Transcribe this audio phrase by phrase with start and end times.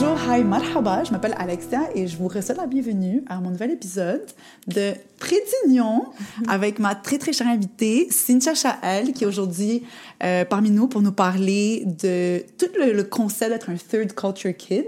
[0.00, 3.72] Bonjour, hi, marhaba, je m'appelle Alexia et je vous reçois la bienvenue à mon nouvel
[3.72, 4.24] épisode
[4.68, 6.04] de Prédignon
[6.48, 9.82] avec ma très très chère invitée Cynthia Chael qui est aujourd'hui
[10.22, 14.56] euh, parmi nous pour nous parler de tout le, le concept d'être un third culture
[14.56, 14.84] kid.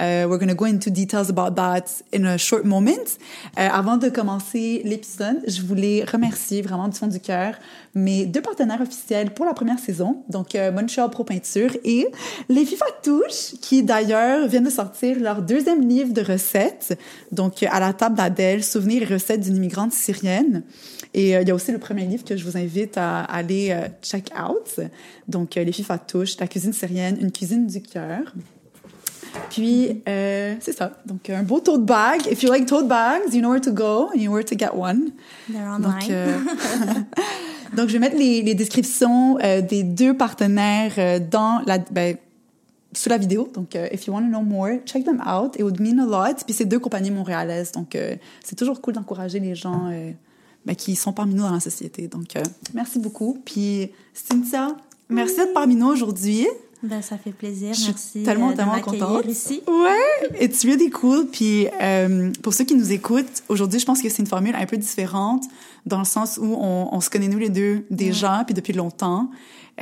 [0.00, 3.18] Uh, we're going to go into details about that in a short moment.
[3.56, 7.54] Euh, avant de commencer l'épisode, je voulais remercier vraiment du fond du cœur
[7.94, 12.06] mes deux partenaires officiels pour la première saison, donc euh, Montreal Pro Peinture et
[12.48, 16.98] les FIFA Touche, qui d'ailleurs viennent de sortir leur deuxième livre de recettes,
[17.32, 20.62] donc à la table d'Adèle, souvenirs et recettes d'une immigrante syrienne.
[21.12, 23.68] Et euh, il y a aussi le premier livre que je vous invite à aller
[23.70, 24.80] euh, check out.
[25.28, 28.32] Donc, euh, Les filles fatouches, La cuisine syrienne, une cuisine du cœur.
[29.50, 30.92] Puis, euh, c'est ça.
[31.06, 32.26] Donc, un beau tote bag.
[32.30, 34.56] If you like tote bags, you know where to go and you know where to
[34.56, 35.12] get one.
[35.48, 36.00] They're online.
[36.00, 36.38] Donc, euh,
[37.76, 42.16] donc je vais mettre les, les descriptions euh, des deux partenaires euh, dans la, ben,
[42.92, 43.48] sous la vidéo.
[43.54, 45.56] Donc, euh, if you want to know more, check them out.
[45.56, 46.44] It would mean a lot.
[46.44, 47.72] Puis, c'est deux compagnies montréalaises.
[47.72, 50.12] Donc, euh, c'est toujours cool d'encourager les gens euh,
[50.66, 52.08] ben, qui sont parmi nous dans la société.
[52.08, 52.34] Donc,
[52.74, 53.38] merci beaucoup.
[53.44, 54.76] Puis, Cynthia,
[55.08, 56.46] merci d'être parmi nous aujourd'hui.
[56.82, 57.74] Ben, ça fait plaisir.
[57.74, 59.26] Je suis Merci tellement, euh, tellement contente.
[59.26, 59.62] ici.
[59.68, 61.26] Ouais, it's really cool.
[61.26, 64.64] Puis euh, pour ceux qui nous écoutent, aujourd'hui, je pense que c'est une formule un
[64.64, 65.44] peu différente
[65.84, 69.30] dans le sens où on, on se connaît nous les deux déjà, puis depuis longtemps.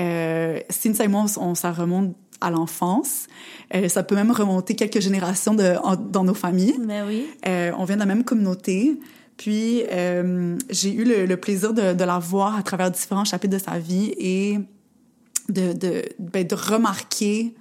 [0.01, 3.27] Euh, Cynthia et moi, on, ça remonte à l'enfance.
[3.75, 6.77] Euh, ça peut même remonter quelques générations de, en- dans nos familles.
[6.79, 7.27] Ben oui.
[7.47, 8.99] Euh, on vient de la même communauté.
[9.37, 13.55] Puis, euh, j'ai eu le, le plaisir de, de la voir à travers différents chapitres
[13.57, 14.59] de sa vie et
[15.49, 17.55] de, de, ben, de remarquer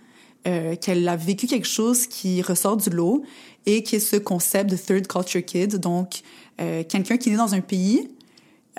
[0.80, 3.22] qu'elle a vécu quelque chose qui ressort du lot
[3.66, 5.76] et qui est ce concept de third culture kid.
[5.76, 6.22] Donc,
[6.58, 8.08] quelqu'un qui est né dans un pays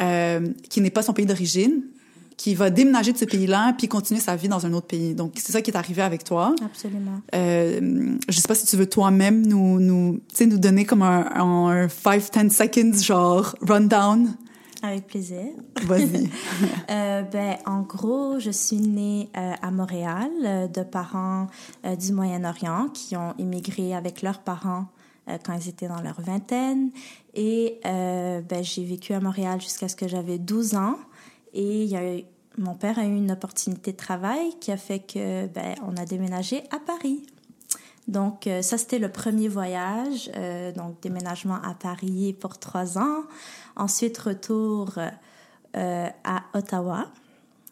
[0.00, 1.82] euh, qui n'est pas son pays d'origine,
[2.38, 5.14] qui va déménager de ce pays-là puis continuer sa vie dans un autre pays.
[5.14, 6.54] Donc, c'est ça qui est arrivé avec toi.
[6.64, 7.20] Absolument.
[7.34, 11.86] Euh, je sais pas si tu veux toi-même nous, nous, nous donner comme un, un
[11.88, 14.36] 5-10 seconds, genre, rundown.
[14.82, 15.46] Avec plaisir.
[15.82, 16.30] Vas-y.
[16.90, 21.48] Euh, ben, en gros, je suis née euh, à Montréal euh, de parents
[21.84, 24.86] euh, du Moyen-Orient qui ont immigré avec leurs parents
[25.28, 26.90] euh, quand ils étaient dans leur vingtaine.
[27.34, 30.96] Et euh, ben, j'ai vécu à Montréal jusqu'à ce que j'avais 12 ans.
[31.60, 32.22] Et il y a eu,
[32.56, 36.04] mon père a eu une opportunité de travail qui a fait que ben, on a
[36.04, 37.26] déménagé à Paris.
[38.06, 40.30] Donc, euh, ça, c'était le premier voyage.
[40.36, 43.22] Euh, donc, déménagement à Paris pour trois ans.
[43.76, 44.94] Ensuite, retour
[45.76, 47.06] euh, à Ottawa.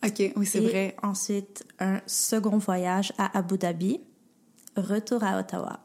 [0.05, 0.97] OK, oui, c'est vrai.
[1.03, 4.01] Ensuite, un second voyage à Abu Dhabi.
[4.77, 5.81] Retour à Ottawa.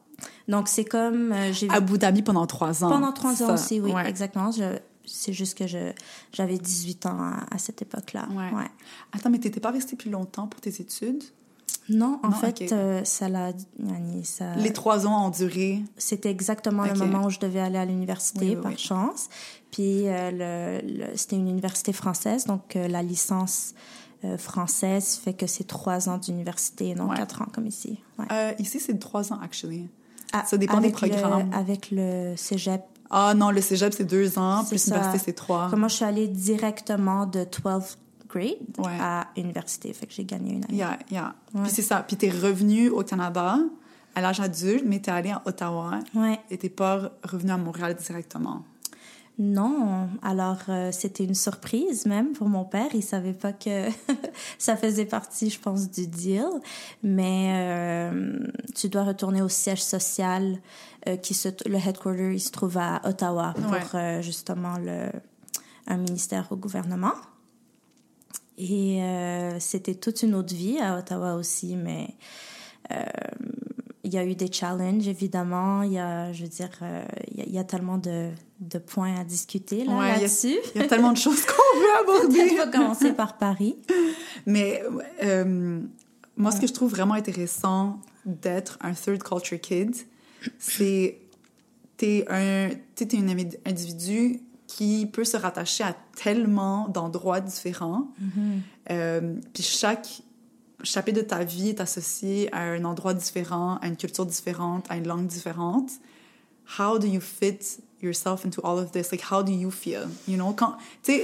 [0.48, 2.90] Donc, c'est comme euh, j'ai Abu Dhabi pendant trois ans.
[2.90, 4.10] pendant trois ans aussi, oui, Ouais.
[4.10, 4.52] exactement.
[4.52, 4.80] Je-
[5.14, 5.92] C'est juste que je
[6.34, 8.28] j'avais 18 ans à, à cette époque-là.
[8.32, 8.52] Ouais.
[8.58, 8.68] Ouais.
[9.12, 11.24] Attends, mais t'étais pas restée plus longtemps pour tes études?
[11.90, 13.52] Non, en Non, fait, euh, ça l'a.
[14.24, 15.82] ça- Les trois ans ont duré.
[15.98, 18.78] C'était exactement le moment où je devais aller à l'université, Oui, oui, par oui.
[18.78, 19.30] chance.
[19.72, 20.32] Puis, euh,
[20.82, 23.74] le, le- c'était une université française, donc euh, la licence
[24.38, 27.18] française fait que c'est trois ans d'université, non Ouais.
[27.18, 28.00] quatre ans comme ici.
[28.20, 28.56] Ouais.
[28.60, 29.90] Ici, c'est trois ans, actually.
[30.34, 31.52] Ah, ça dépend des le- programmes.
[31.54, 32.84] avec le cégep.
[33.12, 35.70] Ah non, le cégep, c'est deux ans, plus l'université, c'est trois.
[35.70, 37.98] Comme moi, je suis allée directement de 12th
[38.30, 38.98] grade Ouais.
[39.00, 40.76] à université, fait que j'ai gagné une année.
[40.78, 41.34] Yeah, yeah.
[41.54, 41.64] Ouais.
[41.64, 42.04] Puis c'est ça.
[42.08, 43.58] Puis t'es revenu au Canada
[44.16, 46.40] à l'âge adulte, mais t'es allé à Ottawa Ouais.
[46.50, 48.64] et t'es pas revenu à Montréal directement.
[49.44, 52.90] Non, alors euh, c'était une surprise même pour mon père.
[52.94, 53.88] Il savait pas que
[54.60, 56.46] ça faisait partie, je pense, du deal.
[57.02, 60.60] Mais euh, tu dois retourner au siège social
[61.08, 64.22] euh, qui se, le headquarter, il se trouve à Ottawa pour Ouais.
[64.22, 65.10] justement le
[65.88, 67.14] un ministère au gouvernement.
[68.60, 69.02] Et
[69.58, 72.16] c'était toute une autre vie à Ottawa aussi, mais
[74.04, 75.84] il y a eu des challenges, évidemment.
[75.84, 78.30] Il y a, je veux dire, euh, il y a- il y, a tellement de,
[78.60, 80.58] de points à discuter là, Ouais, il y a- là-dessus.
[80.76, 82.50] Il y a tellement de choses qu'on veut aborder.
[82.54, 83.76] On va commencer par Paris.
[84.46, 84.82] Mais
[85.24, 85.82] euh,
[86.38, 89.96] moi, ce que je trouve vraiment intéressant d'être un third culture kid,
[90.58, 91.20] c'est
[91.98, 98.08] t'es un t'es un indi- individu qui peut se rattacher à tellement d'endroits différents.
[98.90, 100.22] Euh, puis chaque
[100.84, 104.98] chapitre de ta vie est associé à un endroit différent, à une culture différente, à
[104.98, 105.92] une langue différente.
[106.80, 109.12] How do you fit yourself into all of this?
[109.12, 110.08] Like, how do you feel?
[110.28, 111.22] You know, quand, tu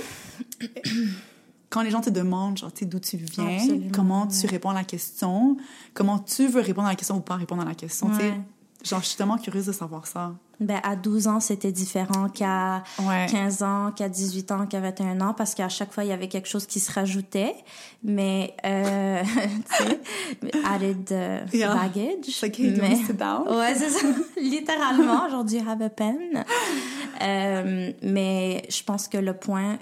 [1.70, 4.70] quand les gens te demandent, genre, tu sais, d'où tu viens, Absolument, comment tu réponds
[4.70, 5.58] à la question,
[5.94, 8.34] comment tu veux répondre à la question ou pas répondre à la question, tu sais.
[8.84, 10.34] Genre, je suis tellement curieuse de savoir ça.
[10.60, 13.28] Ben, à 12 ans, c'était différent qu'à Ouais.
[13.30, 16.28] 15 ans, qu'à 18 ans, qu'à 21 ans, parce qu'à chaque fois, il y avait
[16.28, 17.56] quelque chose qui se rajoutait.
[18.04, 19.22] Mais, euh,
[19.78, 21.74] tu sais, added euh, Yeah.
[21.76, 22.44] baggage.
[22.80, 22.96] Mais...
[22.96, 23.48] sit down?
[23.50, 24.08] Ouais, c'est ça.
[24.42, 26.44] Littéralement, du have a pen.
[27.22, 29.78] Euh, mais je pense que le point,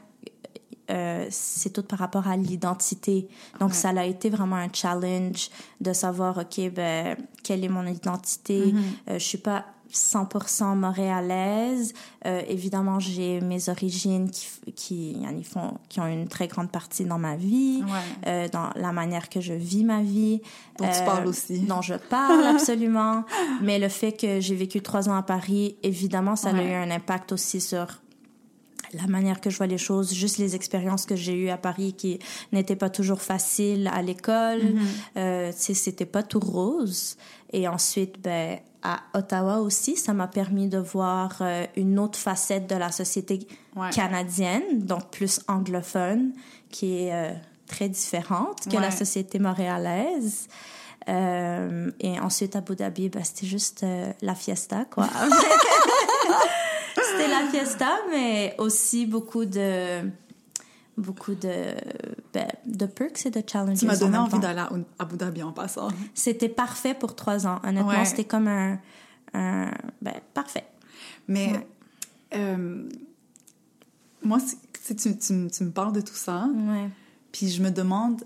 [0.92, 3.28] euh, c'est tout par rapport à l'identité.
[3.60, 3.76] Donc, Ouais.
[3.76, 5.50] ça a été vraiment un challenge
[5.82, 8.68] de savoir, OK, ben, quelle est mon identité?
[8.68, 8.82] Mm-hmm.
[9.10, 11.94] Euh, je suis pas 100% montréalaise.
[12.26, 17.06] Euh, évidemment, j'ai mes origines qui, qui, yani, font, qui ont une très grande partie
[17.06, 18.28] dans ma vie, Ouais.
[18.28, 20.42] euh, dans la manière que je vis ma vie.
[20.80, 21.60] Dont tu Euh, parles aussi.
[21.62, 23.24] dont je parle absolument.
[23.62, 26.92] Mais le fait que j'ai vécu trois ans à Paris, évidemment, ça a eu un
[26.92, 27.88] impact aussi sur
[28.96, 31.94] la manière que je vois les choses, juste les expériences que j'ai eues à Paris
[31.94, 32.20] qui
[32.52, 34.62] n'étaient pas toujours faciles à l'école.
[34.64, 34.80] Mm-hmm.
[35.18, 37.18] Euh, tu sais, c'était pas tout rose.
[37.54, 42.68] Et ensuite, ben, à Ottawa aussi, ça m'a permis de voir euh, une autre facette
[42.70, 43.90] de la société Ouais.
[43.90, 46.32] canadienne, donc plus anglophone,
[46.70, 47.32] qui est euh,
[47.68, 48.82] très différente que Ouais.
[48.82, 50.48] la société montréalaise.
[51.10, 55.08] Euh, et ensuite, à Abu Dhabi, ben, c'était juste euh, la fiesta, quoi.
[57.28, 60.10] la fiesta, mais aussi beaucoup de
[60.98, 61.76] beaucoup de
[62.34, 63.80] ben, de perks et de challenges.
[63.80, 64.70] Tu m'as donné envie d'aller à
[65.00, 65.90] Abu Dhabi en passant.
[66.14, 67.60] C'était parfait pour trois ans.
[67.64, 68.06] Honnêtement, Ouais.
[68.06, 68.80] c'était comme un,
[69.34, 70.66] un ben, parfait.
[71.28, 71.68] Mais Ouais.
[72.36, 72.88] euh,
[74.24, 76.90] moi, c'est- tu, me- tu me parles de tout ça, Ouais.
[77.32, 78.24] puis je me demande,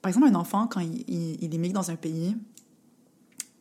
[0.00, 2.36] par exemple, un enfant, quand il, il, il émigre dans un pays,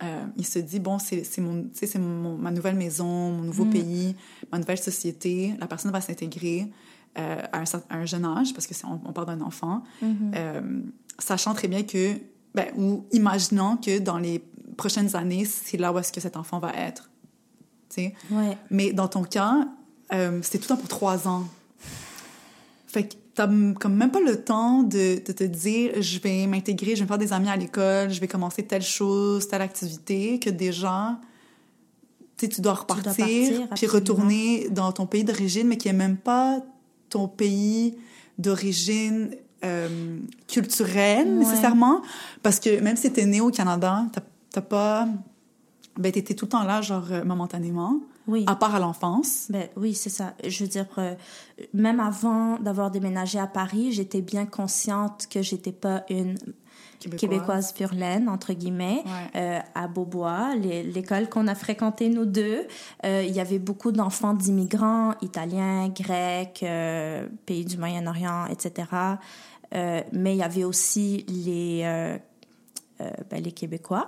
[0.03, 3.65] euh, il se dit, bon, c'est c'est mon, c'est mon- ma nouvelle maison, mon nouveau
[3.71, 4.15] pays,
[4.51, 5.53] ma nouvelle société.
[5.59, 6.67] La personne va s'intégrer
[7.17, 9.83] euh, à, un, cer- à un jeune âge, parce que c'est- on, parle d'un enfant,
[10.35, 10.61] euh,
[11.17, 12.13] sachant très bien que,
[12.53, 14.43] ben, ou imaginant que dans les
[14.77, 17.09] prochaines années, c'est là où est-ce que cet enfant va être.
[17.89, 18.13] Tu sais?
[18.29, 18.55] Ouais.
[18.69, 19.67] Mais dans ton cas,
[20.43, 21.45] c'était tout le temps pour trois ans.
[22.87, 23.47] Fait que t'as
[23.79, 27.07] comme même pas le temps de, de te dire je vais m'intégrer, je vais me
[27.07, 31.19] faire des amis à l'école, je vais commencer telle chose, telle activité, que déjà,
[32.35, 35.93] tu sais, tu dois repartir, partir, puis retourner dans ton pays d'origine, mais qui est
[35.93, 36.61] même pas
[37.09, 37.95] ton pays
[38.39, 39.29] d'origine
[39.63, 40.17] euh,
[40.47, 41.33] culturelle Ouais.
[41.35, 42.01] nécessairement.
[42.43, 44.05] Parce que même si t'es né au Canada,
[44.51, 45.07] t'as- pas...
[45.99, 48.43] Ben, t'étais tout le temps là, genre, momentanément, Oui.
[48.47, 49.47] à part à l'enfance.
[49.49, 50.33] Ben, oui, c'est ça.
[50.45, 51.15] Je veux dire, euh,
[51.73, 56.35] même avant d'avoir déménagé à Paris, j'étais bien consciente que j'étais pas une
[57.17, 59.41] québécoise pure laine, entre guillemets, Ouais.
[59.41, 62.65] euh, à Beaubois, l'école qu'on a fréquentée nous deux.
[63.05, 68.87] euh, il y avait beaucoup d'enfants d'immigrants, italiens, grecs, euh, pays du Moyen-Orient, etc.
[69.75, 72.17] Euh, mais il y avait aussi les, euh,
[73.01, 74.07] euh, ben, les Québécois.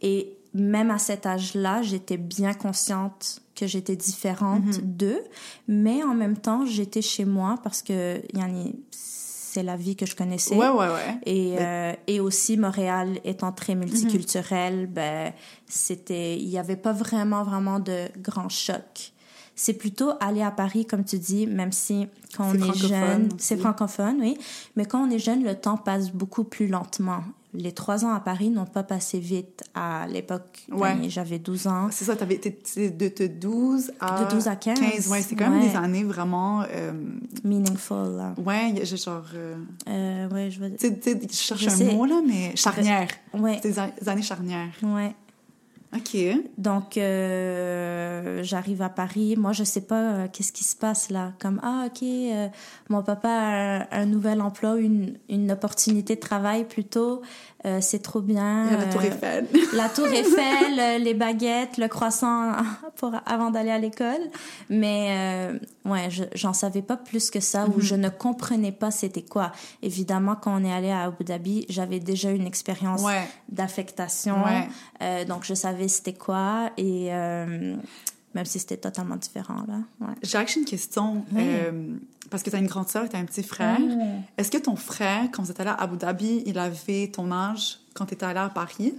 [0.00, 4.96] Et même à cet âge-là, j'étais bien consciente que j'étais différente Mm-hmm.
[4.96, 5.20] d'eux,
[5.68, 10.14] mais en même temps, j'étais chez moi parce que yani, c'est la vie que je
[10.16, 10.54] connaissais.
[10.56, 11.18] Ouais, ouais, ouais.
[11.26, 13.80] Et, euh, et aussi, Montréal étant très Mhm.
[13.80, 15.32] multiculturel, ben,
[15.66, 19.12] c'était, il n'y avait pas vraiment, vraiment de grand choc.
[19.56, 22.06] C'est plutôt aller à Paris, comme tu dis, même si
[22.36, 24.38] quand on est jeune, c'est francophone, oui.
[24.76, 27.22] Mais quand on est jeune, le temps passe beaucoup plus lentement.
[27.52, 30.66] Les trois ans à Paris n'ont pas passé vite à l'époque.
[30.70, 30.90] Ouais.
[30.90, 31.88] Yani, J'avais 12 ans.
[31.90, 34.24] C'est ça, t'avais de, de 12 à...
[34.24, 35.08] De 12 à 15.
[35.08, 35.22] ouais.
[35.22, 35.68] C'est quand même Ouais.
[35.68, 36.62] des années vraiment...
[36.70, 36.92] euh,
[37.44, 38.34] Meaningful, là.
[38.38, 39.24] ouais, genre...
[39.34, 39.56] euh,
[39.88, 41.92] Euh, ouais, je veux tu sais, je cherche Je un sais.
[41.94, 43.08] mot, là, mais charnière.
[43.34, 44.70] Ouais, des années charnières.
[44.82, 45.14] ouais.
[46.56, 49.34] Donc, euh, j'arrive à Paris.
[49.36, 51.32] Moi, je sais pas euh, qu'est-ce qui se passe là.
[51.40, 52.48] Comme, ah, OK, euh,
[52.88, 57.22] mon papa a un, un nouvel emploi, une, une opportunité de travail plutôt.
[57.66, 58.64] Euh, c'est trop bien.
[58.66, 59.46] Il y a la Tour Euh, Eiffel.
[59.74, 62.52] la tour Eiffel, euh, les baguettes, le croissant
[62.96, 64.20] pour, avant d'aller à l'école.
[64.70, 67.74] Mais euh, ouais, je- j'en savais pas plus que ça Mhm.
[67.76, 69.52] ou je ne comprenais pas c'était quoi.
[69.82, 73.28] Évidemment, quand on est allé à Abu Dhabi, j'avais déjà une expérience Ouais.
[73.50, 74.42] d'affectation.
[74.42, 74.66] Ouais.
[75.02, 77.76] Euh, donc, je savais c'était quoi et euh,
[78.34, 79.80] même si c'était totalement différent, là.
[80.00, 80.14] Ouais.
[80.22, 81.24] J'ai une question.
[81.32, 81.42] Oui.
[81.42, 81.96] euh,
[82.30, 83.80] parce que t'as une grande sœur et t'as un petit frère.
[83.80, 84.22] Mm.
[84.38, 87.80] Est-ce que ton frère, quand vous êtes allé à Abu Dhabi, il avait ton âge
[87.94, 88.94] quand t'étais allé à Paris?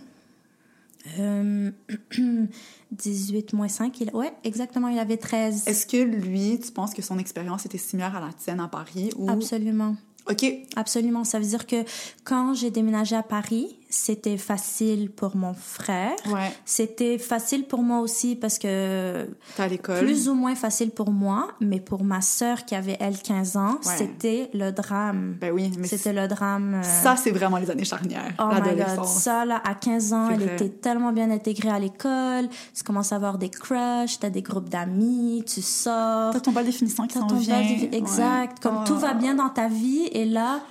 [1.20, 1.72] Euh,
[2.92, 4.12] 18 moins 5, il...
[4.14, 5.68] ouais, exactement, il avait 13.
[5.68, 9.12] Est-ce que lui, tu penses que son expérience était similaire à la tienne à Paris?
[9.18, 9.30] Ou...
[9.30, 9.96] Absolument.
[10.30, 10.46] OK.
[10.76, 11.24] Absolument.
[11.24, 11.84] Ça veut dire que
[12.24, 16.16] quand j'ai déménagé à Paris, c'était facile pour mon frère.
[16.32, 16.52] Ouais.
[16.66, 19.28] C'était facile pour moi aussi parce que
[19.60, 20.00] à l'école.
[20.00, 23.74] plus ou moins facile pour moi, mais pour ma sœur qui avait elle 15 ans,
[23.86, 23.94] Ouais.
[23.98, 25.36] c'était le drame.
[25.40, 26.76] Ben oui, mais C'était le drame.
[26.76, 28.32] euh, ça, c'est vraiment les années charnières.
[28.40, 29.14] Oh my god, l'adolescence.
[29.22, 32.48] ça là, à 15 ans, elle était tellement bien intégrée à l'école.
[32.74, 36.32] Tu commences à avoir des crushs, t'as des groupes d'amis, tu sors.
[36.32, 37.56] T'as ton bal définissant qui s'en vient.
[37.62, 38.54] bal Exact.
[38.54, 38.60] Ouais.
[38.62, 38.88] Comme Oh.
[38.88, 40.62] tout va bien dans ta vie et là,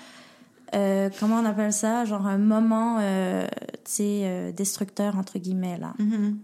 [0.75, 2.05] euh, comment on appelle ça?
[2.05, 3.47] Genre un moment, euh,
[3.85, 5.95] tu sais, euh, destructeur entre guillemets là.
[5.99, 6.39] Mhm.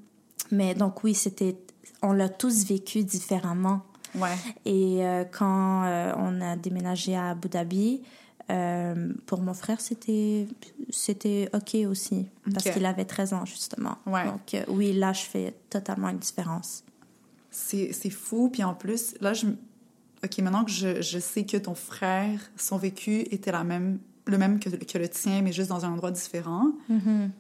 [0.53, 1.57] Mais donc oui, c'était,
[2.03, 3.83] on l'a tous vécu différemment.
[4.15, 4.37] Ouais.
[4.65, 5.83] Et euh, quand
[6.17, 8.01] on a déménagé à Abu Dhabi,
[8.49, 10.47] euh, pour mon frère, c'était
[10.91, 12.27] c'était OK aussi.
[12.53, 13.99] Parce qu'il avait 13 ans, justement.
[14.07, 14.25] Ouais.
[14.25, 16.85] Donc, euh, oui, là, je fais totalement une différence.
[17.51, 18.49] C'est c'est fou.
[18.53, 19.47] Puis en plus, là, je...
[20.25, 24.39] OK, maintenant que je, je sais que ton frère, son vécu était la même, le
[24.39, 27.31] même que, que le tien, mais juste dans un endroit différent, Mhm.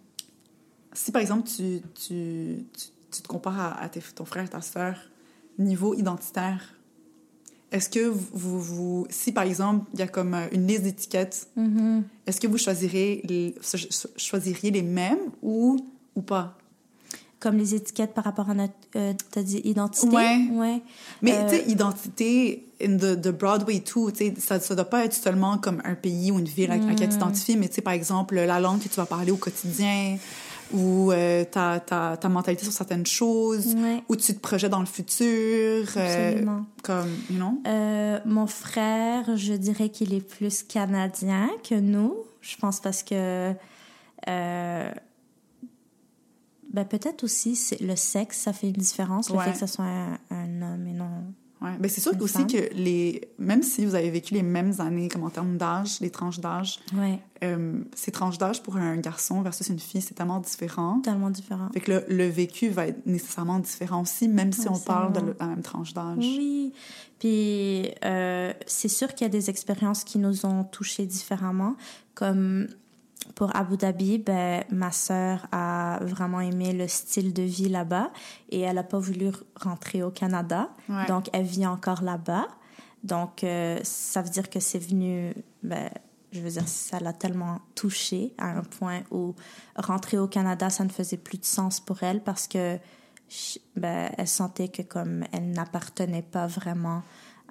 [0.92, 4.48] si par exemple, tu, tu, tu, tu te compares à, à tes- ton frère et
[4.48, 4.96] ta sœur,
[5.58, 6.72] niveau identitaire,
[7.72, 10.82] est-ce que vous, vous, vous- si par exemple, il y a comme euh, une liste
[10.84, 12.04] d'étiquettes, Mhm.
[12.26, 13.54] est-ce que vous choisirez les,
[14.16, 15.76] choisiriez les mêmes ou,
[16.14, 16.55] ou pas?
[17.38, 20.08] Comme les étiquettes par rapport à notre, euh, dit identité?
[20.16, 20.48] Ouais.
[20.52, 20.82] Ouais.
[21.22, 25.04] Mais Euh, tu sais, identité in the, the Broadway tu sais, ça ça doit pas
[25.04, 27.10] être seulement comme un pays ou une ville à, à laquelle Mm.
[27.10, 30.16] tu t'identifies, mais tu sais, par exemple, la langue que tu vas parler au quotidien
[30.72, 34.02] ou euh, ta, ta, ta mentalité sur certaines choses, Ouais.
[34.08, 36.64] où tu te projettes dans le futur, euh, Absolument.
[36.82, 37.60] comme, you know?
[37.68, 42.14] Euh, mon frère, je dirais qu'il est plus canadien que nous.
[42.40, 43.52] Je pense parce que
[44.28, 44.90] euh,
[46.76, 49.84] ben peut-être aussi c'est le sexe, ça fait une différence, le fait que ce soit
[49.84, 51.10] un, un homme et non.
[51.62, 51.70] Ouais.
[51.80, 52.46] Ben, c'est sûr Une aussi femme.
[52.48, 56.10] que les, même si vous avez vécu les mêmes années, comme en termes d'âge, les
[56.10, 60.38] tranches d'âge, Ouais, euh, ces tranches d'âge pour un garçon versus une fille, c'est tellement
[60.40, 60.96] différent.
[60.96, 61.70] totalement différent.
[61.72, 65.34] Fait que le, le vécu va être nécessairement différent aussi, même si on parle de
[65.40, 66.18] la même tranche d'âge.
[66.18, 66.74] Oui,
[67.18, 71.74] puis euh, c'est sûr qu'il y a des expériences qui nous ont touchés différemment,
[72.14, 72.66] comme
[73.34, 78.10] pour Abu Dhabi, ben, ma sœur a vraiment aimé le style de vie là-bas
[78.50, 79.30] et elle n'a pas voulu
[79.60, 81.06] rentrer au Canada, Ouais.
[81.06, 82.46] donc elle vit encore là-bas.
[83.04, 85.90] Donc euh, ça veut dire que c'est venu, ben,
[86.32, 89.34] je veux dire, ça l'a tellement touchée à un point où
[89.76, 92.78] rentrer au Canada, ça ne faisait plus de sens pour elle parce que
[93.76, 97.02] ben, elle sentait que comme elle n'appartenait pas vraiment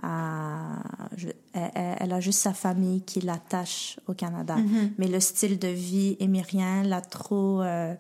[0.02, 0.78] à...
[1.18, 4.56] je- elle, a juste sa famille qui l'attache au Canada.
[4.56, 4.92] Mhm.
[4.98, 7.62] Mais le style de vie émirien l'a trop...
[7.62, 7.94] euh,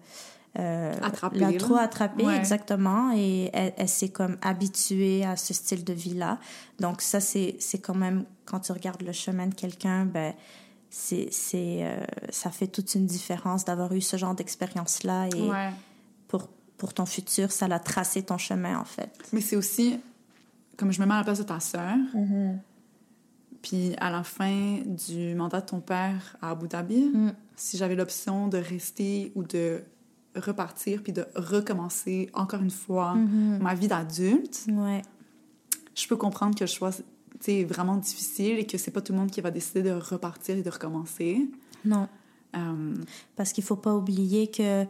[0.57, 2.37] euh, Attrapée, l'a trop attrapée, Ouais.
[2.37, 3.11] exactement.
[3.15, 6.39] Et elle, elle s'est comme habituée à ce style de vie-là.
[6.79, 8.25] Donc ça, c'est c'est quand même...
[8.45, 10.33] Quand tu regardes le chemin de quelqu'un, ben
[10.89, 11.97] c'est c'est euh,
[12.29, 15.27] ça fait toute une différence d'avoir eu ce genre d'expérience-là.
[15.35, 15.71] Et Ouais.
[16.29, 16.47] pour,
[16.77, 19.09] pour ton futur, ça l'a tracé ton chemin, en fait.
[19.33, 19.99] Mais c'est aussi,
[20.77, 21.95] comme je me mets à la place de ta sœur,
[23.61, 27.33] puis à la fin du mandat de ton père à Abu Dhabi, Mm.
[27.55, 29.81] si j'avais l'option de rester ou de
[30.35, 33.59] repartir puis de recommencer encore une fois Mm-hmm.
[33.61, 35.01] ma vie d'adulte, Ouais.
[35.95, 36.91] je peux comprendre que le choix
[37.39, 40.57] c'est vraiment difficile et que c'est pas tout le monde qui va décider de repartir
[40.57, 41.47] et de recommencer.
[41.83, 42.07] Non.
[42.55, 42.95] Euh,
[43.35, 44.85] Parce qu'il faut pas oublier que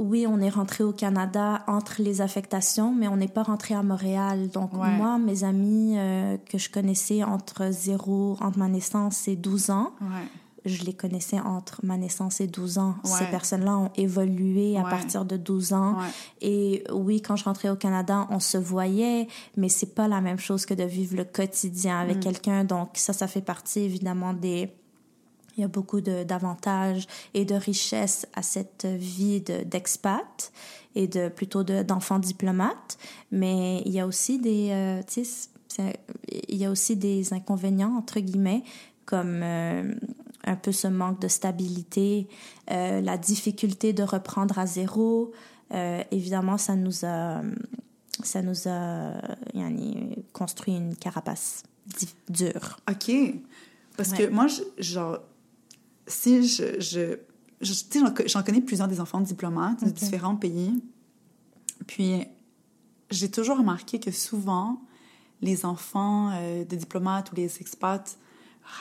[0.00, 3.82] oui, on est rentré au Canada entre les affectations, mais on n'est pas rentré à
[3.82, 4.48] Montréal.
[4.50, 4.96] Donc Ouais.
[4.96, 9.92] moi, mes amis euh, que je connaissais entre zéro, entre ma naissance et 12 ans,
[10.00, 10.26] ouais.
[10.64, 12.94] je les connaissais entre ma naissance et 12 ans.
[13.04, 15.96] Ces personnes-là ont évolué à partir de 12 ans.
[16.40, 20.38] Et oui, quand je rentrais au Canada, on se voyait, mais c'est pas la même
[20.38, 22.20] chose que de vivre le quotidien avec Mm.
[22.20, 22.64] quelqu'un.
[22.64, 24.70] Donc ça, ça fait partie évidemment des...
[25.56, 30.52] Il y a beaucoup de- d'avantages et de richesses à cette vie de- d'expat
[30.94, 32.98] et de plutôt de- d'enfants diplomates.
[33.30, 35.02] Mais il y a aussi des, euh,
[36.48, 38.62] il y a aussi des inconvénients entre guillemets
[39.06, 39.92] comme euh,
[40.44, 42.28] un peu ce manque de stabilité,
[42.70, 45.32] euh, la difficulté de reprendre à zéro.
[46.10, 47.42] Évidemment, ça nous a,
[48.24, 49.12] ça nous a
[50.32, 51.62] construit une carapace
[52.28, 52.76] dure.
[52.90, 53.12] OK.
[53.96, 54.18] Parce Ouais.
[54.18, 55.18] que moi, je- genre,
[56.06, 56.80] si je.
[56.80, 57.18] je,
[57.60, 60.82] je- tu sais, j'en co- j'en connais plusieurs des enfants diplomates de différents pays.
[61.86, 62.24] Puis,
[63.10, 64.80] j'ai toujours remarqué que souvent,
[65.42, 68.16] les enfants euh, de diplomates ou les expats,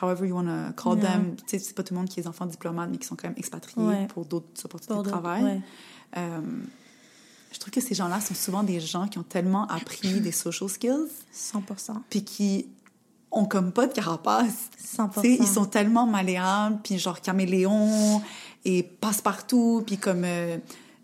[0.02, 1.14] however you want to call Yeah.
[1.14, 3.16] them, tu sais, c'est pas tout le monde qui est enfants diplomates, mais qui sont
[3.16, 4.08] quand même expatriés Ouais.
[4.08, 5.44] pour d'autres opportunités Pour de travail.
[5.44, 5.62] ouais.
[6.18, 6.42] Euh,
[7.52, 10.70] je trouve que ces gens-là sont souvent des gens qui ont tellement appris des social
[10.70, 11.94] skills 100%.
[12.10, 12.68] puis qui
[13.32, 14.70] ont comme pas de carapace.
[14.98, 15.14] 100%.
[15.16, 18.22] Tu sais, ils sont tellement malléables, puis genre caméléons,
[18.66, 20.24] et passe-partout, puis comme...
[20.26, 20.58] euh,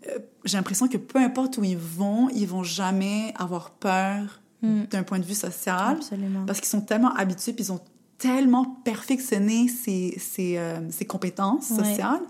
[0.08, 5.04] euh, j'ai l'impression que peu importe où ils vont, ils vont jamais avoir peur d'un
[5.04, 5.96] point de vue social.
[5.96, 6.44] Absolument.
[6.46, 7.80] Parce qu'ils sont tellement habitués, puis ils ont
[8.18, 11.84] tellement perfectionné ces, ces, euh, ces compétences Ouais.
[11.84, 12.20] sociales.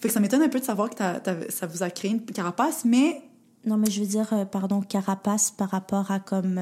[0.00, 0.96] Fait que ça m'étonne un peu de savoir que
[1.48, 3.22] ça vous a créé une carapace, mais
[3.66, 6.60] Non, mais je veux dire, euh, pardon, carapace par rapport à comme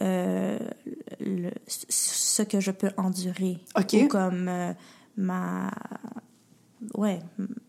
[0.00, 0.58] euh,
[1.20, 3.58] le- ce que je peux endurer.
[3.78, 3.94] OK.
[4.04, 4.72] Ou comme euh,
[5.16, 5.70] ma,
[6.94, 7.18] ouais,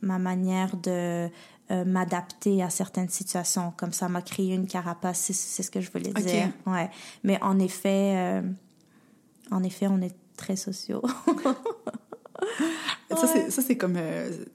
[0.01, 1.27] ma manière de
[1.71, 3.73] euh, m'adapter à certaines situations.
[3.77, 6.23] Comme ça m'a créé une carapace, c'est ce que je voulais OK.
[6.23, 6.49] dire.
[6.65, 6.89] Ouais.
[7.23, 8.41] Mais en effet,
[9.51, 11.01] en effet, on est très sociaux.
[13.11, 13.93] ça, c'est- ça, c'est comme...
[13.95, 13.99] tu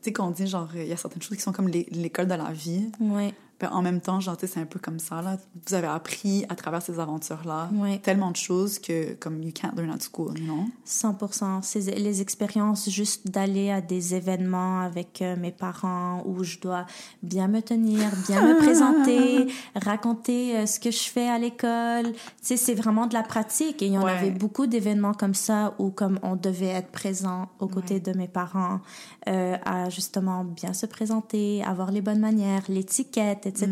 [0.03, 2.35] sais, qu'on dit, genre, il y a certaines choses qui sont comme l'é- l'école de
[2.35, 2.91] la vie.
[3.01, 3.33] ouais.
[3.73, 5.37] En même temps, genre, c'est un peu comme ça, là.
[5.67, 7.99] Vous avez appris à travers ces aventures-là Ouais.
[7.99, 10.67] tellement de choses que, comme, you can't learn at school, non?
[10.87, 11.63] 100%.
[11.63, 16.87] C'est les expériences juste d'aller à des événements avec euh, mes parents où je dois
[17.23, 22.13] bien me tenir, bien me présenter, raconter euh, ce que je fais à l'école.
[22.13, 23.83] Tu sais, c'est vraiment de la pratique.
[23.83, 24.13] Et il y en Ouais.
[24.13, 28.29] avait beaucoup d'événements comme ça où comme on devait être présent aux côtés de mes
[28.29, 28.81] parents
[29.29, 33.71] euh, à justement bien se présenter, avoir les bonnes manières, l'étiquette, etc.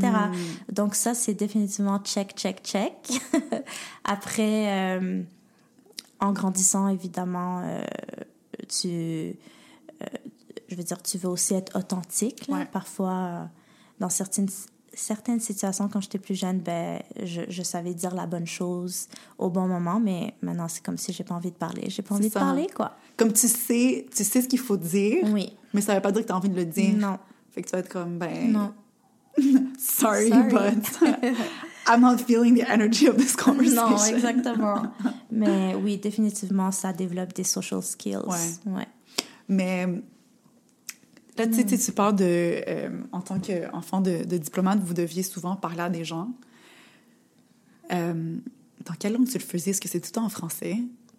[0.72, 2.94] Donc ça, c'est définitivement check, check, check.
[4.04, 4.98] Après...
[4.98, 5.22] euh,
[6.18, 7.82] en grandissant, évidemment, euh,
[8.68, 10.06] tu, euh,
[10.68, 12.48] je veux dire, tu veux aussi être authentique.
[12.48, 12.56] là.
[12.56, 12.64] Ouais.
[12.72, 13.50] Parfois,
[14.00, 14.48] dans certaines,
[14.94, 19.50] certaines situations, quand j'étais plus jeune, ben, je, je savais dire la bonne chose au
[19.50, 21.90] bon moment, mais maintenant, c'est comme si j'ai pas envie de parler.
[21.90, 22.96] J'ai pas envie de parler, quoi.
[23.18, 25.54] Comme tu sais, tu sais ce qu'il faut dire, Oui.
[25.74, 26.94] mais ça veut pas dire que t'as envie de le dire.
[26.94, 27.18] Non.
[27.50, 28.50] Fait que tu vas être comme, ben...
[28.52, 28.72] Non.
[29.78, 30.50] Sorry, Sorry.
[30.50, 30.98] but
[31.88, 33.90] I'm not feeling the energy of this conversation.
[33.90, 34.82] Non, exactement.
[35.30, 38.16] mais oui, définitivement, ça développe des social skills.
[38.26, 38.72] Ouais.
[38.72, 38.86] ouais.
[39.48, 39.86] Mais
[41.38, 41.66] là, tu sais, Hmm.
[41.66, 42.24] tu sais, tu parles de...
[42.66, 46.30] euh, en tant qu'enfant de, de diplomate, vous deviez souvent parler à des gens.
[47.92, 48.36] Euh,
[48.84, 49.70] dans quelle langue tu le faisais?
[49.70, 50.78] Est-ce que c'est tout le temps en français?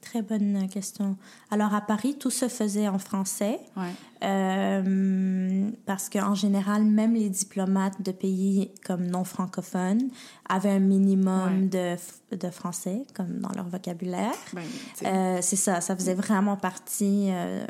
[0.09, 1.17] Très bonne question.
[1.51, 3.59] Alors, à Paris, tout se faisait en français.
[3.75, 3.91] Ouais.
[4.23, 10.09] Euh, parce qu'en général, même les diplomates de pays comme non francophones
[10.47, 11.95] avaient un minimum de,
[12.35, 14.33] de français, comme dans leur vocabulaire.
[14.53, 14.63] Ben,
[15.05, 17.65] Euh, c'est ça, ça faisait vraiment partie euh,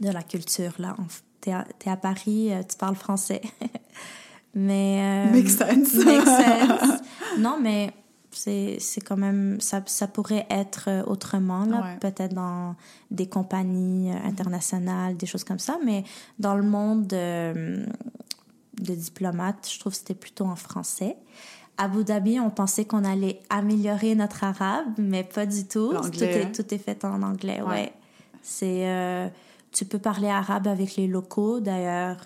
[0.00, 0.72] de la culture.
[0.78, 0.96] là.
[1.42, 3.42] T'es à, t'es à Paris, euh, tu parles français.
[4.54, 5.26] mais...
[5.32, 5.94] Makes sense.
[6.04, 7.00] Makes sense.
[7.38, 7.92] Non, mais
[8.36, 9.60] c'est quand même...
[9.60, 11.96] Ça, ça pourrait être euh, autrement, là, Ouais.
[12.00, 12.74] peut-être dans
[13.10, 16.04] des compagnies euh, internationales, des choses comme ça, mais
[16.38, 17.84] dans le monde de,
[18.82, 21.16] de diplomates, je trouve que c'était plutôt en français.
[21.78, 25.92] À Abu Dhabi, on pensait qu'on allait améliorer notre arabe, mais pas du tout.
[25.94, 26.50] Tout est, hein?
[26.54, 27.68] tout est fait en anglais, ouais.
[27.68, 27.92] Ouais.
[28.42, 28.88] C'est...
[28.88, 29.28] euh,
[29.72, 32.16] tu peux parler arabe avec les locaux, d'ailleurs.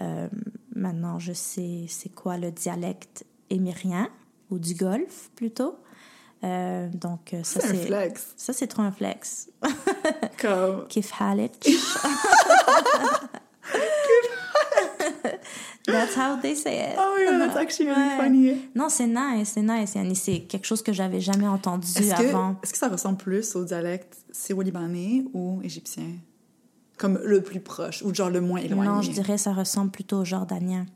[0.00, 0.28] Euh,
[0.74, 4.08] maintenant, je sais c'est quoi le dialecte émirien,
[4.50, 5.76] ou du Golfe, plutôt.
[6.42, 8.32] Euh, donc, euh, ça, c'est flex.
[8.36, 9.50] Ça, c'est trop un flex.
[10.40, 10.86] Comme...
[10.88, 11.68] Kif Halik.
[15.86, 16.96] That's how they say it.
[16.98, 18.16] Oh god, that's actually really Ouais.
[18.16, 18.68] funny.
[18.76, 20.14] Non, c'est nice, c'est nice, Yanni.
[20.14, 22.54] C'est quelque chose que j'avais jamais entendu Est-ce avant.
[22.54, 26.04] que, est-ce que ça ressemble plus au dialecte syro-libanais ou égyptien?
[26.96, 28.88] Comme le plus proche, ou genre le moins éloigné?
[28.88, 30.86] Non, je dirais ça ressemble plutôt au jordanien.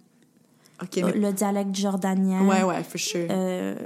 [0.96, 1.12] Mais...
[1.12, 2.46] Le dialecte jordanien.
[2.46, 3.26] Ouais, ouais, for sure.
[3.30, 3.76] Euh,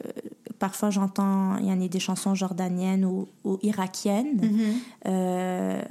[0.58, 4.40] parfois, j'entends, il y en a des chansons jordaniennes ou, ou irakiennes.
[5.06, 5.82] Euh,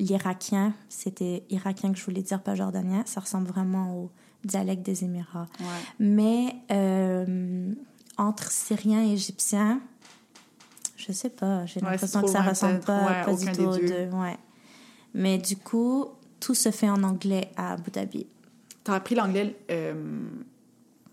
[0.00, 3.02] L'irakien, c'était irakien que je voulais dire, pas jordanien.
[3.06, 4.10] Ça ressemble vraiment au
[4.44, 5.46] dialecte des Émirats.
[5.60, 5.66] Ouais.
[6.00, 7.72] Mais euh,
[8.18, 9.80] entre syrien et égyptien,
[10.96, 11.64] je sais pas.
[11.66, 13.86] J'ai Ouais, l'impression que ça ressemble pas, Ouais, pas du tout aux deux.
[13.88, 14.16] deux.
[14.16, 14.36] Ouais.
[15.14, 16.06] Mais du coup,
[16.40, 18.26] tout se fait en anglais à Abu Dhabi.
[18.84, 19.56] T'as appris l'anglais...
[19.70, 19.94] euh,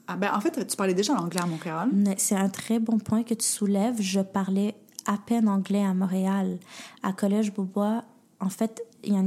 [0.07, 1.89] Ah ben, en fait, tu parlais déjà l'anglais à Montréal.
[2.17, 4.01] C'est un très bon point que tu soulèves.
[4.01, 6.60] Je parlais à peine anglais à Montréal.
[7.01, 8.03] À Collège Beaubois,
[8.39, 8.84] en fait,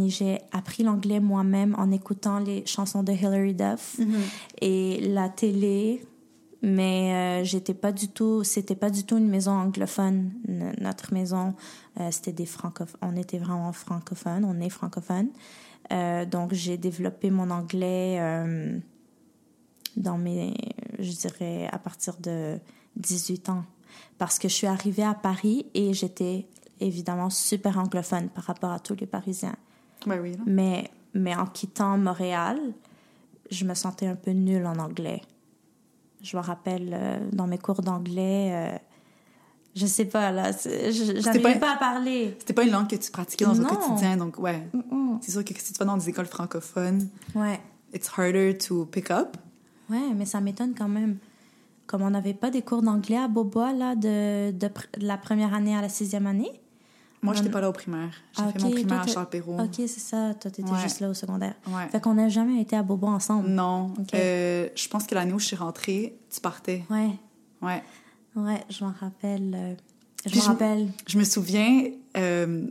[0.09, 3.99] j'ai appris l'anglais moi-même en écoutant les chansons de Hilary Duff
[4.61, 6.05] et la télé.
[6.63, 10.31] Mais euh, j'étais pas du tout, c'était pas du tout une maison anglophone.
[10.49, 11.55] N- notre maison,
[12.01, 12.99] euh, c'était des francophones.
[13.03, 14.45] On était vraiment francophones.
[14.47, 15.29] On est francophone.
[15.93, 18.19] Euh, donc j'ai développé mon anglais.
[18.21, 18.79] euh,
[19.97, 20.55] dans mes,
[20.99, 22.59] je dirais, à partir de
[22.97, 23.65] 18 ans.
[24.19, 26.47] Parce que je suis arrivée à Paris et j'étais
[26.81, 29.57] évidemment super anglophone par rapport à tous les Parisiens.
[30.07, 30.37] Ben oui.
[30.47, 32.59] Mais, mais en quittant Montréal,
[33.51, 35.23] je me sentais un peu nulle en anglais.
[36.23, 38.81] Je me rappelle, euh, dans mes cours d'anglais,
[39.77, 40.51] Je sais pas, là.
[40.53, 41.73] J'arrivais pas- pas...
[41.73, 42.37] à parler.
[42.39, 43.65] C'était pas une langue que tu pratiquais dans Non.
[43.67, 44.69] un quotidien, donc ouais.
[45.21, 47.61] C'est sûr que si tu vas dans des écoles francophones, Ouais.
[47.93, 49.37] it's harder to pick up.
[49.91, 51.19] Ouais, mais ça m'étonne quand même.
[51.87, 55.19] Comme on n'avait pas des cours d'anglais à Beaubois, là, de, de, pr- de la
[55.19, 56.51] première année à la sixième année.
[57.21, 58.11] Moi, j'étais pas là au primaire.
[58.37, 59.59] J'ai Ah, fait mon primaire à Charles Perrault.
[59.59, 60.35] Ok, c'est ça.
[60.35, 60.79] Toi, t'étais Ouais.
[60.83, 61.55] juste là au secondaire.
[61.69, 61.89] Ouais.
[61.91, 63.49] Fait qu'on n'a jamais été à Beaubois ensemble.
[63.49, 63.93] Non.
[63.99, 64.15] Ok.
[64.15, 66.85] Euh, je pense que l'année où je suis rentrée, tu partais.
[66.91, 67.11] Ouais,
[67.63, 67.83] Ouais.
[68.37, 69.55] Ouais, je m'en rappelle.
[69.55, 69.75] euh,
[70.25, 70.89] je Puis me je- rappelle.
[71.07, 71.85] Je me souviens,
[72.17, 72.67] euh,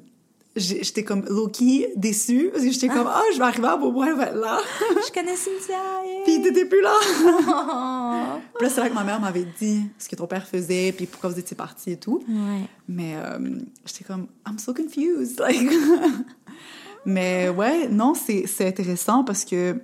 [0.55, 2.93] j'étais comme low-key déçue parce que j'étais Ah.
[2.95, 4.59] comme, ah, je vais arriver à Beaubois, là.
[5.07, 5.79] je connais Cynthia.
[6.25, 6.93] Puis t'étais plus là.
[7.25, 8.39] Oh.
[8.57, 11.05] Puis là, c'est là que ma mère m'avait dit ce que ton père faisait, puis
[11.07, 12.23] pourquoi vous étiez partis et tout.
[12.27, 12.61] Ouais.
[12.87, 15.39] Mais euh, j'étais comme, I'm so confused.
[15.39, 15.69] Like...
[17.05, 19.75] Mais ouais, non, c'est c'est intéressant parce que,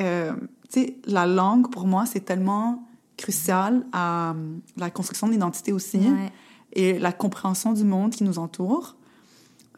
[0.00, 0.32] euh,
[0.72, 2.82] tu sais, la langue, pour moi, c'est tellement
[3.20, 6.32] crucial à euh, la construction de l'identité aussi Ouais.
[6.72, 8.96] et la compréhension du monde qui nous entoure.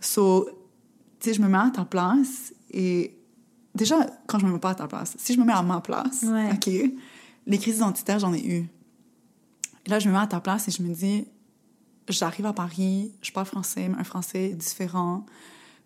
[0.00, 0.48] So,
[1.20, 3.16] tu sais, je me mets à ta place et
[3.74, 5.80] déjà, quand je me mets pas à ta place, si je me mets à ma
[5.80, 6.50] place, Ouais.
[6.52, 6.70] OK,
[7.46, 8.68] les crises identitaires, j'en ai eu.
[9.86, 11.26] Et là, je me mets à ta place et je me dis,
[12.08, 15.24] j'arrive à Paris, je parle français, mais un français différent.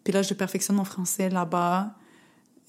[0.05, 1.95] Puis là, je perfectionne mon français là-bas.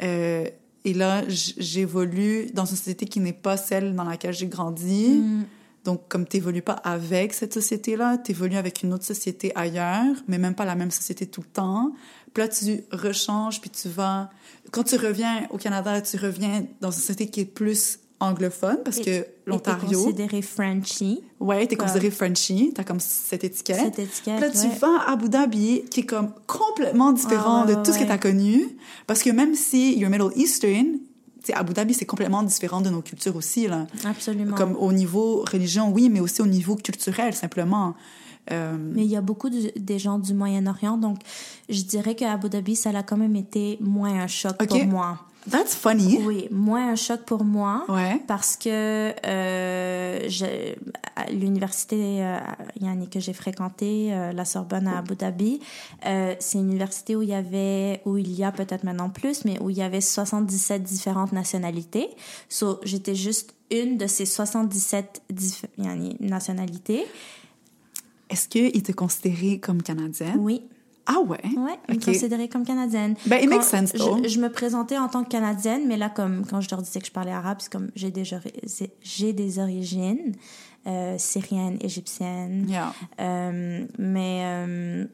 [0.01, 0.47] Euh,
[0.85, 5.19] et là, j'évolue dans une société qui n'est pas celle dans laquelle j'ai grandi.
[5.19, 5.43] Mm.
[5.83, 10.15] Donc, comme tu n'évolues pas avec cette société-là, tu évolues avec une autre société ailleurs,
[10.27, 11.93] mais même pas la même société tout le temps.
[12.33, 14.29] Puis là, tu rechanges, puis tu vas...
[14.71, 18.97] Quand tu reviens au Canada, tu reviens dans une société qui est plus anglophone, parce
[18.97, 19.99] Et- que Et t'es l'Ontario...
[20.03, 23.77] considéré Frenchie, Ouais, t'es Comme- considéré Frenchie, t'as comme cette étiquette.
[23.77, 24.39] cette étiquette.
[24.41, 24.75] là, tu ouais.
[24.81, 28.17] vas à Abu Dhabi, qui est comme complètement différent Ah, de tout ce que t'as
[28.17, 28.65] connu.
[29.05, 30.97] Parce que même si you're Middle Eastern,
[31.53, 33.85] Abu Dhabi, c'est complètement différent de nos cultures aussi, là.
[34.03, 34.55] Absolument.
[34.57, 37.93] Comme au niveau religion, oui, mais aussi au niveau culturel, simplement.
[38.51, 41.17] Euh, Mais il y a beaucoup de- des gens du Moyen-Orient, donc
[41.69, 44.69] je dirais qu'à Abu Dhabi, ça a quand même été moins un choc Ok.
[44.69, 45.19] pour moi.
[45.49, 46.19] That's funny.
[46.25, 47.85] Oui, moins un choc pour moi.
[47.89, 48.21] Ouais.
[48.27, 50.75] Parce que euh, je-
[51.15, 52.39] à l'université euh,
[52.79, 55.59] Yannick, que j'ai fréquentée, euh, la Sorbonne à Abu Dhabi,
[56.05, 59.45] euh, c'est une université où il y avait, où il y a peut-être maintenant plus,
[59.45, 62.09] mais où il y avait 77 différentes nationalités.
[62.49, 67.05] So, j'étais juste une de ces 77 dif- yani, nationalités.
[68.29, 70.35] Est-ce qu'ils te considéraient comme Canadienne?
[70.39, 70.61] Oui.
[71.09, 71.39] Ah ouais?
[71.55, 73.15] Ouais, ils me comme canadienne.
[73.27, 74.21] Ben, it Quand makes sense, though.
[74.23, 76.99] je, je me présentais en tant que canadienne, mais là, comme quand je leur disais
[76.99, 78.23] que je parlais arabe, c'est comme j'ai des,
[79.01, 80.33] j'ai des origines
[80.85, 82.65] euh, syriennes, égyptiennes.
[82.69, 82.93] Yeah.
[83.21, 85.05] Euh, mais, euh,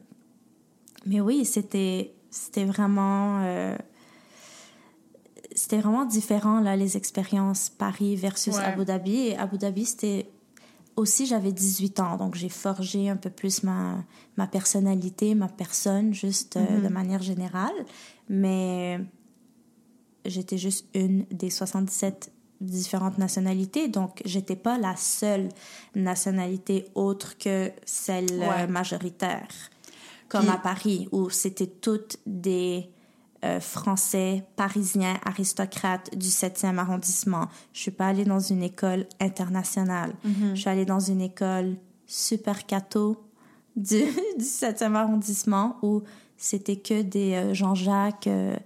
[1.06, 3.40] mais oui, c'était, c'était vraiment.
[3.44, 3.76] euh,
[5.54, 8.64] c'était vraiment différent, là, les expériences Paris versus Ouais.
[8.64, 9.28] Abu Dhabi.
[9.28, 10.26] Et Abu Dhabi, c'était
[10.96, 14.04] aussi, j'avais 18 ans, donc j'ai forgé un peu plus ma,
[14.36, 17.72] ma personnalité, ma personne, juste euh, de manière générale.
[18.28, 19.00] Mais
[20.24, 25.48] j'étais juste une des 77 différentes nationalités, donc j'étais pas la seule
[25.94, 28.66] nationalité autre que celle euh, Ouais.
[28.66, 29.48] majoritaire.
[30.28, 32.88] Comme Puis- à Paris, où c'était toutes des
[33.44, 37.48] euh, Français, Parisiens, aristocrates du 7e arrondissement.
[37.72, 40.14] Je suis pas allée dans une école internationale.
[40.54, 41.76] Je suis allée dans une école
[42.06, 43.16] super catho
[43.76, 44.02] du,
[44.38, 46.02] du 7e arrondissement où
[46.36, 48.56] c'était que des euh, Jean-Jacques euh,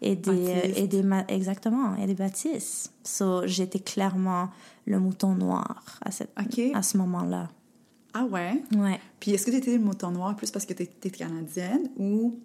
[0.00, 0.78] et des, Baptiste.
[0.78, 2.92] et des exactement et des Baptistes.
[3.04, 4.50] So, j'étais clairement
[4.86, 6.30] le mouton noir à, cette,
[6.74, 7.48] à ce moment-là.
[8.12, 8.62] Ah ouais?
[8.76, 9.00] Ouais.
[9.20, 12.38] Puis est-ce que tu étais le mouton noir plus parce que tu étais canadienne ou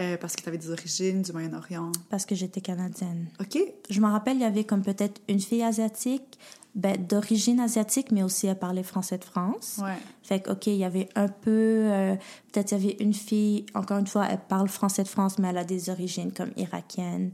[0.00, 1.92] euh, parce que tu avais des origines du Moyen-Orient?
[2.10, 3.26] Parce que j'étais canadienne.
[3.40, 3.58] OK.
[3.88, 6.38] Je me rappelle, il y avait comme peut-être une fille asiatique,
[6.74, 9.80] ben, d'origine asiatique, mais aussi elle parlait français de France.
[9.82, 9.96] Ouais.
[10.22, 11.50] Fait que, OK, il y avait un peu...
[11.50, 12.14] euh,
[12.52, 15.48] peut-être il y avait une fille, encore une fois, elle parle français de France, mais
[15.48, 17.30] elle a des origines comme irakiennes.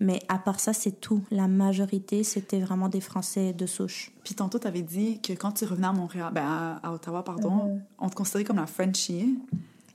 [0.00, 1.22] Mais à part ça, c'est tout.
[1.30, 4.10] La majorité, c'était vraiment des Français de souche.
[4.24, 7.22] Puis tantôt, tu avais dit que quand tu revenais à Montréal, ben à, à Ottawa,
[7.22, 9.38] pardon, on te considérait comme la Frenchie.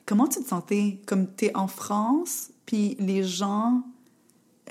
[0.07, 0.97] Comment tu te sentais?
[1.05, 3.83] Comme tu es en France, puis les gens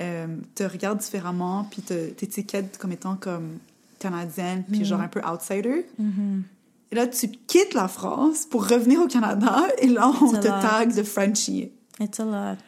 [0.00, 3.58] euh, te regardent différemment, puis te- t'étiquettent comme étant comme
[3.98, 5.86] canadienne, puis genre un peu outsider.
[6.92, 10.94] Et là, tu quittes la France pour revenir au Canada, et là, on te tag
[10.94, 11.70] de Frenchie.
[12.00, 12.58] It's a lot.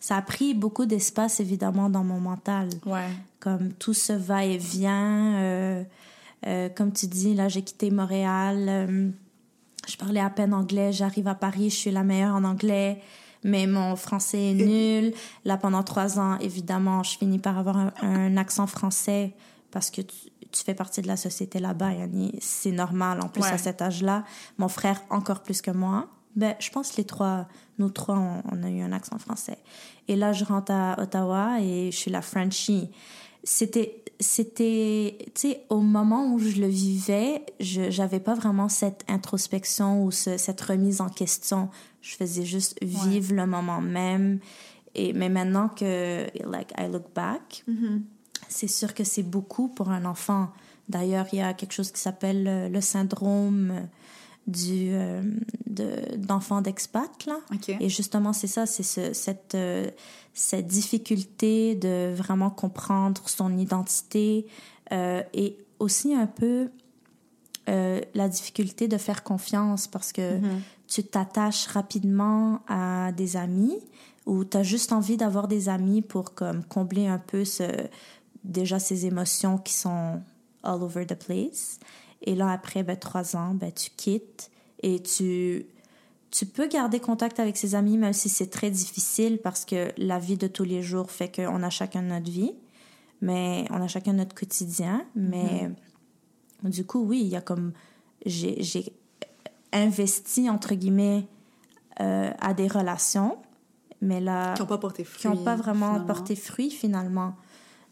[0.00, 2.68] Ça a pris beaucoup d'espace, évidemment, dans mon mental.
[2.84, 3.08] Ouais.
[3.40, 5.34] comme tout ce va-et-vient.
[5.36, 5.82] euh,
[6.46, 9.12] euh, comme tu dis, là, j'ai quitté Montréal.
[9.86, 10.92] Je parlais à peine anglais.
[10.92, 13.00] J'arrive à Paris, je suis la meilleure en anglais.
[13.44, 15.14] Mais mon français est nul.
[15.44, 19.34] Là, pendant trois ans, évidemment, je finis par avoir un, un accent français
[19.70, 20.16] parce que tu-
[20.50, 22.32] tu fais partie de la société là-bas, Yanni.
[22.40, 23.50] C'est normal, en plus, Ouais.
[23.50, 24.24] à cet âge-là.
[24.58, 26.08] Mon frère, encore plus que moi.
[26.34, 27.46] Ben, je pense que les trois,
[27.78, 29.58] nous trois, on, on a eu un accent français.
[30.08, 32.90] Et là, je rentre à Ottawa et je suis la Frenchie.
[33.48, 39.04] C'était, c'était, tu sais, au moment où je le vivais, je j'avais pas vraiment cette
[39.08, 41.68] introspection ou ce- cette remise en question.
[42.02, 44.40] Je faisais juste vivre le moment même.
[44.96, 47.64] Et, mais maintenant que, like, I look back,
[48.48, 50.48] c'est sûr que c'est beaucoup pour un enfant.
[50.88, 53.86] D'ailleurs, il y a quelque chose qui s'appelle le, le syndrome
[54.46, 55.22] du euh,
[55.66, 57.38] de- d'enfant d'expat là.
[57.80, 59.90] Et justement, c'est ça, c'est ce- cette euh,
[60.34, 64.46] cette difficulté de vraiment comprendre son identité
[64.92, 66.68] euh, et aussi un peu
[68.14, 70.38] la difficulté de faire confiance parce que
[70.86, 73.76] tu t'attaches rapidement à des amis
[74.24, 77.64] ou tu as juste envie d'avoir des amis pour comme combler un peu ce,
[78.44, 80.20] déjà ces émotions qui sont
[80.62, 81.80] all over the place.
[82.22, 84.50] Et là, après ben, trois ans, ben, tu quittes
[84.82, 85.66] et tu,
[86.30, 90.18] tu peux garder contact avec ses amis, même si c'est très difficile parce que la
[90.18, 92.52] vie de tous les jours fait qu'on a chacun notre vie,
[93.20, 95.04] mais on a chacun notre quotidien.
[95.14, 95.70] Mais
[96.62, 97.72] du coup, oui, il y a comme.
[98.24, 98.92] J'ai j'ai
[99.72, 101.26] investi, entre guillemets,
[102.00, 103.38] euh, à des relations,
[104.00, 104.54] mais là.
[104.54, 105.20] Qui n'ont pas porté fruit.
[105.20, 106.06] qui n'ont pas vraiment finalement.
[106.06, 107.34] porté fruit finalement,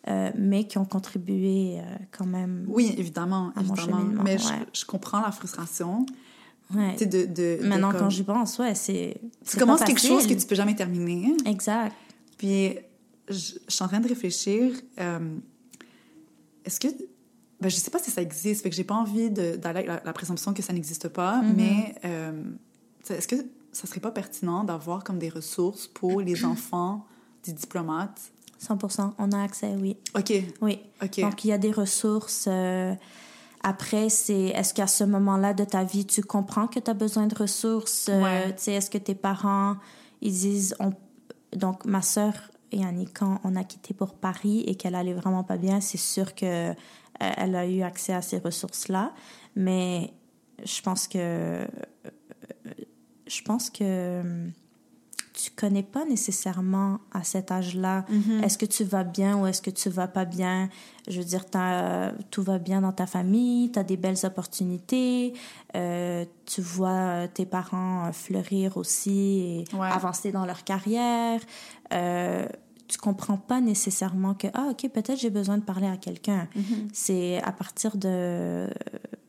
[0.08, 2.64] euh, mais qui ont contribué euh, quand même.
[2.68, 4.04] Oui, évidemment, À évidemment.
[4.22, 4.38] Mais ouais.
[4.72, 6.04] je, je comprends la frustration.
[6.74, 6.96] Ouais.
[6.96, 9.16] De, de Maintenant, comme- quand j'y pense, ouais, c'est.
[9.46, 11.34] Tu commences pas quelque chose que tu peux jamais terminer.
[11.46, 11.94] Exact.
[12.38, 12.76] Puis,
[13.28, 13.34] je,
[13.68, 14.72] je suis en train de réfléchir.
[14.98, 15.36] euh,
[16.64, 16.88] Est-ce que.
[17.60, 20.02] Ben, je sais pas si ça existe, fait que j'ai pas envie d'aller avec la,
[20.04, 21.54] la présomption que ça n'existe pas, Mm-hmm.
[21.56, 21.94] mais
[23.08, 23.36] est-ce que
[23.72, 27.06] ça serait pas pertinent d'avoir comme des ressources pour les enfants
[27.44, 28.20] des diplomates?
[28.60, 29.12] 100%.
[29.18, 29.96] On a accès, oui.
[30.16, 30.80] OK, Oui.
[31.02, 31.20] OK.
[31.20, 32.46] Donc, il y a des ressources.
[32.48, 32.94] euh,
[33.62, 37.26] après, c'est est-ce qu'à ce moment-là de ta vie, tu comprends que tu as besoin
[37.26, 38.08] de ressources?
[38.10, 38.54] Euh, Ouais.
[38.54, 39.76] tu sais, est-ce que tes parents,
[40.20, 40.74] ils disent...
[40.80, 40.92] On...
[41.56, 42.34] Donc, ma sœur,
[42.72, 46.34] Yannick, quand on a quitté pour Paris et qu'elle allait vraiment pas bien, c'est sûr
[46.34, 46.74] que euh,
[47.18, 49.12] elle a eu accès à ces ressources-là.
[49.56, 50.12] Mais
[50.64, 51.66] je pense que...
[53.26, 54.22] Je pense que
[55.34, 58.04] tu connais pas nécessairement à cet âge-là
[58.42, 60.68] est-ce que tu vas bien ou est-ce que tu vas pas bien?
[61.08, 65.34] Je veux dire, t'as- tout va bien dans ta famille, tu as des belles opportunités,
[65.74, 69.88] euh, tu vois tes parents euh, fleurir aussi et Ouais.
[69.90, 71.40] avancer dans leur carrière.
[71.92, 72.46] Euh,
[72.86, 76.46] tu comprends pas nécessairement que, ah, OK, peut-être j'ai besoin de parler à quelqu'un.
[76.92, 78.68] C'est à partir de,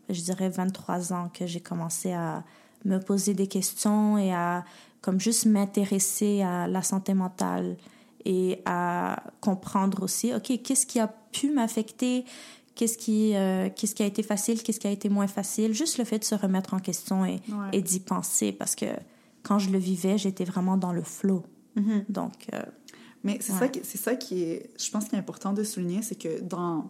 [0.09, 2.43] je dirais, 23 ans que j'ai commencé à
[2.83, 4.63] me poser des questions et à
[5.05, 7.77] comme juste m'intéresser à la santé mentale
[8.25, 12.25] et à comprendre aussi, OK, qu'est-ce qui a pu m'affecter,
[12.73, 15.99] qu'est-ce qui, euh, qu'est-ce qui a été facile, qu'est-ce qui a été moins facile, juste
[15.99, 17.69] le fait de se remettre en question et, Ouais.
[17.73, 18.87] et d'y penser parce que
[19.43, 21.43] quand je le vivais, j'étais vraiment dans le flow.
[22.09, 22.61] Donc, euh,
[23.23, 23.59] Mais c'est Ouais.
[23.59, 26.41] ça, qui- c'est ça qui est, je pense, qui est important de souligner, c'est que
[26.41, 26.89] dans,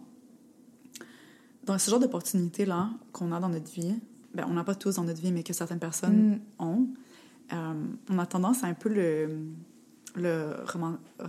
[1.64, 3.94] dans ce genre d'opportunités-là qu'on a dans notre vie,
[4.34, 6.62] ben, on n'a pas tous dans notre vie, mais que certaines personnes Mm.
[6.62, 6.86] ont,
[7.52, 9.28] on a tendance à un peu le,
[10.14, 11.26] le, roman- euh,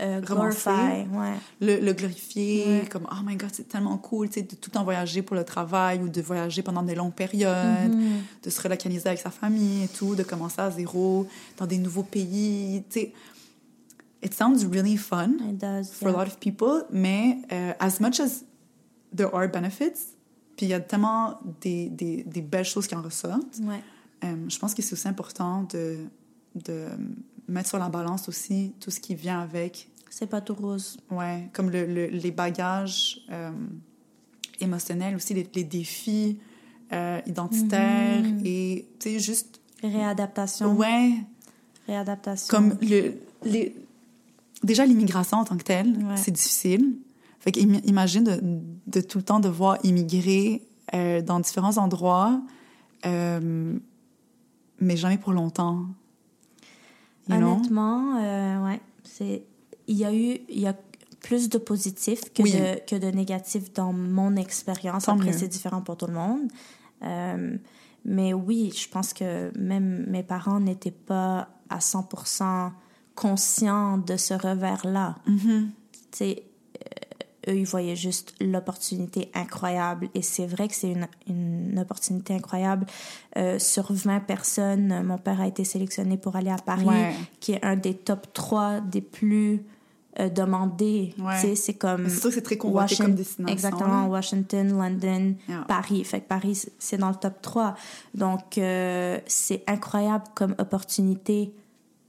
[0.00, 0.70] euh, Romancer.
[0.70, 1.34] glorify, ouais.
[1.60, 2.88] le, le glorifier, Ouais.
[2.88, 5.44] comme «Oh my God, c'est tellement cool, tu sais, de tout temps voyager pour le
[5.44, 8.22] travail ou de voyager pendant des longues périodes, Mhm.
[8.42, 11.26] de se relocaliser avec sa famille et tout, de commencer à zéro
[11.56, 13.12] dans des nouveaux pays, tu sais.
[14.22, 18.20] It sounds really fun It does, for a lot of people, mais euh, as much
[18.20, 18.42] as
[19.14, 20.14] there are benefits,
[20.56, 23.82] puis il y a tellement des, des, des belles choses qui en ressortent, Ouais.
[24.24, 25.98] Euh, je pense que c'est aussi important de,
[26.54, 26.86] de
[27.48, 30.96] mettre sur la balance aussi tout ce qui vient avec C'est pas tout rose.
[31.10, 33.50] Ouais, comme le, le- les bagages euh,
[34.60, 36.38] émotionnels aussi, les, les défis
[36.92, 38.40] euh, identitaires Mhm.
[38.44, 39.60] et, tu sais, juste...
[39.82, 40.74] Réadaptation.
[40.76, 41.12] Ouais,
[41.86, 42.46] Réadaptation.
[42.48, 43.74] comme le, les...
[44.62, 46.16] Déjà, l'immigration en tant que telle, Ouais.
[46.16, 46.96] c'est difficile.
[47.40, 48.40] Fait que im- imagine de,
[48.86, 50.62] de tout le temps devoir immigrer
[51.26, 52.40] dans différents endroits,
[54.80, 55.86] mais jamais pour longtemps.
[57.28, 57.36] You?
[57.36, 59.44] Honnêtement, euh, ouais, c'est
[59.86, 60.74] il y a eu il y a
[61.20, 62.52] plus de positifs que Oui.
[62.52, 65.08] de que de négatifs dans mon expérience.
[65.08, 66.48] Après, c'est différent pour tout le monde.
[67.02, 67.56] Euh,
[68.04, 72.72] mais oui, je pense que même mes parents n'étaient pas à 100%
[73.14, 75.16] conscients de ce revers-là.
[75.28, 75.62] Euh,
[77.48, 80.08] eux, ils voyaient juste l'opportunité incroyable.
[80.14, 82.86] Et c'est vrai que c'est une, une opportunité incroyable.
[83.36, 87.14] Euh, sur 20 personnes, mon père a été sélectionné pour aller à Paris, Ouais.
[87.40, 89.62] qui est un des top 3 des plus
[90.20, 91.12] euh, demandé.
[91.18, 91.34] Ouais.
[91.40, 92.08] Tu sais, C'est comme.
[92.08, 93.52] C'est sûr que c'est très convoité Washington- comme destination.
[93.52, 94.06] Exactement.
[94.06, 95.64] Washington, London, Yeah.
[95.66, 96.04] Paris.
[96.04, 97.74] Fait que Paris, c'est dans le top 3.
[98.14, 101.52] Donc, euh, c'est incroyable comme opportunité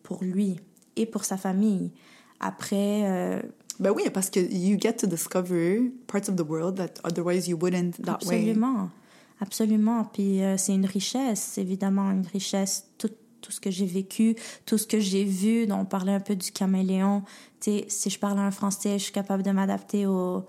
[0.03, 0.59] pour lui
[0.95, 1.91] et pour sa famille.
[2.39, 3.01] Après,
[3.79, 7.57] Ben oui, parce que you get to discover parts of the world that otherwise you
[7.57, 8.39] wouldn't that way.
[8.39, 8.89] absolument.
[9.41, 10.05] Absolument.
[10.05, 12.87] Puis euh, c'est une richesse, évidemment, une richesse.
[12.97, 13.11] Tout,
[13.41, 14.35] tout ce que j'ai vécu,
[14.65, 15.67] tout ce que j'ai vu.
[15.67, 17.23] dont On parlait un peu du caméléon.
[17.59, 20.45] Tu sais, si je parle un français, je suis capable de m'adapter au,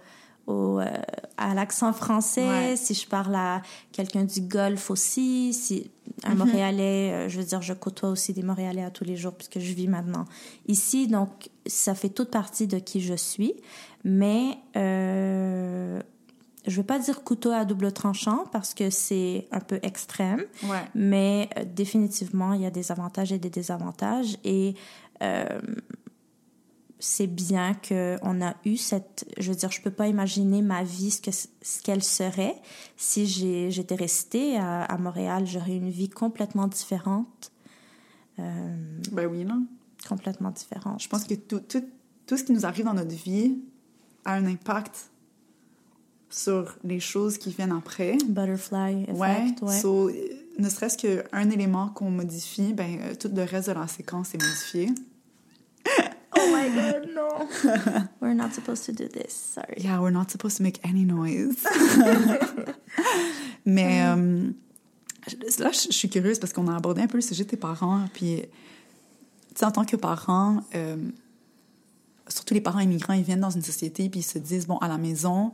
[0.47, 0.87] au, euh,
[1.37, 2.49] à l'accent français.
[2.49, 2.77] Ouais.
[2.77, 5.91] Si je parle à quelqu'un du Golfe aussi, si
[6.25, 6.39] un Mm-hmm.
[6.39, 9.59] Montréalais, euh, je veux dire, je côtoie aussi des Montréalais à tous les jours puisque
[9.59, 10.25] je vis maintenant
[10.67, 11.09] ici.
[11.09, 13.55] Donc, ça fait toute partie de qui je suis.
[14.05, 16.01] Mais euh,
[16.67, 20.45] je ne veux pas dire couteau à double tranchant parce que c'est un peu extrême.
[20.65, 20.85] Ouais.
[20.95, 24.39] Mais euh, définitivement, il y a des avantages et des désavantages.
[24.45, 24.75] Et
[25.23, 25.61] euh,
[26.99, 29.27] c'est bien qu'on a eu cette...
[29.39, 32.57] Je veux dire, je peux pas imaginer ma vie, ce que ce qu'elle serait.
[32.97, 37.53] Si j'ai- j'étais restée à, à Montréal, j'aurais une vie complètement différente.
[38.39, 38.77] Euh,
[39.13, 39.57] Ben oui, là.
[40.09, 41.03] complètement différente.
[41.03, 41.85] Je pense que tout, tout,
[42.27, 43.59] tout ce qui nous arrive dans notre vie
[44.25, 45.11] a un impact
[46.31, 48.17] sur les choses qui viennent après.
[48.29, 49.55] Butterfly effect, Ouais.
[49.63, 49.81] ouais.
[49.81, 50.13] So, euh,
[50.59, 54.43] ne serait-ce qu'un élément qu'on modifie, ben, euh, tout le reste de la séquence est
[54.43, 54.91] modifié.
[56.47, 57.49] Oh my god, no.
[58.21, 59.33] We're not supposed to do this.
[59.55, 59.75] Sorry.
[59.79, 61.57] Yeah, we're not supposed to make any noise.
[63.65, 64.51] Mais euh,
[65.59, 68.01] là, je suis curieuse parce qu'on a abordé un peu le sujet de tes parents.
[68.13, 68.47] Puis, tu
[69.57, 70.97] sais, en tant que parent, euh,
[72.29, 74.89] surtout les parents immigrants, ils viennent dans une société puis ils se disent, bon, à
[74.89, 75.53] la maison,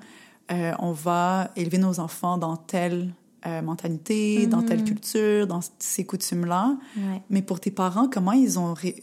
[0.50, 3.12] euh, on va élever nos enfants dans telle
[3.46, 6.76] euh, mentalité, dans telle culture, dans ces coutumes-là.
[6.96, 7.22] Ouais.
[7.31, 9.02] Mais pour tes parents, comment ils ont ré-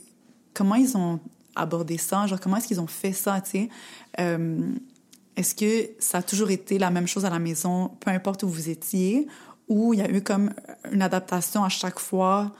[0.53, 1.19] comment ils ont
[1.55, 2.27] abordé ça?
[2.27, 3.69] Genre comment est-ce qu'ils ont fait ça Tu sais,
[4.19, 4.71] Euh,
[5.35, 8.49] est-ce que ça a toujours été la même chose à la maison, peu importe où
[8.49, 9.27] vous étiez,
[9.69, 10.51] ou il y a eu comme
[10.91, 12.51] une adaptation à chaque fois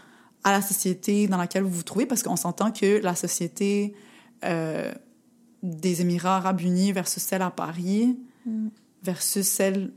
[0.45, 2.05] à la société dans laquelle vous vous trouvez?
[2.05, 3.93] Parce qu'on s'entend que la société
[4.45, 4.93] euh,
[5.61, 8.17] des Émirats Arabes Unis versus celle à Paris
[9.03, 9.91] versus celle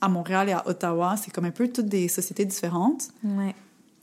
[0.00, 3.08] à Montréal et à Ottawa, c'est comme un peu toutes des sociétés différentes.
[3.24, 3.54] Ouais.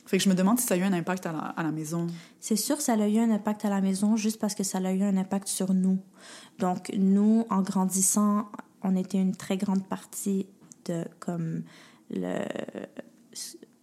[0.06, 1.72] Fait que je me demande si ça a eu un impact à la, à la
[1.72, 2.08] maison.
[2.40, 4.92] C'est sûr, ça a eu un impact à la maison juste parce que ça a
[4.92, 5.98] eu un impact sur nous.
[6.60, 8.46] Donc, nous, en grandissant,
[8.84, 10.46] on était une très grande partie
[10.86, 11.64] de comme
[12.12, 12.38] le,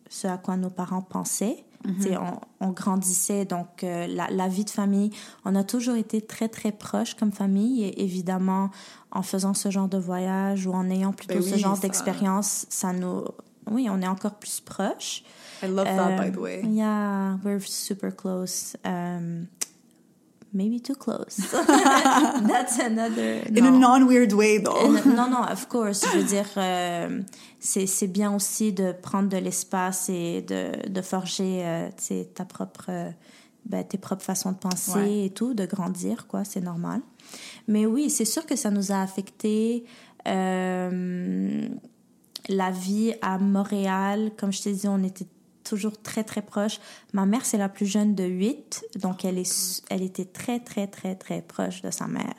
[0.08, 1.64] ce à quoi nos parents pensaient.
[1.98, 5.10] Sais, on, on grandissait, donc euh, la, la vie de famille,
[5.44, 7.82] on a toujours été très, très proches comme famille.
[7.82, 8.70] Et évidemment,
[9.10, 11.82] en faisant ce genre de voyage ou en ayant plutôt Ben ce oui, genre ça-
[11.82, 13.24] d'expérience, ça nous...
[13.70, 15.22] Oui, on est encore plus proches.
[15.62, 16.62] I love that, by the way.
[16.64, 18.76] Yeah, we're super close.
[18.84, 19.46] Um,
[20.52, 21.36] maybe too close.
[21.52, 23.42] That's another.
[23.46, 23.78] In a no.
[23.78, 24.90] non-weird way, though.
[25.04, 26.04] Non, non, of course.
[26.04, 27.22] Je veux dire, euh,
[27.60, 31.90] c'est bien aussi de prendre de l'espace et de, de forger euh,
[32.34, 33.10] ta propre, euh,
[33.64, 35.24] ben, tes propres façons de penser Ouais.
[35.26, 37.00] et tout, de grandir, quoi, c'est normal.
[37.68, 39.84] Mais oui, c'est sûr que ça nous a affecté.
[42.48, 45.26] La vie à Montréal, comme je t'ai dit, on était
[45.64, 46.80] toujours très, très proches.
[47.12, 50.86] Ma mère, c'est la plus jeune de huit, donc elle, est, elle était très, très,
[50.86, 52.34] très, très proche de sa mère.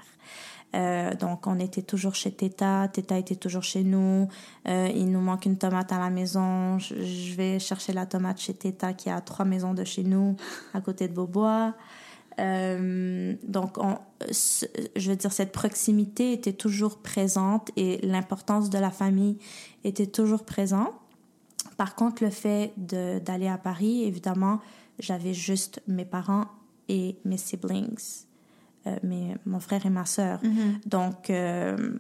[0.76, 2.88] Euh, donc, on était toujours chez Teta.
[2.88, 4.28] Teta était toujours chez nous.
[4.68, 6.80] Euh, il nous manque une tomate à la maison.
[6.80, 10.36] Je, je vais chercher la tomate chez Teta qui à trois maisons de chez nous,
[10.74, 11.76] à côté de Beaubois.
[12.40, 13.98] Euh, donc, on,
[14.32, 14.66] ce-
[14.96, 19.38] je veux dire, cette proximité était toujours présente et l'importance de la famille
[19.84, 20.92] était toujours présente.
[21.78, 24.60] Par contre, le fait d'aller à Paris, évidemment,
[25.00, 26.46] j'avais juste mes parents
[26.90, 28.24] et mes siblings,
[28.88, 30.40] euh, mes, mon frère et ma sœur.
[30.86, 31.98] Donc, euh,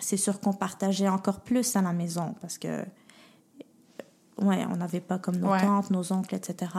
[0.00, 2.84] c'est sûr qu'on partageait encore plus à la maison parce que,
[4.40, 5.60] ouais, on n'avait pas comme nos Ouais.
[5.60, 6.70] tantes, nos oncles, etc.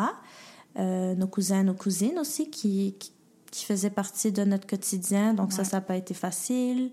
[0.77, 3.11] Euh, nos cousins, nos cousines aussi qui, qui,
[3.51, 5.33] qui faisaient partie de notre quotidien.
[5.33, 6.91] Donc, ça, ça n'a pas été facile.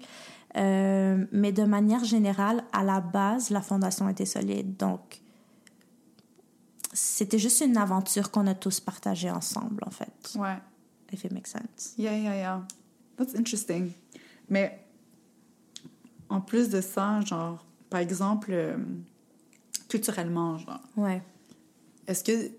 [0.57, 4.77] Euh, mais de manière générale, à la base, la fondation était solide.
[4.79, 5.21] Donc,
[6.93, 10.35] c'était juste une aventure qu'on a tous partagée ensemble, en fait.
[10.37, 10.57] Ouais.
[11.12, 11.95] If it makes sense.
[11.99, 12.67] Yeah, yeah, yeah.
[13.17, 13.93] That's interesting.
[14.49, 14.83] Mais
[16.29, 18.77] en plus de ça, genre, par exemple, euh,
[19.89, 21.23] culturellement, genre, Ouais.
[22.07, 22.51] est-ce que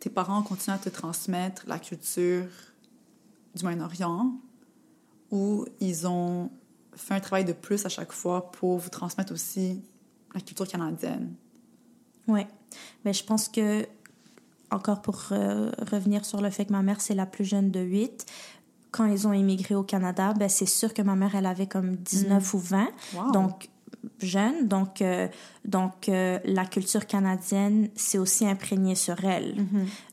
[0.00, 2.46] tes parents continuent à te transmettre la culture
[3.54, 4.32] du Moyen-Orient
[5.30, 6.50] ou ils ont
[6.94, 9.80] fait un travail de plus à chaque fois pour vous transmettre aussi
[10.34, 11.34] la culture canadienne?
[12.26, 12.48] Ouais.
[13.04, 13.86] Mais je pense que,
[14.70, 17.80] encore pour euh, revenir sur le fait que ma mère, c'est la plus jeune de
[17.80, 18.26] huit,
[18.90, 21.96] quand ils ont immigré au Canada, ben, c'est sûr que ma mère, elle avait comme
[21.96, 22.88] 19 ou 20.
[23.14, 23.30] Wow.
[23.32, 23.68] Donc,
[24.18, 24.68] jeune.
[24.68, 25.28] Donc, euh,
[25.64, 29.54] donc euh, la culture canadienne, c'est aussi imprégné sur elle.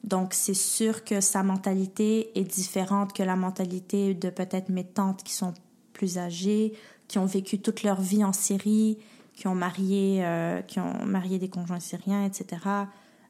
[0.03, 5.23] Donc, c'est sûr que sa mentalité est différente que la mentalité de peut-être mes tantes
[5.23, 5.53] qui sont
[5.93, 6.73] plus âgées,
[7.07, 8.97] qui ont vécu toute leur vie en Syrie,
[9.33, 12.61] qui ont marié, euh, qui ont marié des conjoints syriens, etc.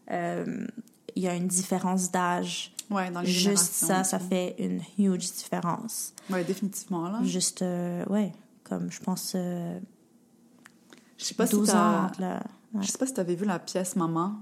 [0.09, 2.73] Il y a une différence d'âge.
[2.89, 6.13] Ouais, dans les Juste ça, ça fait une huge différence.
[6.29, 7.19] Ouais, définitivement, là.
[7.23, 7.65] Juste,
[8.09, 8.31] ouais,
[8.63, 9.35] comme je pense
[11.17, 11.73] Je sais pas 12 si ans.
[11.73, 12.05] t'as...
[12.05, 12.43] entre la-
[12.73, 12.81] ouais.
[12.83, 14.35] Je sais pas si t'avais vu la pièce Maman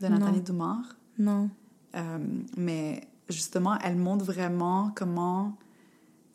[0.00, 0.08] de.
[0.08, 0.96] Nathalie Doumar.
[1.18, 1.48] Non.
[1.94, 2.18] Euh,
[2.56, 5.56] mais justement, elle montre vraiment comment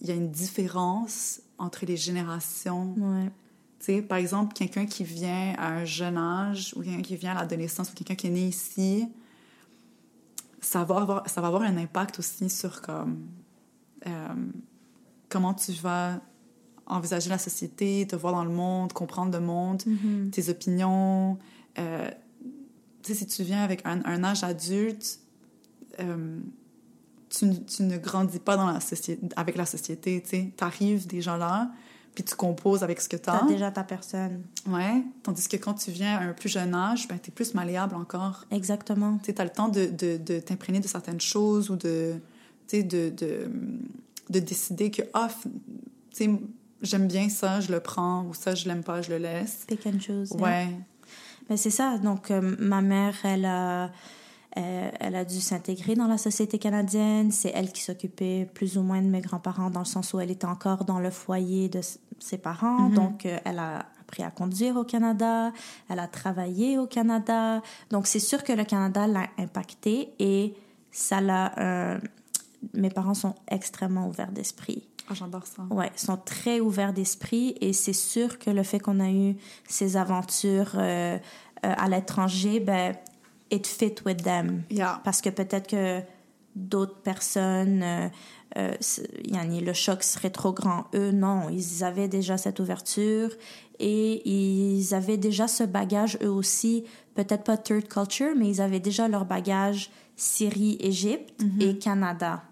[0.02, 2.94] il y a une différence entre les générations.
[2.98, 3.32] Ouais.
[3.80, 7.32] Tu sais, par exemple, quelqu'un qui vient à un jeune âge ou quelqu'un qui vient
[7.36, 9.08] à l'adolescence ou quelqu'un qui est né ici,
[10.60, 13.26] ça va avoir, ça va avoir un impact aussi sur comme,
[14.08, 14.28] euh,
[15.30, 16.20] comment tu vas
[16.92, 20.30] envisager la société, te voir dans le monde, comprendre le monde, Mhm.
[20.32, 21.38] tes opinions.
[21.80, 22.10] Euh,
[23.04, 25.20] tu sais, si tu viens avec un, un âge adulte,
[26.00, 26.39] euh,
[27.30, 30.22] tu, tu ne grandis pas dans la société, avec la société.
[30.22, 31.72] Tu arrives déjà là,
[32.14, 33.48] puis tu composes avec ce que tu T'as as.
[33.48, 34.42] déjà ta personne.
[34.68, 35.02] Ouais.
[35.24, 37.96] Tandis que quand tu viens à un plus jeune âge, ben, tu es plus malléable
[37.96, 38.46] encore.
[38.52, 39.18] Exactement.
[39.24, 42.16] Tu as le temps de, de, de t'imprégner de certaines choses ou de,
[42.68, 43.50] tu sais, de, de,
[44.30, 45.50] de décider que, ah, tu
[46.12, 46.30] sais,
[46.82, 49.66] j'aime bien ça, je le prends, ou ça, je l'aime pas, je le laisse.
[49.68, 50.32] Pick and choose.
[50.34, 50.68] Ouais.
[51.50, 51.98] Mais c'est ça.
[51.98, 53.86] Donc, euh, ma mère, elle a,
[54.58, 57.32] euh, elle a dû s'intégrer dans la société canadienne.
[57.32, 60.32] C'est elle qui s'occupait plus ou moins de mes grands-parents dans le sens où elle
[60.32, 61.82] était encore dans le foyer de
[62.20, 62.90] ses parents.
[62.90, 62.94] Mhm.
[62.94, 65.52] Donc, euh, elle a appris à conduire au Canada.
[65.90, 67.62] Elle a travaillé au Canada.
[67.90, 70.54] Donc, c'est sûr que le Canada l'a impacté et
[70.92, 71.58] ça l'a...
[71.60, 72.00] euh,
[72.74, 74.88] mes parents sont extrêmement ouverts d'esprit.
[75.09, 75.64] Ah, j'adore ça.
[75.70, 79.36] Ouais, sont très ouverts d'esprit et c'est sûr que le fait qu'on a eu
[79.68, 82.95] ces aventures euh, euh, à l'étranger, ben,
[83.51, 84.64] it fit with them.
[84.70, 85.01] Yeah.
[85.03, 86.01] Parce que peut-être que
[86.55, 88.09] d'autres personnes, euh,
[88.57, 88.76] euh,
[89.26, 90.86] yani, le choc serait trop grand.
[90.93, 93.32] Eux, non, ils avaient déjà cette ouverture
[93.80, 96.84] et ils avaient déjà ce bagage, eux aussi,
[97.16, 102.43] peut-être pas third culture, mais ils avaient déjà leur bagage Syrie, Égypte et Canada.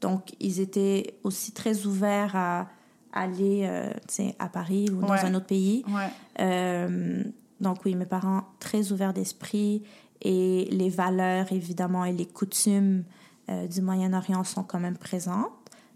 [0.00, 2.68] Donc, ils étaient aussi très ouverts à
[3.12, 3.90] aller euh,
[4.38, 5.24] à Paris ou dans Ouais.
[5.24, 5.84] un autre pays.
[5.88, 6.10] Ouais.
[6.40, 7.24] Euh,
[7.60, 9.82] donc oui, mes parents très ouverts d'esprit
[10.20, 13.04] et les valeurs évidemment et les coutumes
[13.48, 15.50] euh, du Moyen-Orient sont quand même présentes,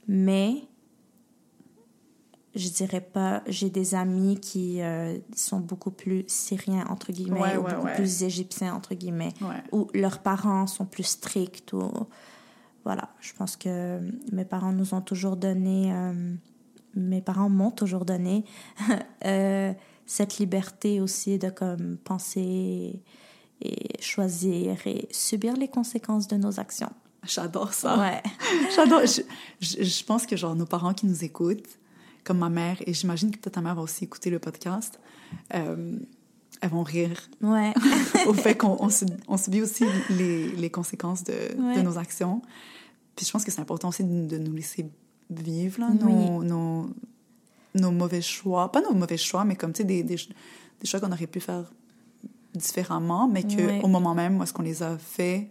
[0.08, 0.62] mais
[2.54, 3.42] je dirais pas.
[3.46, 8.22] J'ai des amis qui euh, sont beaucoup plus syriens entre guillemets Ouais, ou beaucoup plus
[8.22, 9.32] égyptiens entre guillemets,
[9.72, 11.90] où leurs parents sont plus stricts ou
[12.84, 13.10] voilà.
[13.20, 14.00] Je pense que
[14.32, 15.92] mes parents nous ont toujours donné.
[15.92, 16.34] euh,
[16.96, 18.44] mes parents m'ont toujours donné
[19.24, 19.72] euh,
[20.06, 23.02] cette liberté aussi de comme penser
[23.60, 26.90] et choisir et subir les conséquences de nos actions.
[27.22, 27.98] J'adore ça.
[27.98, 28.22] Ouais.
[28.74, 29.02] J'adore.
[29.04, 29.20] Je,
[29.60, 31.78] je, je pense que, genre, nos parents qui nous écoutent,
[32.24, 34.98] comme ma mère, et j'imagine que peut-être ta mère va aussi écouter le podcast,
[35.54, 35.98] euh,
[36.60, 37.72] elles vont rire Ouais.
[38.26, 41.76] au fait qu'on on, sub- on subit aussi les, les conséquences de, Ouais.
[41.76, 42.42] de nos actions.
[43.16, 44.90] Puis je pense que c'est important aussi de, de nous laisser
[45.30, 45.98] vivre là, Oui.
[46.12, 46.90] nos, nos,
[47.74, 48.70] nos mauvais choix.
[48.72, 51.40] Pas nos mauvais choix, mais comme, tu sais, des, des, des choix qu'on aurait pu
[51.40, 51.64] faire
[52.54, 53.80] différemment, mais qu'au Ouais.
[53.82, 55.48] au moment même où est-ce qu'on les a fait,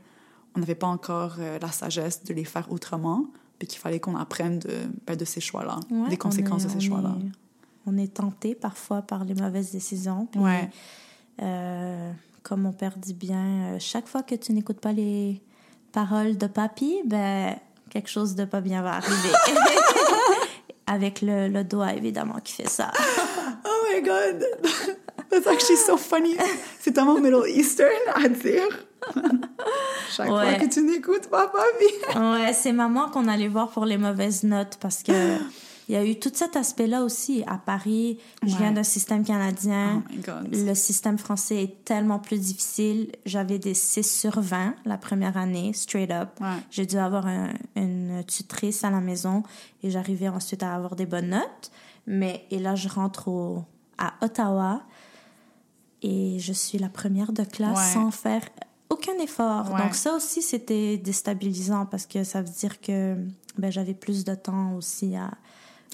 [0.55, 3.25] on n'avait pas encore euh, la sagesse de les faire autrement,
[3.57, 4.69] puis qu'il fallait qu'on apprenne de,
[5.07, 5.79] ben, de ces choix-là,
[6.09, 7.15] des conséquences est- de ces choix-là.
[7.21, 7.31] est-
[7.85, 10.27] On est tenté parfois par les mauvaises décisions.
[10.31, 10.69] puis, Ouais.
[11.41, 12.11] euh,
[12.43, 15.41] comme mon père dit bien, euh, chaque fois que tu n'écoutes pas les
[15.91, 17.55] paroles de papy, ben
[17.89, 19.29] quelque chose de pas bien va arriver.
[20.87, 22.91] Avec le, le doigt évidemment qui fait ça.
[23.65, 24.43] Oh my god!
[25.29, 26.35] That's actually so funny.
[26.79, 28.67] C'est tellement Middle Eastern à dire.
[30.11, 32.19] Chaque fois que tu n'écoutes pas, papi.
[32.19, 35.11] Ouais, c'est maman qu'on allait voir pour les mauvaises notes parce que
[35.89, 38.19] il y a eu tout cet aspect-là aussi à Paris.
[38.45, 40.03] Je viens d'un système canadien.
[40.05, 40.47] Oh my god.
[40.55, 43.11] Le système français est tellement plus difficile.
[43.25, 46.29] J'avais des 6 sur 20 la première année, straight up.
[46.39, 46.47] Ouais.
[46.69, 49.41] J'ai dû avoir un- une tutrice à la maison
[49.83, 51.71] et j'arrivais ensuite à avoir des bonnes notes.
[52.05, 53.63] Mais, et là, je rentre au,
[53.97, 54.83] à Ottawa
[56.01, 57.93] et je suis la première de classe Ouais.
[57.93, 58.41] sans faire
[58.89, 59.71] aucun effort.
[59.73, 59.81] Ouais.
[59.81, 63.15] Donc ça aussi, c'était déstabilisant parce que ça veut dire que
[63.57, 65.31] ben, j'avais plus de temps aussi à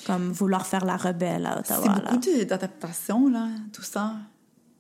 [0.06, 1.96] comme vouloir faire la rebelle à C'est Ottawa.
[2.04, 2.12] là.
[2.12, 4.14] beaucoup d'adaptation, là, tout ça.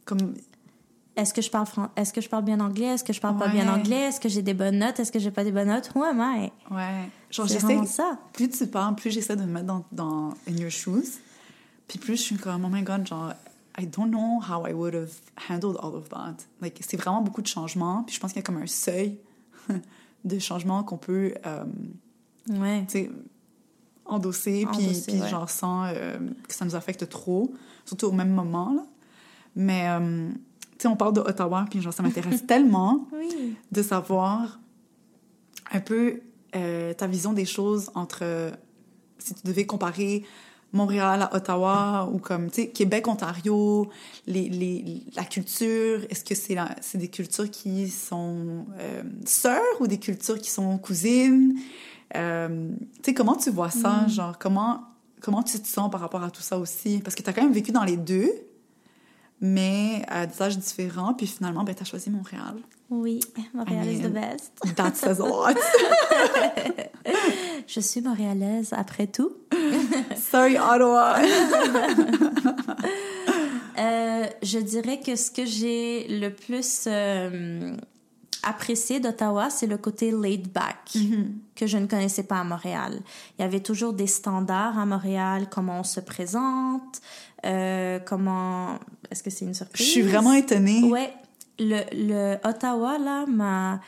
[0.05, 0.33] Comme,
[1.15, 3.37] est-ce que je parle fran- est-ce que je parle bien anglais, est-ce que je parle
[3.37, 5.69] pas bien anglais, est-ce que j'ai des bonnes notes, est-ce que j'ai pas des bonnes
[5.69, 6.51] notes, who am I?
[6.71, 7.09] Ouais.
[7.31, 7.85] Genre, C'est j'essaie.
[7.85, 8.19] ça.
[8.33, 11.19] Plus tu parles, plus j'essaie de me mettre dans, dans in your shoes.
[11.87, 13.33] Puis plus je suis comme, oh my god, genre,
[13.79, 15.11] I don't know how I would have
[15.49, 16.35] handled all of that.
[16.61, 18.03] Like, c'est vraiment beaucoup de changements.
[18.03, 19.17] Puis je pense qu'il y a comme un seuil
[20.25, 21.63] de changements qu'on peut, euh,
[22.49, 22.85] Ouais.
[22.87, 23.11] tu sais,
[24.05, 25.29] endosser, puis, puis ouais.
[25.29, 27.53] genre sans euh, que ça nous affecte trop,
[27.85, 28.83] surtout au même moment, là.
[29.55, 33.55] Mais, euh, tu sais, on parle de Ottawa, puis genre, ça m'intéresse tellement Oui.
[33.71, 34.59] de savoir
[35.71, 36.19] un peu
[36.55, 38.51] euh, ta vision des choses entre
[39.17, 40.23] si tu devais comparer
[40.73, 43.89] Montréal à Ottawa ou comme tu sais Québec Ontario
[44.27, 48.65] les, les la culture est-ce que c'est c'est des cultures qui sont
[49.25, 51.57] sœurs ou des cultures qui sont cousines?
[52.15, 54.05] Euh, tu sais comment tu vois ça?
[54.07, 54.81] Genre comment
[55.21, 56.99] comment tu te sens par rapport à tout ça aussi?
[57.03, 58.29] Parce que tu as quand même vécu dans les deux
[59.41, 62.55] mais à des âges différents puis finalement ben tu as choisi Montréal
[62.89, 63.19] Oui,
[63.53, 64.53] Montréal is the best.
[64.75, 65.57] That says a lot.
[67.67, 69.31] Je suis montréalaise après tout.
[70.15, 71.15] Sorry, Ottawa.
[73.77, 77.75] Euh, je dirais que ce que j'ai le plus euh,
[78.43, 80.97] apprécié d'Ottawa, c'est le côté laid back
[81.55, 82.99] que je ne connaissais pas à Montréal.
[83.37, 87.01] Il y avait toujours des standards à Montréal, comment on se présente,
[87.45, 88.79] euh, comment...
[89.11, 89.87] Est-ce que c'est une Je surprise?
[89.87, 90.83] suis vraiment étonnée.
[90.91, 91.13] Ouais,
[91.59, 93.79] le, le Ottawa, là, m'a...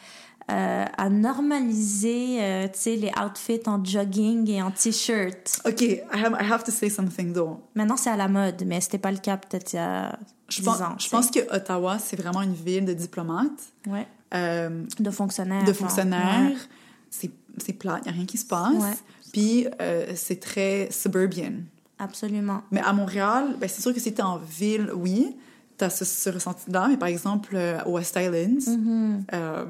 [0.52, 5.60] euh, a normalisé, euh, tu sais, les outfits en jogging et en t-shirt.
[5.66, 7.60] OK, I have, I have to say something, though.
[7.76, 10.18] Maintenant, c'est à la mode, mais c'était pas le cas peut-être il y a
[10.50, 10.96] Je 10 pense, ans.
[10.98, 13.74] je pense que Ottawa, c'est vraiment une ville de diplomates.
[13.88, 14.08] Ouais.
[14.34, 15.64] Euh, De fonctionnaires.
[15.64, 16.52] de fonctionnaires.
[16.52, 17.30] Ouais.
[17.60, 18.74] C'est plat, il n'y a rien qui se passe.
[18.76, 18.94] Ouais.
[19.34, 21.54] Puis, euh, c'est très suburban.
[21.98, 22.62] Absolument.
[22.72, 25.36] Mais à Montréal, ben, c'est sûr que si t'es en ville, oui,
[25.78, 26.88] t'as ce, ce ressenti-là.
[26.88, 29.22] Mais par exemple, euh, au West Islands, Mm-hmm.
[29.34, 29.66] euh,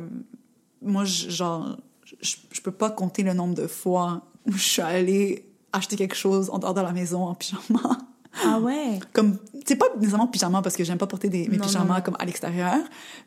[0.82, 1.78] moi, je- genre,
[2.22, 6.50] je, peux pas compter le nombre de fois où je suis allée acheter quelque chose
[6.50, 7.98] en dehors de la maison en pyjama.
[8.46, 9.00] Ah ouais?
[9.14, 12.02] comme c'est pas nécessairement pyjama parce que j'aime pas porter des, mes Non, pyjamas non,
[12.02, 12.76] comme à l'extérieur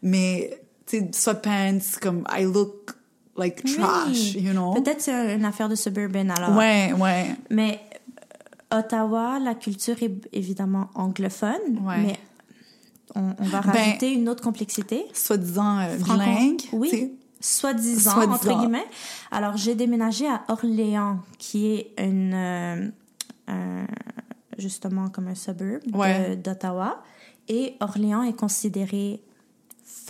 [0.02, 0.56] mais tu
[1.12, 2.92] sweatpants comme I look
[3.36, 4.42] like trash Oui.
[4.42, 4.72] you know?
[4.74, 6.56] Peut-être c'est une affaire de suburban alors.
[6.56, 7.80] ouais ouais Mais
[8.72, 11.98] Ottawa, la culture est évidemment anglophone, Ouais.
[12.02, 12.16] mais
[13.16, 15.06] on, on va Ben, rajouter une autre complexité.
[15.12, 17.12] soi-disant euh, bilingue Oui.
[17.40, 18.84] Soi-disant, entre guillemets.
[19.32, 23.84] Alors, j'ai déménagé à Orléans, qui est une, euh,
[24.58, 26.36] justement comme un suburb Ouais.
[26.36, 27.02] d'Ottawa.
[27.48, 29.20] Et Orléans est considéré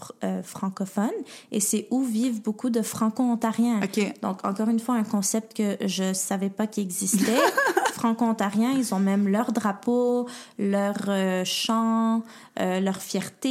[0.00, 1.10] fr- euh, francophone
[1.52, 3.80] et c'est où vivent beaucoup de franco-ontariens.
[4.22, 7.36] Donc, encore une fois, un concept que je savais pas qu'il existait.
[7.94, 10.26] Franco-ontariens, ils ont même leur drapeau,
[10.58, 12.22] leur euh, chant,
[12.58, 13.50] euh, leur fierté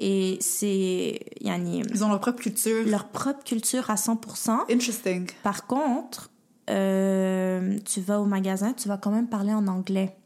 [0.00, 4.72] et c'est yani, ils ont leur propre culture leur propre culture à 100%.
[4.72, 6.30] interesting Par contre,
[6.66, 10.16] tu vas au magasin, tu vas quand même parler en anglais.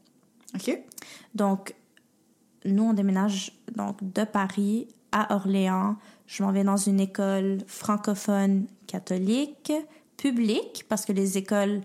[0.55, 0.79] ok
[1.33, 1.73] Donc,
[2.65, 5.95] nous, on déménage donc de Paris à Orléans.
[6.27, 9.71] Je m'en vais dans une école francophone catholique,
[10.17, 11.81] publique, parce que les écoles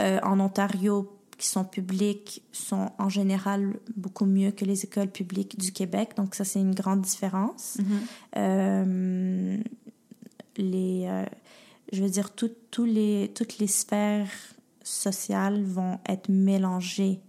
[0.00, 5.58] euh, en Ontario qui sont publiques sont en général beaucoup mieux que les écoles publiques
[5.58, 6.10] du Québec.
[6.16, 7.78] Donc, ça, c'est une grande différence.
[8.36, 9.56] Euh,
[10.56, 11.24] les, euh,
[11.92, 14.30] je veux dire, tout- les, toutes les sphères
[14.82, 17.20] sociales vont être mélangées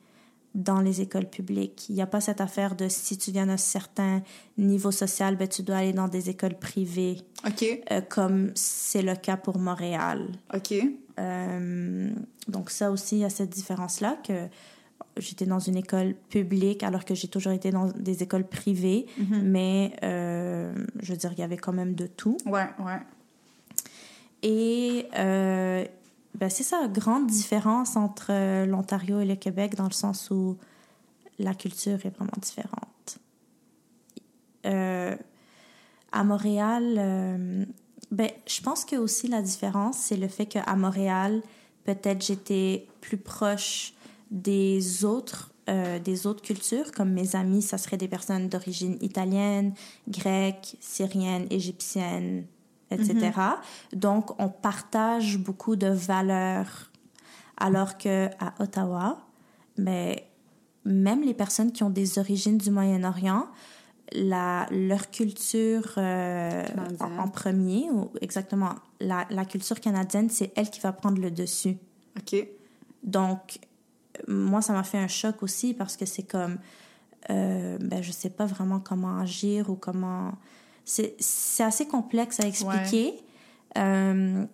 [0.55, 1.87] dans les écoles publiques.
[1.89, 4.21] Il n'y a pas cette affaire de si tu viens d'un certain
[4.57, 9.15] niveau social, ben, tu dois aller dans des écoles privées, ok euh, comme c'est le
[9.15, 10.27] cas pour Montréal.
[10.53, 10.73] ok
[11.19, 12.09] Euh,
[12.47, 14.47] donc ça aussi, il y a cette différence-là que
[15.17, 19.05] j'étais dans une école publique alors que j'ai toujours été dans des écoles privées,
[19.43, 22.37] mais euh, je veux dire, il y avait quand même de tout.
[22.47, 22.99] ouais ouais
[24.41, 25.05] Et
[26.35, 30.57] ben c'est ça, grande différence entre euh, l'Ontario et le Québec dans le sens où
[31.37, 33.19] la culture est vraiment différente.
[34.65, 35.15] Euh,
[36.11, 37.65] à Montréal, euh,
[38.11, 41.41] ben, je pense que aussi la différence, c'est le fait qu'à Montréal,
[41.83, 43.93] peut-être j'étais plus proche
[44.31, 49.73] des autres, des autres cultures, comme mes amis, ça serait des personnes d'origine italienne,
[50.07, 52.45] grecque, syrienne, égyptienne,
[52.93, 53.31] etc.
[53.93, 56.91] Donc, on partage beaucoup de valeurs,
[57.57, 59.17] alors que à Ottawa,
[59.77, 60.29] mais
[60.85, 63.47] même les personnes qui ont des origines du Moyen-Orient,
[64.11, 66.65] la, leur culture euh,
[66.99, 71.77] en premier, ou exactement, la, la culture canadienne, c'est elle qui va prendre le dessus.
[72.17, 72.47] ok
[73.03, 73.59] Donc,
[74.27, 76.57] moi, ça m'a fait un choc aussi parce que c'est comme
[77.29, 80.33] euh, ben, je sais pas vraiment comment agir ou comment...
[80.85, 83.13] C'est c'est assez complexe à expliquer.
[83.77, 84.45] Euh,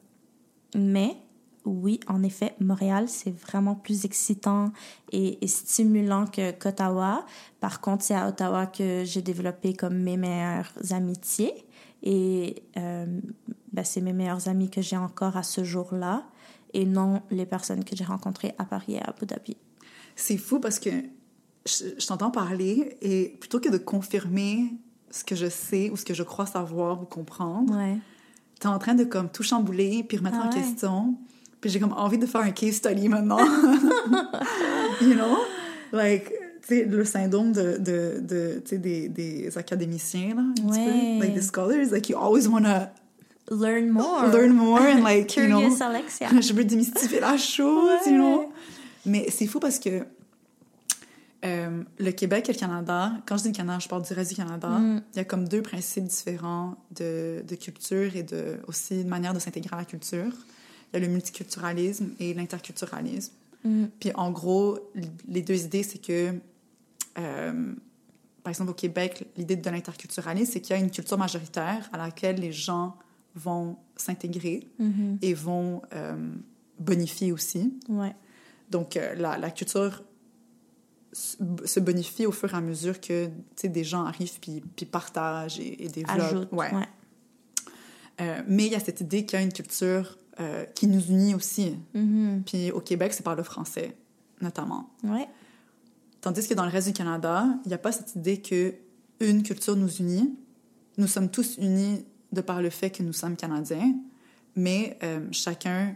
[0.75, 1.17] mais
[1.65, 4.71] oui, en effet, Montréal, c'est vraiment plus excitant
[5.11, 7.25] et, et stimulant que qu'Ottawa.
[7.59, 11.53] Par contre, c'est à Ottawa que j'ai développé comme mes meilleures amitiés.
[12.01, 13.05] Et euh,
[13.73, 16.25] ben, c'est mes meilleurs amis que j'ai encore à ce jour-là
[16.73, 19.57] et non les personnes que j'ai rencontrées à Paris et à Abu Dhabi.
[20.15, 20.89] C'est fou parce que
[21.65, 24.71] je, je t'entends parler et plutôt que de confirmer
[25.11, 27.97] ce que je sais ou ce que je crois savoir ou comprendre, Ouais.
[28.59, 30.61] t'es en train de comme tout chambouler puis remettre Ah en ouais.
[30.61, 31.15] question.
[31.61, 33.39] Puis j'ai comme envie de faire un case study maintenant.
[35.01, 35.37] you know?
[35.91, 36.25] Like,
[36.67, 40.63] tu sais, le syndrome de, de, de tu sais, des, des académiciens, là, un petit
[40.79, 41.17] Ouais.
[41.19, 41.25] peu.
[41.25, 42.91] Like, the scholars, like, you always wanna
[43.51, 44.27] Learn more.
[44.31, 45.61] learn more and like, you know...
[45.81, 46.29] Alexia.
[46.39, 48.11] je veux démystifier la chose, Ouais.
[48.11, 48.53] you know?
[49.05, 50.03] Mais c'est fou parce que
[51.45, 54.31] euh, le Québec et le Canada, quand je dis le Canada, je parle du reste
[54.31, 55.01] du Canada, Mm.
[55.13, 59.33] il y a comme deux principes différents de, de culture et de, aussi de manière
[59.33, 60.31] de s'intégrer à la culture.
[60.91, 63.31] Il y a le multiculturalisme et l'interculturalisme.
[63.63, 63.85] Mm.
[63.99, 64.79] Puis en gros,
[65.27, 66.33] les deux idées, c'est que,
[67.17, 67.73] euh,
[68.43, 71.97] par exemple, au Québec, l'idée de l'interculturalisme, c'est qu'il y a une culture majoritaire à
[71.97, 72.95] laquelle les gens
[73.35, 75.19] vont s'intégrer Mhm.
[75.21, 76.17] et vont euh,
[76.79, 77.73] bonifier aussi.
[77.87, 78.15] Ouais.
[78.71, 80.03] Donc, la, la culture
[81.11, 83.29] se bonifie au fur et à mesure que
[83.63, 86.19] des gens arrivent puis, puis partagent et, et développent.
[86.19, 86.51] Ajoute.
[86.51, 86.73] Ouais.
[86.73, 86.87] Ouais.
[88.21, 91.01] Euh, mais il y a cette idée qu'il y a une culture euh, qui nous
[91.07, 91.75] unit aussi.
[91.93, 92.43] Mhm.
[92.45, 93.95] Puis au Québec, c'est par le français,
[94.41, 94.89] notamment.
[95.03, 95.27] Ouais.
[96.21, 98.73] Tandis que dans le reste du Canada, il n'y a pas cette idée que
[99.19, 100.33] une culture nous unit.
[100.97, 103.95] Nous sommes tous unis de par le fait que nous sommes Canadiens,
[104.55, 105.95] mais euh, chacun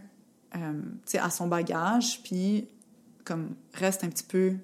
[0.56, 0.82] euh,
[1.18, 2.68] a son bagage, puis
[3.24, 4.54] comme reste un petit peu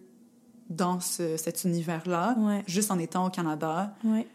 [0.70, 2.62] dans ce- cet univers-là, Ouais.
[2.66, 3.94] juste en étant au Canada.
[4.04, 4.26] Ouais.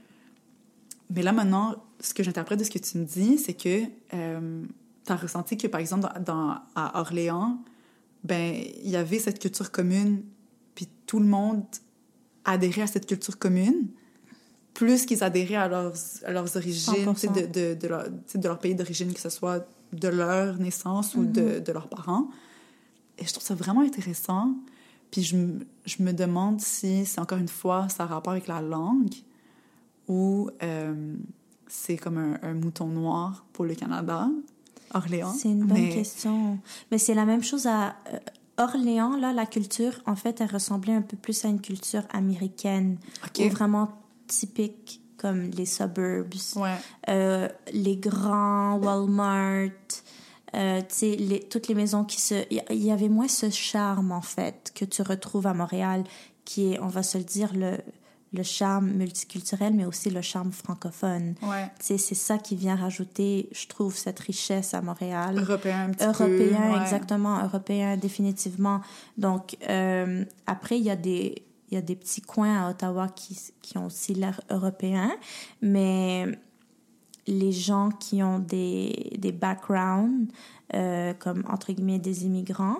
[1.09, 5.11] Mais là, maintenant, ce que j'interprète de ce que tu me dis, c'est que tu
[5.11, 7.57] as ressenti que, par exemple, dans, dans- à Orléans,
[8.23, 10.23] ben il y avait cette culture commune,
[10.73, 11.63] puis tout le monde
[12.43, 13.88] adhérait à cette culture commune,
[14.73, 15.93] plus qu'ils adhéraient à leurs,
[16.25, 17.33] à leurs origines, tu sais, 100%.
[17.33, 21.23] de, de, de, leur, de leur pays d'origine, que ce soit de leur naissance ou
[21.23, 22.27] de, de leurs parents.
[23.17, 24.55] Et je trouve ça vraiment intéressant.
[25.16, 28.47] Puis je, me- je me demande si c'est encore une fois ça a rapport avec
[28.47, 29.13] la langue
[30.09, 31.16] ou euh,
[31.68, 34.28] c'est comme un, un mouton noir pour le Canada,
[34.93, 35.32] Orléans.
[35.32, 36.59] C'est une bonne Mais- question.
[36.91, 38.20] Mais c'est la même chose à euh,
[38.57, 39.16] Orléans.
[39.16, 43.45] Là, la culture, en fait, elle ressemblait un peu plus à une culture américaine, OK.
[43.45, 43.89] ou vraiment
[44.28, 46.76] typique comme les suburbs, Ouais.
[47.07, 49.70] euh, les grands Walmart,
[50.55, 52.45] euh, les- toutes les maisons qui se...
[52.49, 56.03] Il y- avait moins ce charme, en fait, que tu retrouves à Montréal,
[56.45, 57.77] qui est, on va se le dire, le,
[58.33, 61.35] le charme multiculturel, mais aussi le charme francophone.
[61.41, 61.69] Ouais.
[61.79, 65.37] C'est ça qui vient rajouter, je trouve, cette richesse à Montréal.
[65.39, 66.23] Européen un petit peu.
[66.23, 66.81] Européen, ouais.
[66.81, 68.81] exactement, européen définitivement.
[69.17, 71.41] Donc, euh, après, il y a des...
[71.71, 75.11] Il y a des petits coins à Ottawa qui, qui ont aussi l'air européen,
[75.63, 76.27] mais
[77.28, 80.32] les gens qui ont des, des backgrounds,
[80.73, 82.78] euh, comme entre guillemets des immigrants,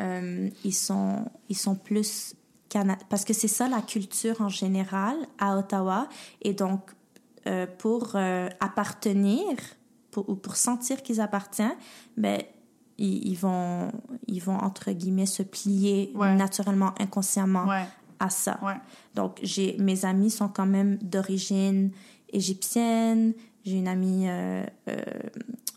[0.00, 2.34] euh, ils, sont, ils sont plus...
[2.68, 6.08] cana- Parce que c'est ça la culture en général à Ottawa.
[6.42, 6.80] Et donc,
[7.46, 8.14] euh, pour
[8.60, 9.44] appartenir,
[10.10, 11.76] pour, ou pour sentir qu'ils appartiennent,
[12.16, 12.40] ben,
[12.98, 13.90] ils, ils vont,
[14.26, 16.34] ils vont, entre guillemets, se plier Ouais.
[16.36, 17.84] naturellement, inconsciemment Ouais.
[18.18, 18.58] à ça.
[18.62, 18.74] Ouais.
[19.14, 19.40] Donc,
[19.78, 21.90] mes amis sont quand même d'origine
[22.32, 23.32] égyptienne.
[23.64, 24.96] J'ai une amie euh, euh,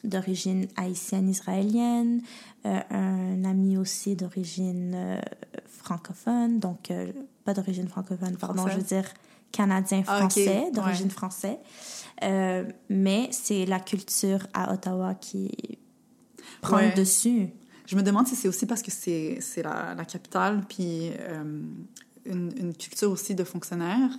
[0.03, 2.21] d'origine haïtienne-israélienne.
[2.65, 5.19] euh, un ami aussi d'origine
[5.67, 6.59] francophone.
[6.59, 6.91] Donc,
[7.43, 9.05] pas d'origine francophone, pardon, je veux dire
[9.51, 11.11] canadien-français, Ah, d'origine ouais.
[11.11, 11.59] français.
[12.23, 15.51] Euh, mais c'est la culture à Ottawa qui
[16.61, 16.89] prend Ouais.
[16.89, 17.49] le dessus.
[17.85, 21.11] Je me demande si c'est aussi parce que c'est c'est la, la capitale, puis
[22.25, 24.11] une, une culture aussi de fonctionnaires.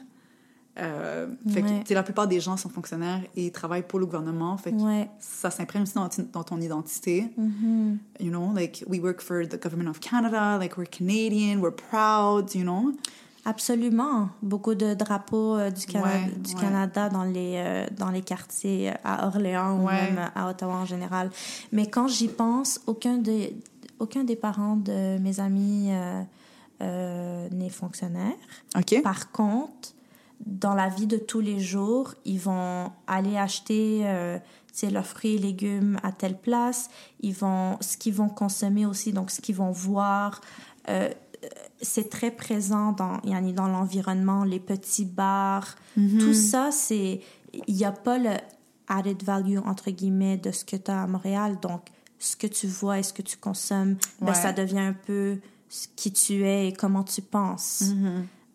[0.77, 1.85] Euh, fait que, Ouais.
[1.91, 4.57] la plupart des gens sont fonctionnaires et travaillent pour le gouvernement.
[4.57, 5.09] Fait que Ouais.
[5.21, 7.31] ça s'imprègne aussi dans, dans ton identité.
[7.37, 7.99] Mhm.
[8.19, 12.55] You know, like, we work for the government of Canada, like, we're Canadian, we're proud,
[12.57, 12.93] you know?
[13.47, 14.31] Absolument.
[14.43, 16.55] Beaucoup de drapeaux euh, du, Cana- Ouais, du.
[16.55, 20.87] Canada dans les, euh, dans les quartiers euh, à Orléans ou même à Ottawa en
[20.87, 21.31] général.
[21.71, 23.55] Mais quand j'y pense, aucun des,
[23.99, 26.23] aucun des parents de mes amis euh,
[26.83, 28.33] euh, n'est fonctionnaire.
[28.77, 29.03] OK.
[29.03, 29.91] Par contre,
[30.41, 34.39] dans la vie de tous les jours, ils vont aller acheter euh,
[34.91, 36.91] leurs fruits et légumes à telle place.
[37.21, 40.41] Ils vont, ce qu'ils vont consommer aussi, donc ce qu'ils vont voir.
[40.89, 41.09] euh,
[41.83, 46.19] c'est très présent dans, yani, dans l'environnement, les petits bars, Mm-hmm.
[46.19, 47.21] tout ça, c'est,
[47.69, 48.31] il n'y a pas le
[48.89, 51.59] added value, entre guillemets, de ce que tu as à Montréal.
[51.61, 51.83] Donc,
[52.19, 55.39] ce que tu vois et ce que tu consommes, ben, ça devient un peu
[55.97, 57.85] qui tu es et comment tu penses.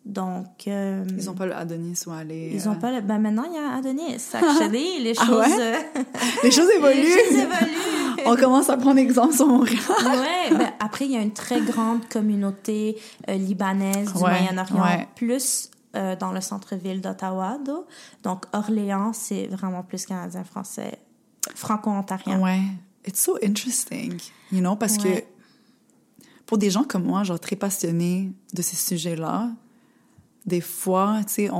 [0.06, 1.04] Donc, euh.
[1.18, 2.50] Ils n'ont pas le Adonis ou aller.
[2.54, 3.00] ils euh, ont pas le...
[3.02, 4.16] Ben maintenant, il y a Adonis.
[4.32, 5.38] Actually, les Ah choses...
[5.38, 5.90] ouais?
[5.96, 6.02] euh,
[6.42, 7.02] Les choses les évoluent.
[7.28, 8.26] choses évoluent.
[8.26, 9.78] On commence à prendre exemple sur Montréal.
[9.88, 12.96] ouais, ben, après, il y a une très grande communauté
[13.28, 15.08] euh, libanaise du Ouais, Moyen-Orient, ouais.
[15.16, 17.58] plus euh, dans le centre-ville d'Ottawa.
[17.64, 17.86] do.
[18.22, 20.98] Donc, Orléans, c'est vraiment plus canadien-français,
[21.54, 22.40] franco-ontarien.
[22.40, 22.60] Ouais.
[23.06, 24.18] It's so interesting,
[24.52, 25.26] you know, parce Ouais.
[26.20, 29.50] que pour des gens comme moi, genre très passionnés de ces sujets-là,
[30.46, 31.54] des fois, tu sais, on,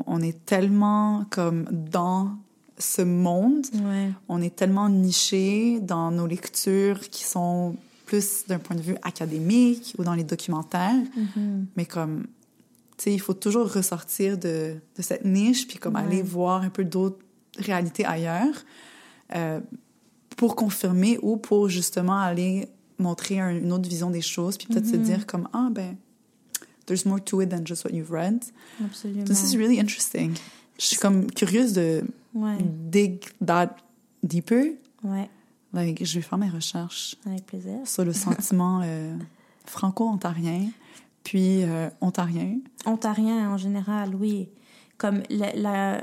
[0.00, 2.30] on, on est tellement comme dans
[2.78, 4.10] ce monde, Ouais.
[4.28, 7.74] on est tellement niché dans nos lectures qui sont
[8.06, 11.64] plus d'un point de vue académique ou dans les documentaires, Mm-hmm.
[11.76, 12.22] mais comme,
[12.96, 16.00] tu sais, il faut toujours ressortir de, de cette niche, puis comme Ouais.
[16.02, 17.18] aller voir un peu d'autres
[17.58, 18.64] réalités ailleurs
[19.34, 19.60] euh,
[20.36, 24.86] pour confirmer ou pour justement aller montrer un- une autre vision des choses, puis peut-être
[24.86, 25.96] se dire comme, ah ben,
[26.88, 28.42] there's more to it than just what you've read.
[28.84, 29.24] Absolument.
[29.26, 30.34] This is really interesting.
[30.78, 33.76] Je suis comme curieuse de Ouais, dig that
[34.22, 34.74] deeper.
[35.04, 35.28] ouais,
[35.72, 37.78] Like, je vais faire mes recherches avec plaisir.
[37.86, 39.14] sur le sentiment euh,
[39.66, 40.70] franco-ontarien,
[41.24, 42.58] puis euh, ontarien.
[42.86, 44.48] Ontarien en général, oui.
[44.98, 46.00] Comme la, la,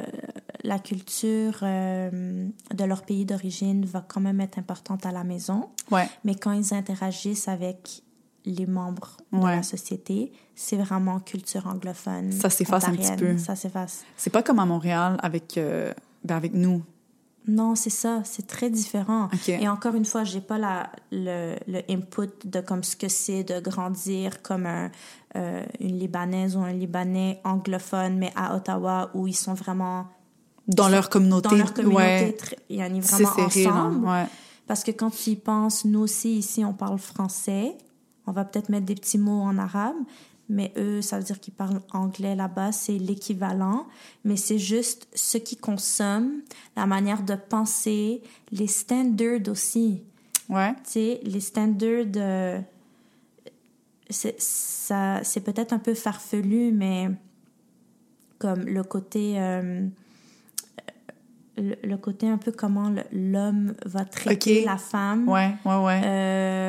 [0.63, 5.69] la culture euh, de leur pays d'origine va quand même être importante à la maison,
[5.91, 6.07] Ouais.
[6.23, 8.01] mais quand ils interagissent avec
[8.45, 12.31] les membres de la société, c'est vraiment culture anglophone.
[12.31, 13.37] Ça s'efface un petit peu.
[13.37, 14.03] Ça s'efface.
[14.17, 15.93] C'est pas comme à Montréal avec, euh,
[16.23, 16.83] ben avec nous.
[17.47, 19.29] Non, c'est ça, c'est très différent.
[19.47, 23.43] Et encore une fois, j'ai pas la, le, le input de comme ce que c'est
[23.43, 24.89] de grandir comme un,
[25.35, 30.07] euh, une Libanaise ou un Libanais anglophone, mais à Ottawa, où ils sont vraiment
[30.67, 31.49] Dans leur communauté.
[31.49, 32.35] dans leur communauté,
[32.69, 34.07] il y en a vraiment serré, ensemble.
[34.07, 34.25] Ouais.
[34.65, 37.77] Parce que quand tu y penses, nous aussi, ici, on parle français.
[38.27, 39.95] On va peut-être mettre des petits mots en arabe,
[40.49, 42.71] mais eux, ça veut dire qu'ils parlent anglais là-bas.
[42.71, 43.87] C'est l'équivalent.
[44.23, 46.41] Mais c'est juste ce qu'ils consomment,
[46.75, 48.21] la manière de penser,
[48.51, 50.03] les standards aussi.
[50.49, 50.73] Ouais.
[50.83, 52.59] Tu sais, les standards, euh,
[54.09, 57.09] c'est ça- c'est peut-être un peu farfelu, mais
[58.37, 59.87] comme le côté, euh,
[61.57, 65.27] le, le côté un peu comment l'homme va traiter la femme.
[65.27, 66.01] Ouais, ouais, ouais.
[66.03, 66.64] Euh,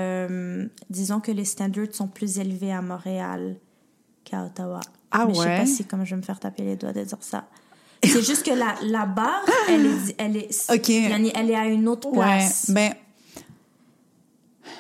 [0.91, 3.57] disons que les standards sont plus élevés à Montréal
[4.25, 4.81] qu'à Ottawa.
[5.11, 5.57] Ah Mais Je sais ouais?
[5.59, 7.47] pas si comme je vais me faire taper les doigts de dire ça.
[8.03, 10.89] C'est juste que la, la barre, elle est, elle est, Ok.
[10.91, 12.15] yani, elle est à une autre ouais.
[12.17, 12.71] place.
[12.71, 12.93] Ben,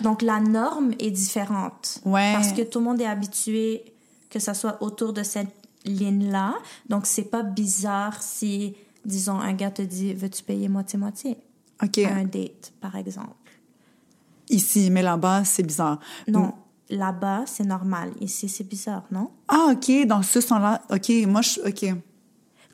[0.03, 2.01] Donc la norme est différente.
[2.05, 2.33] Ouais.
[2.35, 3.85] Parce que tout le monde est habitué
[4.31, 5.49] que ça soit autour de cette
[5.85, 6.55] ligne-là.
[6.89, 11.37] Donc c'est pas bizarre si, disons, un gars te dit Veux-tu payer moitié-moitié?
[11.83, 11.99] OK.
[11.99, 13.35] à un date, par exemple.
[14.49, 15.99] Ici, mais là-bas, c'est bizarre.
[16.29, 16.53] Non,
[16.89, 18.11] là-bas, c'est normal.
[18.21, 19.31] Ici, c'est bizarre, non?
[19.49, 20.83] Ah, OK, dans ce sens-là.
[20.91, 21.95] OK, moi, je, OK.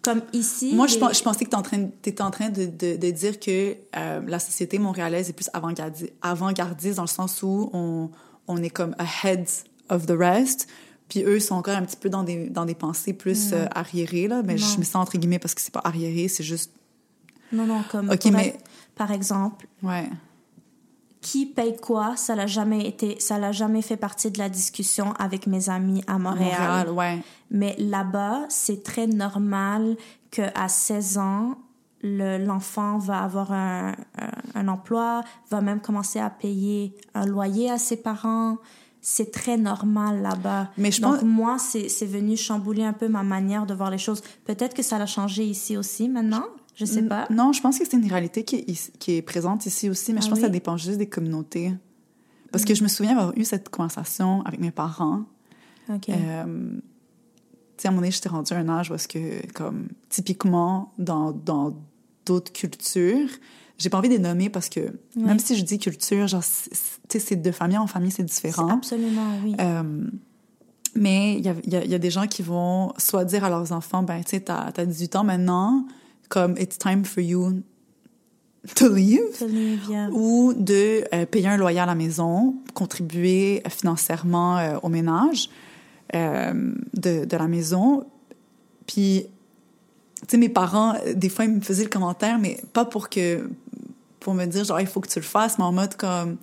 [0.03, 0.73] Comme ici.
[0.75, 3.39] Moi, je, les- pen- je pensais que tu étais en train de, de, de dire
[3.39, 8.11] que euh, la société montréalaise est plus avant-gardi- avant-gardiste dans le sens où on,
[8.49, 9.49] on est comme ahead
[9.89, 10.67] of the rest.
[11.09, 14.27] Puis eux sont encore un petit peu dans des, dans des pensées plus euh, arriérées,
[14.29, 14.43] là.
[14.43, 16.73] Mais je mets ça entre guillemets parce que c'est pas arriéré, c'est juste...
[17.53, 18.11] Non, non, comme.
[18.11, 18.59] Ok, mais-
[18.97, 20.09] Par exemple, Ouais.
[21.23, 25.13] Qui paye quoi, ça l'a jamais été, ça l'a jamais fait partie de la discussion
[25.19, 26.59] avec mes amis à Montréal.
[26.61, 27.23] Montréal, ouais.
[27.51, 29.97] Mais là-bas, c'est très normal
[30.31, 31.55] que à 16 ans,
[32.03, 37.71] le- l'enfant va avoir un, un, un emploi, va même commencer à payer un loyer
[37.71, 38.57] à ses parents.
[39.01, 40.71] C'est très normal là-bas.
[40.79, 43.91] Mais je Donc pense- moi, c'est c'est venu chambouler un peu ma manière de voir
[43.91, 44.23] les choses.
[44.45, 46.45] Peut-être que ça l'a changé ici aussi maintenant.
[46.75, 47.27] Je sais pas.
[47.31, 50.13] Non, je pense que c'est une réalité qui est, ici- qui est présente ici aussi,
[50.13, 51.73] mais je Ah pense que ça dépend juste des communautés.
[52.51, 55.23] Parce que je me souviens avoir eu cette conversation avec mes parents.
[55.89, 56.09] Ok.
[56.11, 56.45] Euh,
[56.77, 59.89] tu sais, à un moment donné, j'étais rendue à un âge où est-ce que, comme,
[60.09, 61.75] typiquement, dans dans
[62.27, 63.29] d'autres cultures,
[63.79, 64.81] j'ai pas envie de les nommer parce que,
[65.17, 66.77] même si je dis culture, genre, tu
[67.09, 68.69] sais, c'est de famille en famille, c'est différent.
[68.69, 69.57] Absolument, oui.
[69.61, 70.05] Euh,
[70.95, 73.25] mais il y a, il y, a, il y a des gens qui vont soit
[73.25, 75.87] dire à leurs enfants, ben, tu sais, t'as as 18 ans maintenant,
[76.33, 77.63] comme, it's time for you
[78.75, 80.11] to leave Absolument bien.
[80.13, 85.51] ou de euh, payer un loyer à la maison, contribuer financièrement euh, au ménage
[86.15, 88.07] euh, de, de la maison.
[88.87, 89.27] Puis,
[90.23, 93.11] tu sais, mes parents, euh, des fois, ils me faisaient le commentaire, mais pas pour
[93.11, 93.51] que
[94.21, 96.39] pour me dire, genre, il faut que tu le fasses, mais en mode comme,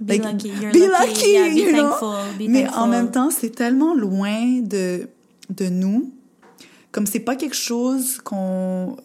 [0.00, 1.90] Be Like, lucky, you're be lucky, lucky, yeah, be you know?
[1.90, 5.08] thankful, be Mais en même temps, c'est tellement loin de,
[5.50, 6.10] de nous.
[6.92, 8.96] Comme c'est pas quelque chose qu'on...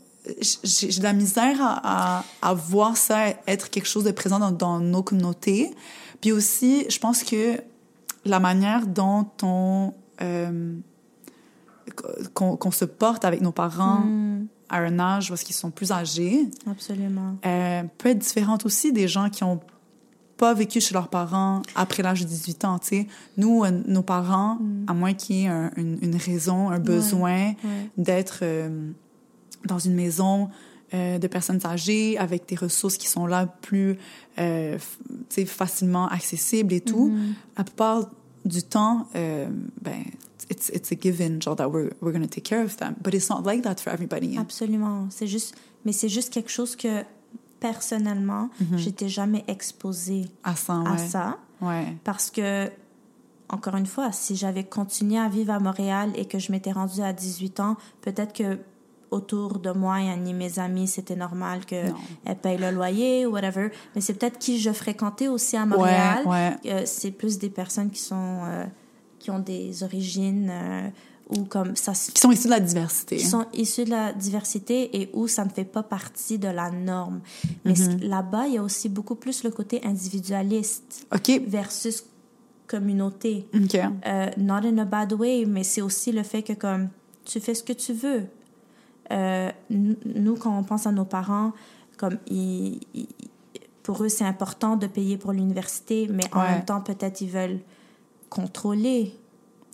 [0.64, 4.52] J'ai de la misère à, à, à voir ça être quelque chose de présent dans,
[4.52, 5.72] dans nos communautés.
[6.22, 7.58] Puis aussi, je pense que
[8.26, 9.94] la manière dont on...
[10.22, 10.76] euh,
[12.34, 16.48] qu'on se porte avec nos parents Mm, à un âge où ils sont plus âgés
[16.70, 17.36] absolument.
[17.46, 19.60] euh, peut être différente aussi des gens qui ont
[20.38, 23.08] pas vécu chez leurs parents après l'âge de 18 ans, tu sais.
[23.38, 24.58] Nous, euh, nos parents,
[24.88, 27.58] à moins qu'il y ait un- une, une raison, un besoin Ouais.
[27.98, 28.40] d'être
[29.66, 30.50] dans une maison
[30.94, 33.98] euh, de personnes âgées avec des ressources qui sont là plus,
[34.40, 34.78] euh,
[35.46, 37.34] facilement accessibles et tout, Mhm.
[37.58, 38.10] la plupart
[38.44, 39.48] du temps, euh,
[39.82, 40.04] ben,
[40.50, 42.96] it's, it's a given, genre that we're, we're going to take care of them.
[43.02, 44.38] But it's not like that for everybody.
[44.38, 45.08] Absolument.
[45.12, 45.56] C'est juste,
[45.86, 47.04] mais c'est juste quelque chose que
[47.62, 51.96] personnellement, j'étais jamais exposée À ça, à ça Ouais.
[52.04, 52.70] parce que
[53.50, 57.02] encore une fois, si j'avais continué à vivre à Montréal et que je m'étais rendue
[57.02, 58.58] à 18 ans, peut-être que
[59.12, 61.96] autour de moi et ni mes amis, c'était normal que Non.
[62.26, 63.70] elles payent le loyer ou whatever.
[63.94, 66.26] Mais c'est peut-être qui je fréquentais aussi à Montréal.
[66.26, 66.72] Ouais, ouais.
[66.72, 68.66] Euh, c'est plus des personnes qui sont euh,
[69.20, 70.90] qui ont des origines euh,
[71.30, 73.18] ou comme ça Qui sont issus de la diversité.
[73.18, 76.72] qui sont issus de la diversité et où ça ne fait pas partie de la
[76.72, 77.22] norme.
[77.66, 78.08] Mais Mm-hmm.
[78.08, 81.42] là-bas, il y a aussi beaucoup plus le côté individualiste OK.
[81.48, 82.04] versus
[82.68, 83.48] communauté.
[83.54, 83.76] OK.
[83.76, 86.90] Euh, not in a bad way, mais c'est aussi le fait que comme
[87.26, 88.24] tu fais ce que tu veux.
[89.12, 91.52] Euh, nous, quand on pense à nos parents,
[91.98, 93.08] comme ils, ils-
[93.84, 96.52] pour eux, c'est important de payer pour l'université, mais en Ouais.
[96.52, 97.60] même temps, peut-être ils veulent
[98.30, 99.14] contrôler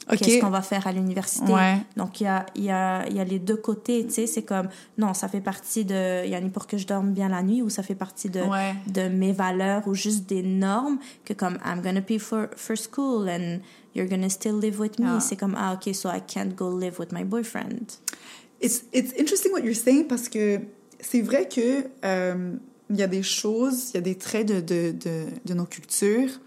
[0.09, 1.51] qu'est-ce qu'on va faire à l'université.
[1.51, 1.77] Ouais.
[1.97, 4.27] Donc, il y a, il y, a, il y a les deux côtés, tu sais,
[4.27, 7.11] c'est comme, non, ça fait partie de, il y en a pour que je dorme
[7.11, 8.73] bien la nuit, ou ça fait partie de, Ouais.
[8.87, 13.27] de mes valeurs, ou juste des normes, que comme, I'm gonna pay for, for school,
[13.27, 13.59] and
[13.95, 15.07] you're gonna still live with me.
[15.09, 15.19] Ah.
[15.19, 17.99] C'est comme, ah, OK, so I can't go live with my boyfriend.
[18.61, 20.59] It's, it's interesting what you're saying parce que
[20.99, 22.53] c'est vrai que euh,
[22.89, 25.65] il y a des choses, il y a des traits de, de, de, de nos
[25.65, 26.39] cultures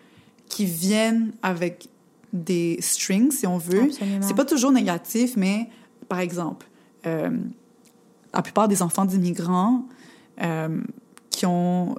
[0.49, 1.89] qui viennent avec
[2.33, 3.91] des strings, si on veut.
[4.21, 5.69] C'est pas toujours négatif, mais
[6.09, 6.67] par exemple,
[7.07, 7.31] euh,
[8.35, 9.85] la plupart des enfants d'immigrants
[10.43, 10.81] euh,
[11.31, 11.95] qui ont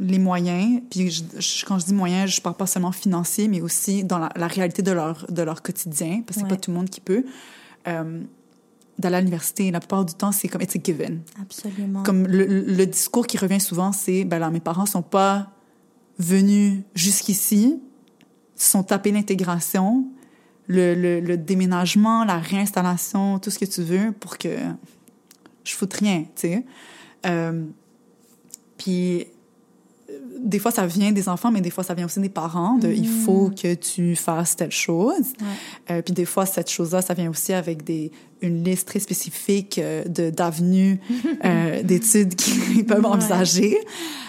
[0.00, 3.60] les moyens, puis je- je- quand je dis moyens, je parle pas seulement financier, mais
[3.60, 6.48] aussi dans la, la réalité de leur, de leur quotidien, parce que Ouais.
[6.50, 7.24] c'est pas tout le monde qui peut.
[9.00, 11.22] D'aller à l'université, la plupart du temps, c'est comme it's a given.
[11.40, 12.02] Absolument.
[12.02, 15.50] Comme le, le discours qui revient souvent, c'est ben là, mes parents sont pas
[16.18, 17.80] venus jusqu'ici,
[18.54, 20.06] sont tapés l'intégration,
[20.66, 24.56] le, le, le déménagement, la réinstallation, tout ce que tu veux pour que
[25.64, 26.64] je foute rien, tu sais.
[27.26, 27.64] Euh,
[28.76, 29.26] puis
[30.42, 32.74] des fois, ça vient des enfants, mais des fois, ça vient aussi des parents.
[32.78, 35.14] De, Il faut que tu fasses telle chose.
[35.40, 35.46] Ouais.
[35.96, 39.78] Euh, puis des fois, cette chose-là, ça vient aussi avec des, une liste très spécifique
[39.78, 40.98] euh, de d'avenues,
[41.44, 43.06] euh, d'études qu'ils peuvent Ouais.
[43.06, 43.78] envisager.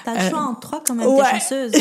[0.03, 1.23] T'as le euh, choix en trois quand même, ouais.
[1.39, 1.71] chanceuse.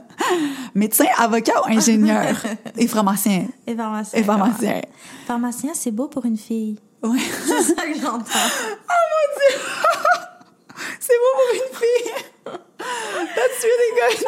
[0.74, 2.34] Médecin, avocat ou ingénieur?
[2.78, 3.46] Et pharmacien.
[3.66, 4.18] Et pharmacien.
[4.20, 4.80] Et pharmacien.
[5.26, 6.78] Pharmacien, c'est beau pour une fille.
[7.02, 7.18] Ouais.
[7.46, 8.24] C'est ça que j'entends.
[10.98, 12.29] C'est beau pour une fille.
[13.36, 14.26] That's really good.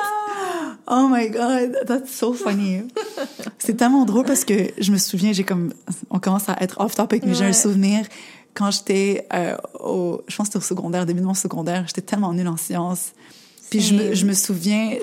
[0.88, 2.82] Oh my god, that's so funny.
[3.58, 5.72] C'est tellement drôle parce que je me souviens, j'ai comme,
[6.10, 8.06] on commence à être off topic, mais j'ai un souvenir
[8.54, 12.02] quand j'étais euh, au, je pense que c'était au secondaire, début de mon secondaire, j'étais
[12.02, 13.12] tellement nulle en sciences.
[13.70, 14.96] Puis je me, je me souviens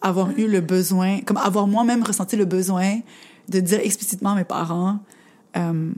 [0.00, 3.00] avoir eu le besoin, comme avoir moi-même ressenti le besoin
[3.48, 4.98] de dire explicitement à mes parents,
[5.56, 5.92] euh,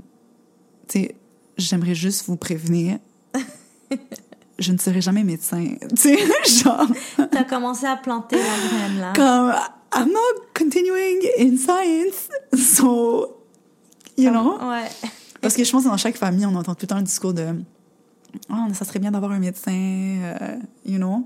[0.88, 1.14] tu sais,
[1.56, 2.98] j'aimerais juste vous prévenir,
[4.60, 5.64] je ne serai jamais médecin.
[5.96, 6.18] Tu sais,
[6.62, 6.86] genre,
[7.30, 9.12] T'as commencé à planter la graine, là.
[9.14, 9.54] comme,
[9.92, 13.36] I'm not continuing in science, so,
[14.16, 14.56] you know?
[14.60, 14.88] Ouais.
[15.40, 17.32] Parce que je pense que dans chaque famille, on entend tout le temps un discours
[17.34, 17.46] de
[18.48, 21.24] Ah, ça serait bien d'avoir un médecin, euh, you know.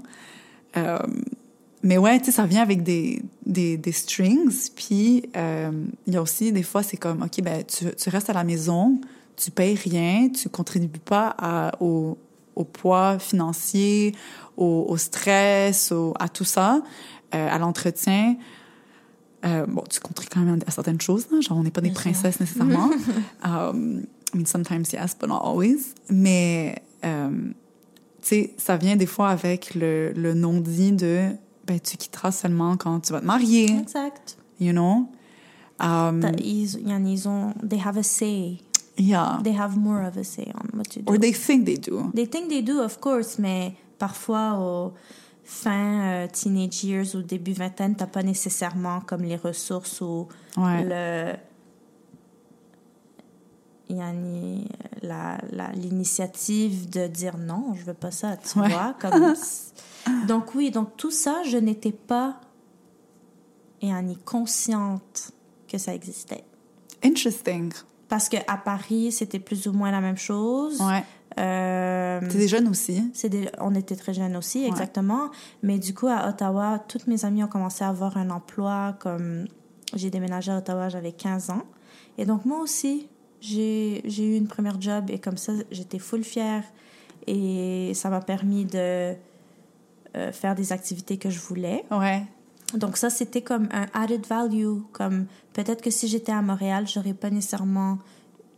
[0.77, 0.99] Euh,
[1.83, 4.71] mais ouais, tu sais, ça vient avec des, des, des strings.
[4.75, 5.71] Puis euh,
[6.07, 8.45] il y a aussi des fois, c'est comme OK, ben, tu, tu restes à la
[8.45, 8.99] maison,
[9.37, 12.17] tu payes rien, tu contribues pas à, au,
[12.57, 14.15] au poids financier,
[14.57, 16.83] au, au stress, au, à tout ça,
[17.35, 18.37] euh, à l'entretien.
[19.45, 21.91] Euh, bon, tu contribues quand même à certaines choses, là, genre on n'est pas des
[21.91, 22.13] Bien sûr.
[22.13, 22.91] princesses nécessairement.
[23.45, 25.95] um, I mean, sometimes yes, but not always.
[26.09, 27.31] Mais, euh,
[28.23, 31.29] tu sais, ça vient des fois avec le, le non-dit de,
[31.67, 34.37] ben, tu quitteras seulement quand tu vas te marier, Exact.
[34.59, 35.09] you know?
[35.81, 38.59] Um, ils ont, they have a say.
[38.97, 39.41] Yeah.
[39.43, 41.13] They have more of a say on what you do.
[41.13, 42.11] Or they think they do.
[42.15, 44.93] They think they do, of course, mais parfois, au-
[45.45, 50.27] fin euh, teenage years ou début vingtaine, t'as pas nécessairement comme les ressources ou
[50.57, 50.85] Ouais.
[50.85, 51.37] le
[53.91, 54.67] yani,
[55.03, 58.69] la la- l'initiative de dire non, je veux pas ça, tu Ouais.
[58.69, 59.35] vois comme
[60.29, 62.41] donc oui, donc tout ça, je n'étais pas
[63.83, 65.33] yani, consciente
[65.69, 66.45] que ça existait.
[67.05, 67.71] Interesting.
[68.09, 70.81] Parce que à Paris, c'était plus ou moins la même chose.
[70.81, 71.03] Ouais.
[71.39, 73.03] Euh, T'es des jeunes aussi.
[73.29, 75.31] des- on était très jeunes aussi, exactement.
[75.63, 78.97] Mais du coup, à Ottawa, toutes mes amies ont commencé à avoir un emploi.
[79.01, 79.47] Comme
[79.95, 81.63] j'ai déménagé à Ottawa, j'avais 15 ans.
[82.19, 83.09] Et donc, moi aussi,
[83.41, 86.63] j'ai j'ai eu une première job et comme ça, j'étais full fière.
[87.27, 89.15] Et ça m'a permis de
[90.17, 91.85] euh, faire des activités que je voulais.
[91.91, 92.23] Ouais.
[92.77, 94.79] Donc ça, c'était comme un added value.
[94.93, 97.99] Comme peut-être que si j'étais à Montréal, j'aurais pas nécessairement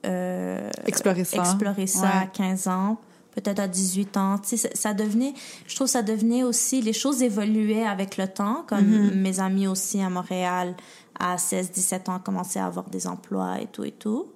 [0.04, 1.38] euh, Explorer ça.
[1.38, 2.30] exploré ça à Ouais.
[2.32, 2.98] 15 ans,
[3.34, 4.38] peut-être à 18 ans.
[4.38, 5.34] Tu sais, ça, devenait,
[5.66, 8.64] je trouve, ça devenait aussi, les choses évoluaient avec le temps.
[8.68, 9.14] Comme Mm-hmm.
[9.14, 10.74] mes amis aussi à Montréal,
[11.18, 14.26] à 16, 17 ans, commençaient à avoir des emplois et tout et tout.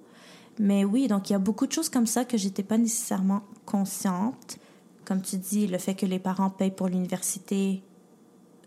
[0.59, 3.41] Mais oui, donc il y a beaucoup de choses comme ça que j'étais pas nécessairement
[3.65, 4.57] consciente.
[5.05, 7.81] Comme tu dis, le fait que les parents payent pour l'université,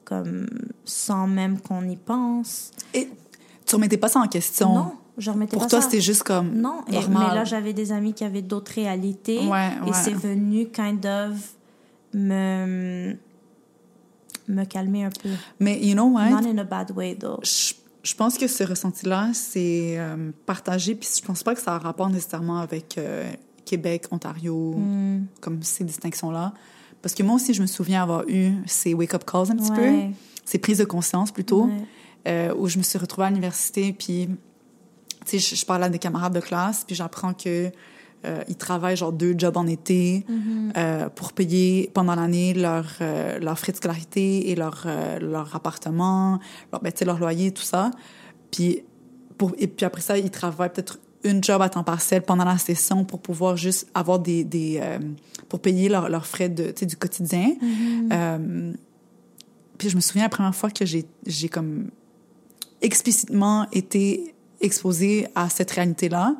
[0.04, 0.46] comme
[0.84, 2.70] sans même qu'on y pense.
[2.92, 3.08] Et
[3.66, 4.74] tu remettais pas ça en question.
[4.74, 7.92] Non, je remettais Pour pas toi, c'était juste comme Non, et- mais là, j'avais des
[7.92, 9.40] amis qui avaient d'autres réalités.
[9.46, 11.32] Ouais, Et c'est venu kind of
[12.12, 13.16] me,
[14.48, 15.30] me calmer un peu.
[15.60, 16.30] Mais you know what?
[16.30, 17.40] Not in a bad way, though.
[17.42, 21.74] Je, je pense que ce ressenti-là, c'est euh, partagé, puis je pense pas que ça
[21.76, 23.30] a rapport nécessairement avec euh,
[23.64, 25.22] Québec, Ontario, Hmm.
[25.40, 26.52] comme ces distinctions-là.
[27.04, 30.08] Parce que moi aussi, je me souviens avoir eu ces wake-up calls un petit Ouais.
[30.10, 30.14] peu,
[30.46, 31.84] ces prises de conscience plutôt, Ouais.
[32.28, 34.26] euh, où je me suis retrouvée à l'université, puis,
[35.26, 37.70] tu sais, je, je parlais à des camarades de classe, puis j'apprends que
[38.24, 40.72] euh, ils travaillent genre deux jobs en été Mm-hmm.
[40.78, 44.86] euh, pour payer pendant l'année leur, euh, leurs frais de scolarité et leur,
[45.20, 46.38] leur appartement,
[46.72, 47.90] leur, ben, leur loyer, tout ça.
[48.50, 48.82] Puis,
[49.36, 52.58] pour, et puis après ça, ils travaillent peut-être une job à temps partiel pendant la
[52.58, 54.44] session pour pouvoir juste avoir des...
[54.44, 54.98] des euh,
[55.48, 57.54] pour payer leurs leurs frais de, du quotidien.
[57.60, 58.08] Mm-hmm.
[58.12, 58.72] Euh,
[59.78, 61.90] puis je me souviens la première fois que j'ai j'ai comme
[62.80, 66.34] explicitement été exposée à cette réalité-là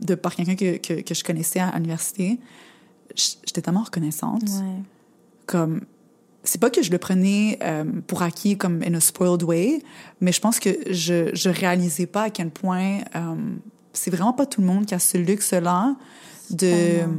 [0.00, 2.38] de par quelqu'un que, que, que je connaissais à l'université.
[3.14, 4.42] J'étais tellement reconnaissante.
[4.42, 4.82] Ouais.
[5.46, 5.82] Comme
[6.42, 9.82] c'est pas que je le prenais euh, pour acquis comme in a spoiled way,
[10.20, 13.00] mais je pense que je je réalisais pas à quel point
[13.94, 15.94] c'est vraiment pas tout le monde qui a ce luxe-là
[16.50, 16.66] de
[16.98, 17.14] Vraiment.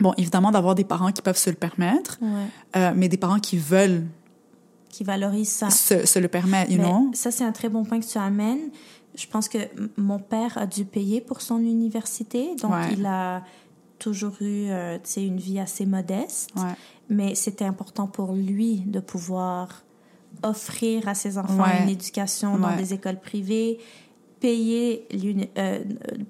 [0.00, 2.28] bon évidemment d'avoir des parents qui peuvent se le permettre, Ouais.
[2.76, 4.04] euh, mais des parents qui veulent
[4.88, 5.70] Qui valorise ça.
[5.70, 7.10] se, se le permettre, you Mais know?
[7.14, 8.70] Ça, c'est un très bon point que tu amènes.
[9.14, 9.58] Je pense que
[9.96, 12.54] mon père a dû payer pour son université.
[12.56, 12.92] Donc, Ouais.
[12.92, 13.42] il a
[13.98, 16.50] toujours eu euh, une vie assez modeste.
[16.56, 16.74] Ouais.
[17.08, 19.82] Mais c'était important pour lui de pouvoir
[20.42, 21.82] offrir à ses enfants Ouais.
[21.82, 23.78] une éducation dans des écoles privées,
[24.46, 25.08] payer
[25.58, 25.80] euh,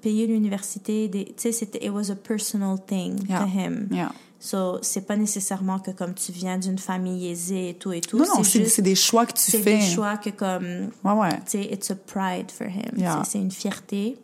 [0.01, 1.09] payer l'université.
[1.11, 3.39] Tu sais, c'était it was a personal thing Yeah.
[3.41, 3.87] to him.
[3.91, 4.11] Yeah.
[4.39, 8.17] So, c'est pas nécessairement que comme tu viens d'une famille aisée et tout et tout.
[8.19, 9.77] Non, non, c'est c'est des choix que tu c'est fais.
[9.77, 11.35] des choix que comme Ouais, ouais.
[11.45, 12.91] tu sais, it's a pride for him.
[12.97, 13.21] Yeah.
[13.23, 14.17] C'est- C'est une fierté.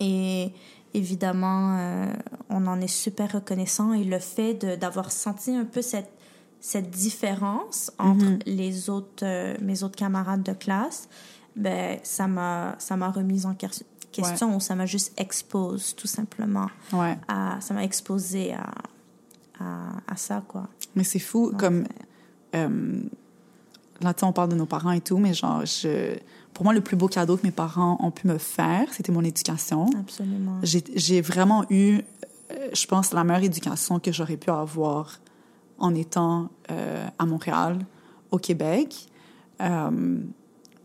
[0.00, 0.50] Et
[0.94, 2.12] évidemment, euh,
[2.50, 3.92] on en est super reconnaissant.
[3.94, 6.10] Et le fait d'avoir senti un peu cette,
[6.60, 8.42] cette différence entre Mm-hmm.
[8.46, 11.08] les autres, euh, mes autres camarades de classe,
[11.56, 16.06] ben, ça m'a ça m'a remise en ques- question ou ça m'a juste expose, tout
[16.06, 16.68] simplement.
[16.92, 17.16] Ouais.
[17.28, 18.70] À, ça m'a exposé à,
[19.60, 20.68] à, à ça, quoi.
[20.94, 21.84] Mais c'est fou, En comme...
[22.54, 23.00] euh,
[24.00, 26.16] là, on parle de nos parents et tout, mais genre, je,
[26.52, 29.24] pour moi, le plus beau cadeau que mes parents ont pu me faire, c'était mon
[29.24, 29.88] éducation.
[29.98, 30.58] Absolument.
[30.62, 32.00] J'ai j'ai vraiment eu,
[32.50, 35.18] euh, je pense, la meilleure éducation que j'aurais pu avoir
[35.78, 37.78] en étant euh, à Montréal,
[38.30, 39.08] au Québec.
[39.60, 40.18] Euh,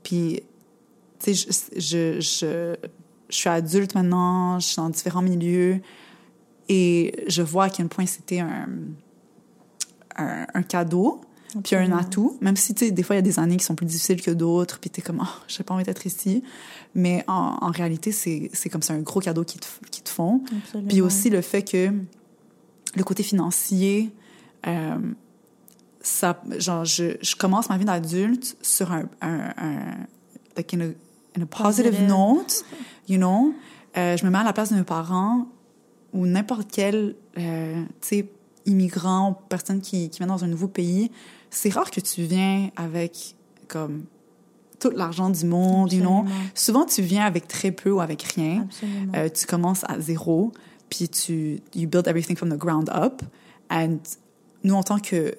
[0.04, 0.42] puis,
[1.20, 2.76] tu sais, je, je, je,
[3.30, 5.82] je suis adulte maintenant, je suis dans différents milieux
[6.70, 8.68] et je vois à quel point c'était un,
[10.18, 11.22] un, un cadeau
[11.64, 13.64] puis un atout, même si, tu sais, des fois, il y a des années qui
[13.64, 16.44] sont plus difficiles que d'autres, puis t'es comme, oh, j'ai pas envie d'être ici.
[16.94, 20.42] Mais en, en réalité, c'est comme ça un gros cadeau qu'ils te, qu'ils te font.
[20.46, 20.90] Absolument.
[20.90, 21.92] Puis aussi le fait que
[22.96, 24.12] le côté financier,
[24.68, 24.98] euh,
[26.02, 29.80] ça, genre, je, je commence ma vie d'adulte sur un, un, un
[30.56, 30.88] like in a,
[31.38, 32.08] in a positive, Positive.
[32.08, 32.64] note,
[33.08, 33.54] you know.
[33.98, 35.48] Euh, je me mets à la place de mes parents
[36.14, 38.30] ou n'importe quel, euh, tu sais,
[38.66, 41.12] immigrant, personne qui, qui vient dans un nouveau pays.
[41.50, 43.36] C'est rare que tu viens avec,
[43.68, 44.06] comme,
[44.80, 46.26] tout l'argent du monde, you know.
[46.54, 48.68] Souvent, tu viens avec très peu ou avec rien.
[49.16, 50.52] Euh, tu commences à zéro,
[50.90, 53.24] puis tu you build everything from the ground up.
[53.72, 53.98] And
[54.64, 55.36] nous, en tant que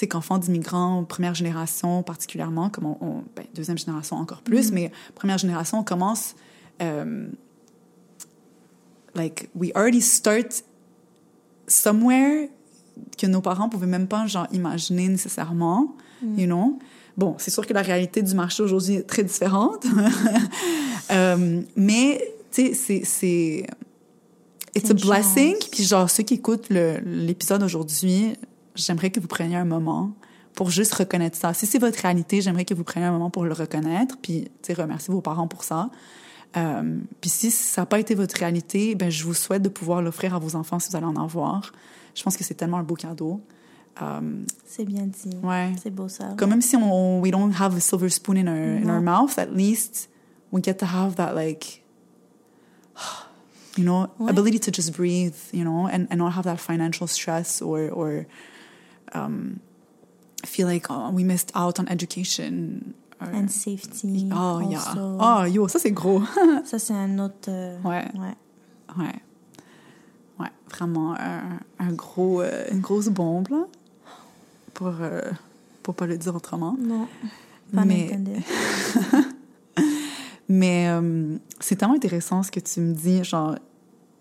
[0.00, 4.74] sais, qu'enfant d'immigrants, première génération particulièrement, comme on, on- ben, deuxième génération encore plus, Mhm.
[4.74, 6.34] mais première génération, on commence,
[6.80, 7.28] euh,
[9.14, 10.64] like, we already start
[11.66, 12.48] somewhere
[13.18, 16.38] que nos parents pouvaient même pas, genre, imaginer nécessairement, Mm.
[16.38, 16.78] you know?
[17.16, 19.84] Bon, c'est sûr que la réalité du marché aujourd'hui est très différente,
[21.10, 23.66] Euh, mais, tu sais, c'est-.
[24.74, 25.56] It's a blessing.
[25.70, 28.32] Puis genre, ceux qui écoutent l'épisode aujourd'hui,
[28.74, 30.12] j'aimerais que vous preniez un moment
[30.54, 31.54] pour juste reconnaître ça.
[31.54, 35.12] Si c'est votre réalité, j'aimerais que vous preniez un moment pour le reconnaître, puis, remercier
[35.12, 35.90] vos parents pour ça.
[36.56, 40.02] Euh, puis si ça n'a pas été votre réalité, ben je vous souhaite de pouvoir
[40.02, 41.72] l'offrir à vos enfants si vous allez en avoir.
[42.14, 43.40] Je pense que c'est tellement un beau cadeau.
[44.02, 44.20] Euh,
[44.66, 45.34] C'est bien dit.
[45.42, 45.72] ouais.
[45.82, 46.34] C'est beau ça.
[46.36, 49.38] Comme même si on, we don't have a silver spoon in our, in our mouth,
[49.38, 50.10] at least
[50.52, 51.82] we get to have that like,
[53.78, 54.30] you know, Ouais.
[54.30, 58.26] ability to just breathe, you know, and, and not have that financial stress or, or
[59.14, 59.58] um,
[60.44, 62.94] feel like oh, we missed out on education.
[63.20, 64.28] or- And safety.
[64.32, 64.78] oh, yeah.
[64.78, 65.18] also.
[65.20, 66.22] Oh, yo, ça c'est gros.
[66.64, 67.48] Ça, c'est un autre.
[67.48, 68.04] euh, Ouais.
[68.14, 68.34] ouais.
[68.98, 69.14] ouais.
[70.40, 73.64] Ouais, vraiment un, un gros, euh, une grosse bombe, là,
[74.74, 75.20] pour, euh,
[75.84, 76.76] pour pas le dire autrement.
[76.80, 77.06] Non.
[77.72, 78.10] Pas Mais-.
[80.48, 83.22] Mais euh, c'est tellement intéressant ce que tu me dis.
[83.24, 83.56] Genre,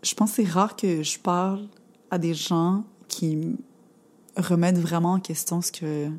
[0.03, 1.67] je pense que c'est rare que je parle
[2.09, 3.55] à des gens qui
[4.37, 6.09] remettent vraiment en question ce que,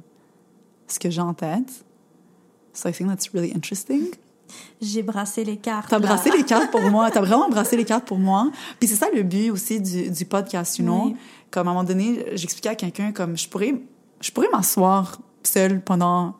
[0.88, 1.84] ce que j'ai en tête.
[2.74, 4.10] So I think that's really interesting.
[4.80, 5.88] J'ai brassé les cartes.
[5.88, 7.10] T'as brassé les cartes pour moi.
[7.10, 8.50] T'as vraiment brassé les cartes pour moi.
[8.78, 11.06] Puis c'est ça le but aussi du, du podcast, you know?
[11.06, 11.16] Oui.
[11.50, 13.74] Comme à un moment donné, j'expliquais à quelqu'un comme je pourrais,
[14.20, 16.34] je pourrais m'asseoir seule pendant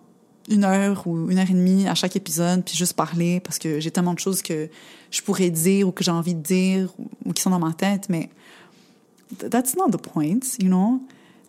[0.49, 3.79] une heure ou une heure et demie à chaque épisode puis juste parler parce que
[3.79, 4.68] j'ai tellement de choses que
[5.11, 7.73] je pourrais dire ou que j'ai envie de dire ou, ou qui sont dans ma
[7.73, 8.31] tête, mais
[9.39, 11.01] th- that's not the point, you know?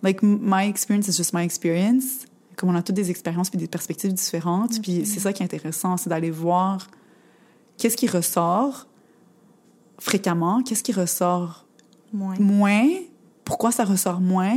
[0.03, 2.25] Like my experience is just my experience.
[2.55, 5.45] Comme on a toutes des expériences puis des perspectives différentes, puis c'est ça qui est
[5.45, 6.87] intéressant, c'est d'aller voir
[7.77, 8.87] qu'est-ce qui ressort
[9.99, 11.65] fréquemment, qu'est-ce qui ressort
[12.11, 12.35] Moins.
[12.39, 12.87] moins,
[13.43, 14.55] pourquoi ça ressort moins,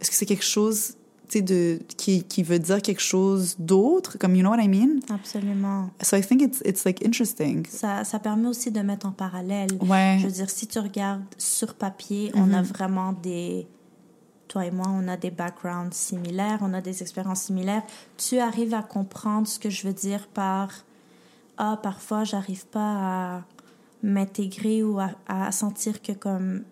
[0.00, 0.96] est-ce que c'est quelque chose
[1.34, 4.98] de qui, qui veut dire quelque chose d'autre, comme you know what I mean?
[5.08, 5.90] Absolument.
[6.02, 7.64] So I think it's it's like interesting.
[7.68, 9.70] Ça, ça permet aussi de mettre en parallèle.
[9.80, 10.18] Ouais.
[10.20, 12.54] Je veux dire, si tu regardes sur papier, on Mhm.
[12.54, 13.66] a vraiment des...
[14.50, 17.84] Toi et moi, on a des backgrounds similaires, on a des expériences similaires.
[18.16, 20.70] Tu arrives à comprendre ce que je veux dire par...
[21.56, 22.80] Ah, parfois, j'arrive pas
[23.36, 23.42] à
[24.02, 26.64] m'intégrer ou à, à sentir que comme...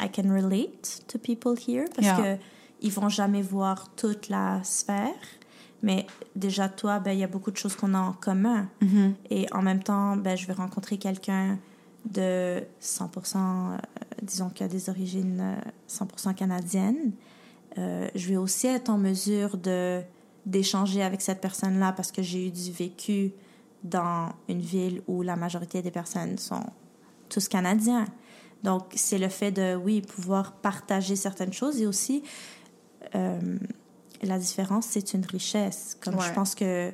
[0.00, 2.16] I can relate to people here parce Yeah.
[2.36, 2.42] que
[2.80, 5.26] ils vont jamais voir toute la sphère.
[5.82, 6.06] Mais
[6.36, 8.68] déjà, toi, ben, il y a beaucoup de choses qu'on a en commun.
[8.80, 9.14] Mhm.
[9.30, 11.58] Et en même temps, ben, je vais rencontrer quelqu'un
[12.04, 13.78] de 100%, euh,
[14.22, 17.12] disons, qui a des origines euh, 100% canadiennes.
[17.78, 20.02] Euh, je vais aussi être en mesure de
[20.46, 23.32] d'échanger avec cette personne-là parce que j'ai eu du vécu
[23.84, 26.64] dans une ville où la majorité des personnes sont
[27.28, 28.06] tous canadiens.
[28.62, 32.22] Donc, c'est le fait de, oui, pouvoir partager certaines choses et aussi,
[33.14, 33.58] euh,
[34.22, 35.96] la différence, c'est une richesse.
[36.00, 36.26] Comme Ouais.
[36.26, 36.92] je pense que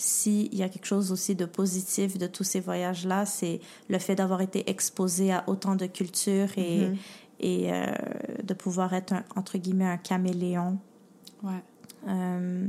[0.00, 4.14] s'il y a quelque chose aussi de positif de tous ces voyages-là, c'est le fait
[4.14, 6.96] d'avoir été exposé à autant de cultures et, Mhm.
[7.40, 7.86] et euh,
[8.42, 10.78] de pouvoir être, un, entre guillemets, un caméléon.
[11.42, 11.62] Ouais.
[12.08, 12.66] Euh,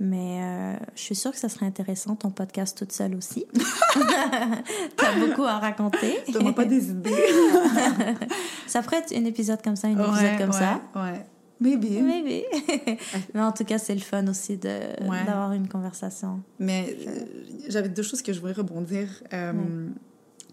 [0.00, 3.46] mais euh, je suis sûre que ça serait intéressant, ton podcast toute seule aussi.
[4.96, 6.18] T'as beaucoup à raconter.
[6.32, 7.10] Donne-moi pas des idées.
[8.66, 10.80] Ça pourrait être un épisode comme ça, un épisode Ouais, comme ouais, ça.
[10.94, 11.24] Ouais.
[11.60, 12.00] Maybe.
[12.02, 12.44] Maybe.
[13.34, 15.24] Mais en tout cas, c'est le fun aussi Ouais.
[15.26, 16.40] d'avoir une conversation.
[16.58, 17.24] Mais euh,
[17.68, 19.08] j'avais deux choses que je voulais rebondir.
[19.32, 19.52] Euh,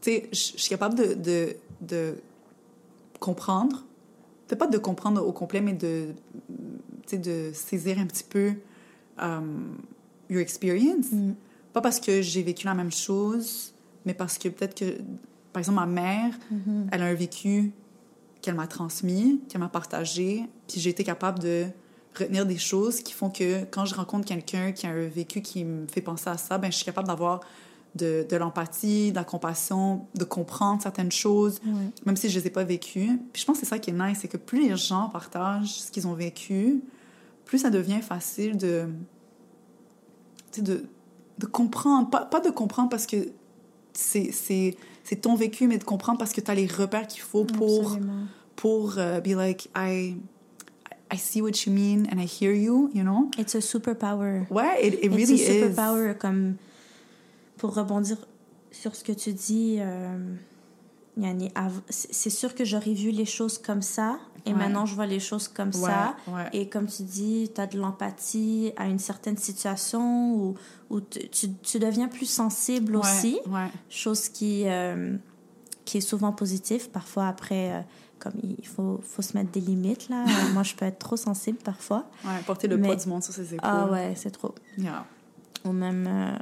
[0.02, 2.16] Tu sais, je suis capable de, de, de
[3.20, 3.86] comprendre,
[4.48, 6.08] peut-être pas de comprendre au complet, mais de,
[7.12, 8.54] de saisir un petit peu
[9.22, 9.78] um,
[10.30, 11.12] your experience.
[11.12, 11.34] Mm.
[11.74, 13.74] Pas parce que j'ai vécu la même chose,
[14.06, 14.98] mais parce que peut-être que,
[15.54, 16.88] par exemple, ma mère, Mhm.
[16.92, 17.72] elle a un vécu
[18.46, 21.66] qu'elle m'a transmis, qu'elle m'a partagé, puis j'ai été capable de
[22.18, 25.66] retenir des choses qui font que quand je rencontre quelqu'un qui a un vécu qui
[25.66, 27.42] me fait penser à ça, ben je suis capable d'avoir
[27.96, 31.60] de, de l'empathie, de la compassion, de comprendre certaines choses,
[32.06, 33.20] même si je les ai pas vécues.
[33.34, 35.82] Puis je pense que c'est ça qui est nice, c'est que plus les gens partagent
[35.82, 36.84] ce qu'ils ont vécu,
[37.46, 38.88] plus ça devient facile de,
[40.60, 40.86] de,
[41.40, 42.10] de comprendre.
[42.12, 43.30] Pas, pas de comprendre parce que
[43.94, 44.78] c'est,
[45.22, 48.24] ton vécu, mais de comprendre parce que tu as les repères qu'il faut pour, Absolument.
[48.56, 50.16] Pour euh, be like, I,
[51.12, 53.30] I see what you mean and I hear you, you know?
[53.38, 54.46] It's a superpower.
[54.50, 55.74] Ouais, it, it It's really a is.
[55.76, 56.56] superpower, comme
[57.58, 58.18] pour rebondir
[58.72, 60.18] sur ce que tu dis, euh,
[61.90, 64.56] c'est sûr que j'aurais vu les choses comme ça, et Ouais.
[64.60, 66.16] maintenant je vois les choses comme ça.
[66.28, 66.50] ouais.
[66.52, 70.56] Et comme tu dis, tu as de l'empathie à une certaine situation où,
[70.90, 73.40] où tu, tu, deviens plus sensible aussi,
[73.90, 75.16] chose qui, euh,
[75.86, 76.90] qui est souvent positive.
[76.90, 77.82] Parfois, après, euh,
[78.20, 80.26] comme il faut, faut se mettre des limites, là.
[80.54, 82.06] Moi, je peux être trop sensible parfois.
[82.24, 83.60] Ouais, porter le Mais- poids du monde sur ses épaules.
[83.64, 84.54] Ah ouais, c'est trop.
[84.78, 85.06] Yeah.
[85.66, 86.38] Ou même euh,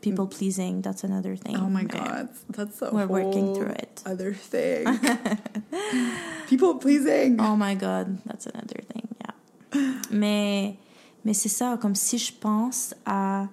[0.00, 1.56] people pleasing, that's another thing.
[1.58, 4.02] Oh my God, that's a We're working whole through it.
[4.06, 4.86] other thing.
[6.48, 7.38] People pleasing.
[7.40, 9.80] Oh my God, that's another thing, yeah.
[10.10, 10.76] Mais,
[11.24, 13.46] mais c'est ça, comme si je pense à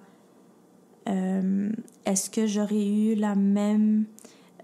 [1.08, 1.70] euh,
[2.04, 4.06] est-ce que j'aurais eu la même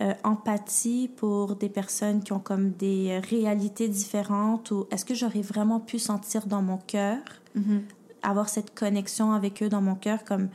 [0.01, 5.41] euh, empathie pour des personnes qui ont comme des réalités différentes ou est-ce que j'aurais
[5.43, 7.19] vraiment pu sentir dans mon cœur,
[7.55, 7.83] Mhm.
[8.23, 10.49] avoir cette connexion avec eux dans mon cœur comme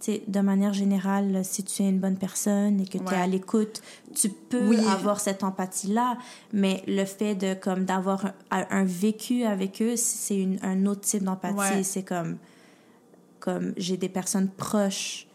[0.00, 3.16] tu sais, de manière générale, si tu es une bonne personne et que tu es
[3.16, 3.82] à l'écoute,
[4.14, 4.78] tu peux Oui.
[4.88, 6.16] avoir cette empathie-là.
[6.52, 11.00] Mais le fait de comme d'avoir un, un vécu avec eux, c'est une- un autre
[11.00, 11.58] type d'empathie.
[11.78, 11.82] Ouais.
[11.82, 12.36] C'est comme,
[13.40, 15.26] comme j'ai des personnes proches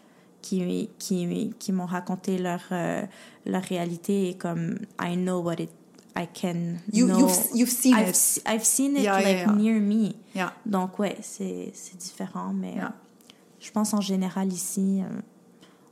[0.44, 3.02] qui, qui, qui m'ont raconté leur, euh,
[3.46, 5.70] leur réalité et comme I know what it
[6.16, 7.18] I can You, know.
[7.18, 8.42] you've, you've seen I've, it.
[8.46, 9.52] I've seen it Yeah, yeah, like yeah.
[9.52, 10.14] near me.
[10.66, 12.86] Donc, ouais, c'est c'est différent, mais euh,
[13.58, 15.20] je pense en général ici, euh,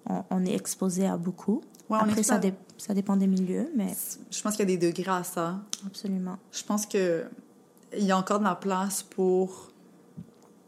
[0.08, 1.62] on, on est exposé à beaucoup.
[1.88, 3.92] Ouais, Après, ça, dé- ça dépend des milieux, mais
[4.30, 5.60] Je pense qu'il y a des degrés à ça.
[5.86, 6.36] absolument.
[6.52, 7.24] Je pense que
[7.98, 9.70] il y a encore de la place pour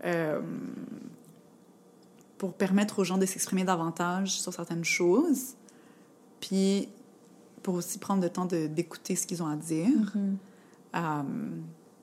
[0.04, 0.40] euh,
[2.44, 5.54] pour permettre aux gens de s'exprimer davantage sur certaines choses,
[6.40, 6.90] puis
[7.62, 10.12] pour aussi prendre le temps d'écouter ce qu'ils ont à dire.
[10.14, 10.36] Mhm.
[10.94, 11.22] Euh,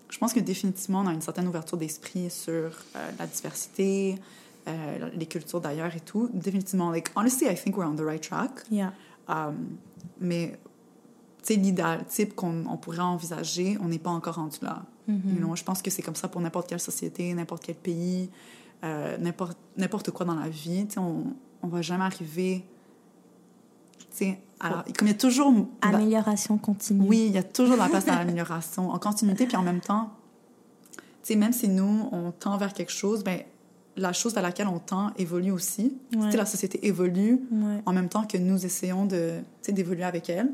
[0.10, 2.54] je pense que définitivement, on a une certaine ouverture d'esprit sur
[2.96, 4.16] euh, la diversité,
[4.68, 6.28] euh, les cultures d'ailleurs et tout.
[6.34, 8.64] Définitivement, like, honestly, I think we're on the right track.
[8.72, 8.94] Yeah.
[9.30, 9.78] Um,
[10.20, 10.58] mais,
[11.44, 14.82] tu sais, l'idéal type qu'on on pourrait envisager, on n'est pas encore rendu là.
[15.08, 18.30] You know, je pense que c'est comme ça pour n'importe quelle société, n'importe quel pays,
[18.84, 19.18] euh,
[19.78, 20.88] n'importe quoi dans la vie.
[20.98, 21.24] On,
[21.64, 22.66] on va jamais arriver...
[24.60, 25.54] Alors, comme il y a toujours...
[25.82, 27.08] Amélioration continue.
[27.08, 29.82] Oui, il y a toujours de la place à l'amélioration, en continuité, puis en même
[29.82, 30.12] temps,
[31.36, 33.42] même si nous, on tend vers quelque chose, ben
[33.98, 35.98] la chose vers laquelle on tend évolue aussi.
[36.16, 36.36] Ouais.
[36.36, 37.82] la société évolue Ouais.
[37.86, 40.52] en même temps que nous essayons d'évoluer avec elle.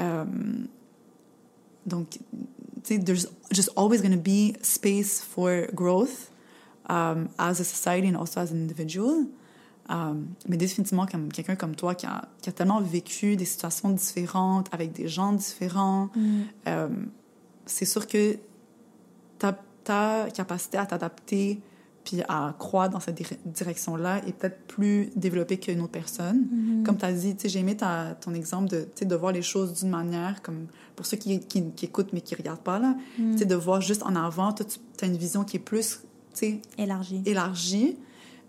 [0.00, 0.24] Euh,
[1.86, 2.18] donc,
[2.84, 6.30] there's just always going to be space for growth
[6.88, 9.26] um, as a society and also as an individual.
[9.88, 13.90] Um, mais définitivement, comme quelqu'un comme toi qui a, qui a tellement vécu des situations
[13.90, 16.40] différentes avec des gens différents, Mm.
[16.68, 16.88] euh,
[17.66, 18.36] c'est sûr que
[19.38, 21.60] ta, ta capacité à t'adapter
[22.04, 26.46] puis à croire dans cette dire- direction-là est peut-être plus développée qu'une autre personne.
[26.50, 26.84] Mhm.
[26.84, 29.90] Comme tu as dit, j'ai aimé ta, ton exemple de, de voir les choses d'une
[29.90, 33.36] manière, comme pour ceux qui, qui, qui écoutent mais qui regardent pas, là, Mm.
[33.36, 36.00] de voir juste en avant, toi, tu as une vision qui est plus,
[36.36, 37.22] tu sais, Élargi.
[37.26, 37.96] élargie.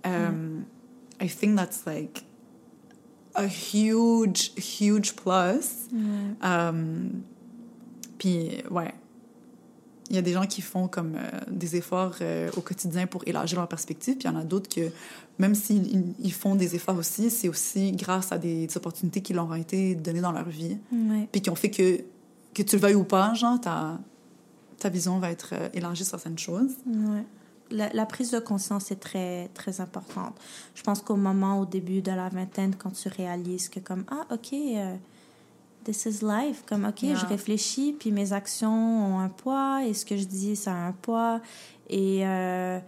[0.06, 0.64] Um,
[1.22, 2.24] I think that's like
[3.36, 5.90] a huge, huge plus.
[6.42, 7.10] Um,
[8.18, 8.94] puis, ouais.
[10.10, 13.24] Il y a des gens qui font comme euh, des efforts euh, au quotidien pour
[13.28, 14.90] élargir leur perspective, puis il y en a d'autres que,
[15.38, 19.34] même s'ils ils- font des efforts aussi, c'est aussi grâce à des, des opportunités qui
[19.34, 20.78] leur ont été données dans leur vie,
[21.34, 22.00] puis qui ont fait que,
[22.54, 24.00] que tu le veuilles ou pas, genre, ta,
[24.80, 26.72] ta vision va être euh, élargie sur certaines choses.
[26.86, 27.24] Ouais.
[27.72, 30.36] La, la prise de conscience est très, très importante.
[30.76, 34.26] Je pense qu'au moment, au début de la vingtaine, quand tu réalises que comme, ah,
[34.34, 34.96] OK, euh,
[35.84, 37.16] this is life, comme, OK, Yeah.
[37.16, 40.76] je réfléchis, puis mes actions ont un poids, et ce que je dis, ça a
[40.76, 41.42] un poids.
[41.90, 42.80] Et euh,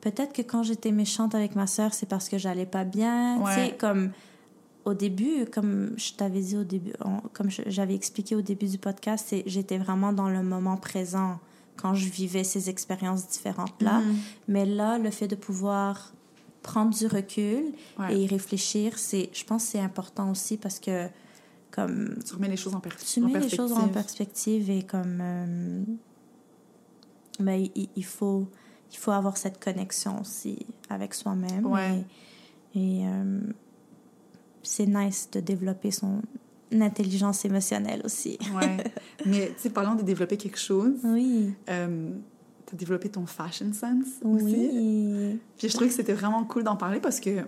[0.00, 3.38] peut-être que quand j'étais méchante avec ma sœur, c'est parce que j'allais pas bien.
[3.46, 4.12] Tu sais, comme
[4.84, 8.78] au début, comme je t'avais dit au début, on- comme j'avais expliqué au début du
[8.78, 11.38] podcast, j'étais vraiment dans le moment présent
[11.76, 14.00] quand je vivais ces expériences différentes-là.
[14.00, 14.16] Mhm.
[14.48, 16.12] Mais là, le fait de pouvoir
[16.62, 18.14] prendre du recul Ouais.
[18.14, 21.08] et y réfléchir, c'est, je pense que c'est important aussi parce que
[21.72, 24.82] comme Tu remets les choses en, per- tu en mets les choses en perspective et
[24.82, 25.82] comme euh,
[27.40, 28.46] ben, il, il faut
[28.92, 30.58] il faut avoir cette connexion aussi
[30.90, 32.04] avec soi-même Ouais.
[32.74, 33.40] et, et, euh,
[34.62, 36.20] c'est nice de développer son
[36.80, 38.84] intelligence émotionnelle aussi Ouais.
[39.26, 42.10] Mais, tu sais, parlant de développer quelque chose, oui euh,
[42.66, 44.70] tu as développé ton fashion sense aussi.
[44.72, 47.44] oui Puis je trouvais que c'était vraiment cool d'en parler parce que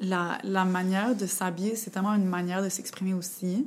[0.00, 3.66] la, la manière de s'habiller, c'est tellement une manière de s'exprimer aussi.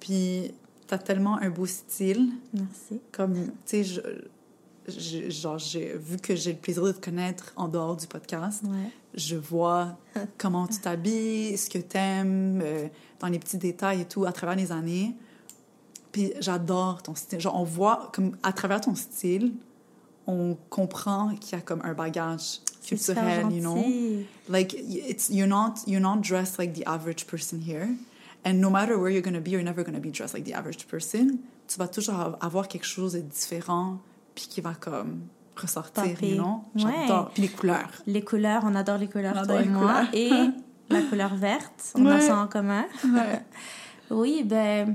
[0.00, 0.52] Puis
[0.88, 2.30] tu as tellement un beau style.
[2.52, 3.34] merci Comme,
[3.66, 4.02] tu sais,
[4.88, 8.62] je, genre, j'ai vu que j'ai le plaisir de te connaître en dehors du podcast.
[8.64, 9.96] ouais je vois
[10.38, 12.88] comment tu t'habilles, ce que t'aimes, euh,
[13.20, 15.14] dans les petits détails et tout, à travers les années.
[16.10, 17.40] Puis j'adore ton style.
[17.40, 19.54] Genre, on voit, comme, à travers ton style,
[20.26, 23.82] on comprend qu'il y a comme un bagage culturel, you know?
[24.48, 27.88] Like, it's, you're not, you're not dressed like the average person here.
[28.44, 30.86] And no matter where you're gonna be, you're never gonna be dressed like the average
[30.86, 31.38] person.
[31.68, 33.98] Tu vas toujours av- avoir quelque chose de différent,
[34.34, 35.22] puis qui va comme
[35.56, 36.04] ressortir?
[36.04, 36.38] Ouais.
[36.76, 37.30] J'adore.
[37.34, 37.90] Puis les couleurs.
[38.06, 39.80] Les couleurs, on adore les couleurs, On toi et moi.
[39.80, 40.08] couleurs.
[40.14, 40.30] Et
[40.90, 42.20] la couleur verte, on a Ouais.
[42.20, 42.84] ça en commun.
[43.04, 43.42] Ouais.
[44.10, 44.94] Oui, ben,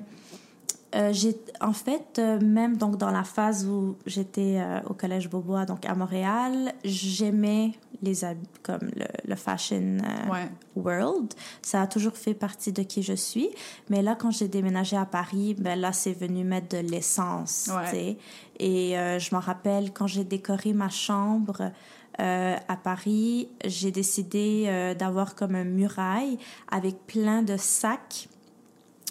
[0.94, 5.28] euh, j'ai, en fait, euh, même donc dans la phase où j'étais euh, au collège
[5.28, 7.72] Beaubois, donc à Montréal, j'aimais
[8.04, 9.98] les habits comme le, le fashion
[10.32, 10.48] Ouais.
[10.76, 11.34] world.
[11.64, 13.50] Ça a toujours fait partie de qui je suis.
[13.90, 17.72] Mais là, quand j'ai déménagé à Paris, ben là, c'est venu mettre de l'essence.
[17.76, 18.18] Ouais.
[18.60, 21.72] Et euh, je m'en rappelle quand j'ai décoré ma chambre.
[22.20, 26.40] euh, à Paris, j'ai décidé euh, d'avoir comme un muraille
[26.72, 28.28] avec plein de sacs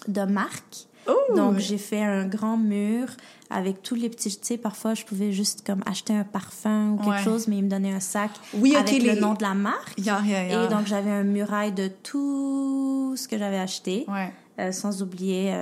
[0.09, 0.87] de marques.
[1.09, 1.15] Oh!
[1.37, 3.07] Donc, j'ai fait un grand mur
[3.49, 4.29] avec tous les petits...
[4.37, 7.23] Tu sais, parfois, je pouvais juste comme acheter un parfum ou quelque Ouais.
[7.23, 9.97] chose, mais ils me donnaient un sac Oui, avec les- le nom de la marque.
[9.97, 10.65] Yeah, yeah, yeah.
[10.65, 14.71] Et donc, j'avais un muraille de tout ce que j'avais acheté, Ouais.
[14.73, 15.53] sans oublier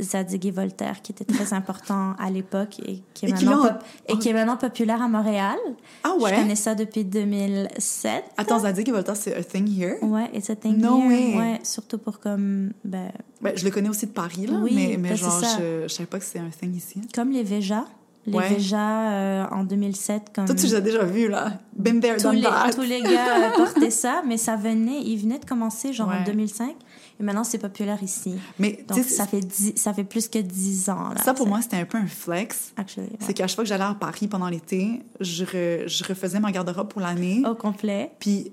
[0.00, 3.62] Zadig et Voltaire, qui était très important à l'époque et qui est, Et maintenant l'ont-
[3.62, 5.56] pop- et qui est maintenant populaire à Montréal.
[6.02, 6.34] Ah Je ouais?
[6.34, 8.24] connais ça depuis 2007.
[8.36, 9.96] Attends, Zadig et Voltaire, c'est a thing here?
[10.02, 11.08] Ouais, it's a thing No here.
[11.08, 11.36] way.
[11.38, 13.10] Ouais, surtout pour comme, ben,
[13.40, 15.88] Ben, je le connais aussi de Paris, là, Oui, mais, mais ben, genre, c'est je,
[15.88, 17.00] je savais pas que c'était un thing ici.
[17.14, 17.84] comme les Véjas.
[18.26, 18.48] Les Ouais.
[18.48, 20.46] Véjas euh, en 2007, comme...
[20.46, 21.58] Toi, tu les as déjà vus, là.
[21.76, 22.70] Been there, tous done les, that.
[22.74, 26.16] tous les gars euh, portaient ça, mais ça venait, il venait de commencer genre Ouais.
[26.22, 26.74] en 2005
[27.20, 28.34] et maintenant c'est populaire ici.
[28.58, 31.22] Mais, Donc ça fait dix, ça fait plus que 10 ans là.
[31.22, 32.72] ça, pour moi, c'était un peu un flex.
[32.76, 33.16] actually, ouais.
[33.20, 36.50] C'est qu'à chaque fois que j'allais à Paris pendant l'été, je, re- je refaisais ma
[36.52, 37.42] garde-robe pour l'année.
[37.48, 38.10] au complet.
[38.18, 38.52] Puis,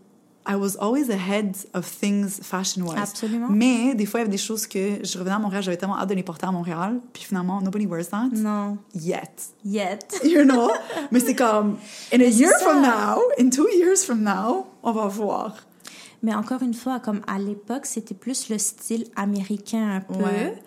[0.49, 2.97] I was always ahead of things fashion-wise.
[2.97, 3.45] Absolument.
[3.51, 5.99] Mais des fois, il y avait des choses que je revenais à Montréal, j'avais tellement
[5.99, 6.99] hâte de les porter à Montréal.
[7.13, 9.29] Puis finalement, nobody wears that Non, yet.
[9.63, 9.99] yet.
[10.23, 10.71] You know?
[11.11, 11.77] Mais c'est comme,
[12.11, 12.65] in a year ça.
[12.65, 15.57] from now, in two years from now, on va voir.
[16.23, 20.23] Mais encore une fois, comme à l'époque, c'était plus le style américain un peu.
[20.23, 20.61] Ouais.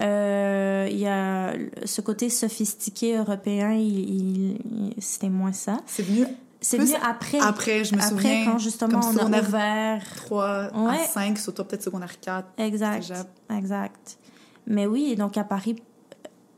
[0.00, 1.52] Euh, Il y a
[1.84, 4.58] ce côté sophistiqué européen, il,
[4.98, 5.78] c'était moins ça.
[5.86, 6.26] C'est venu
[6.60, 7.38] C'est venu après.
[7.38, 8.44] après, je me après, souviens.
[8.46, 11.06] quand justement comme on a ouvert 3 à Ouais.
[11.12, 12.48] 5, surtout peut-être secondaire 4.
[12.58, 13.12] Exact,
[13.56, 14.18] exact.
[14.66, 15.76] Mais oui, donc à Paris,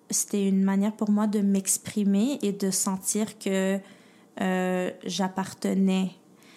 [0.08, 3.78] c'était une manière pour moi de m'exprimer et de sentir que
[4.40, 6.12] euh, j'appartenais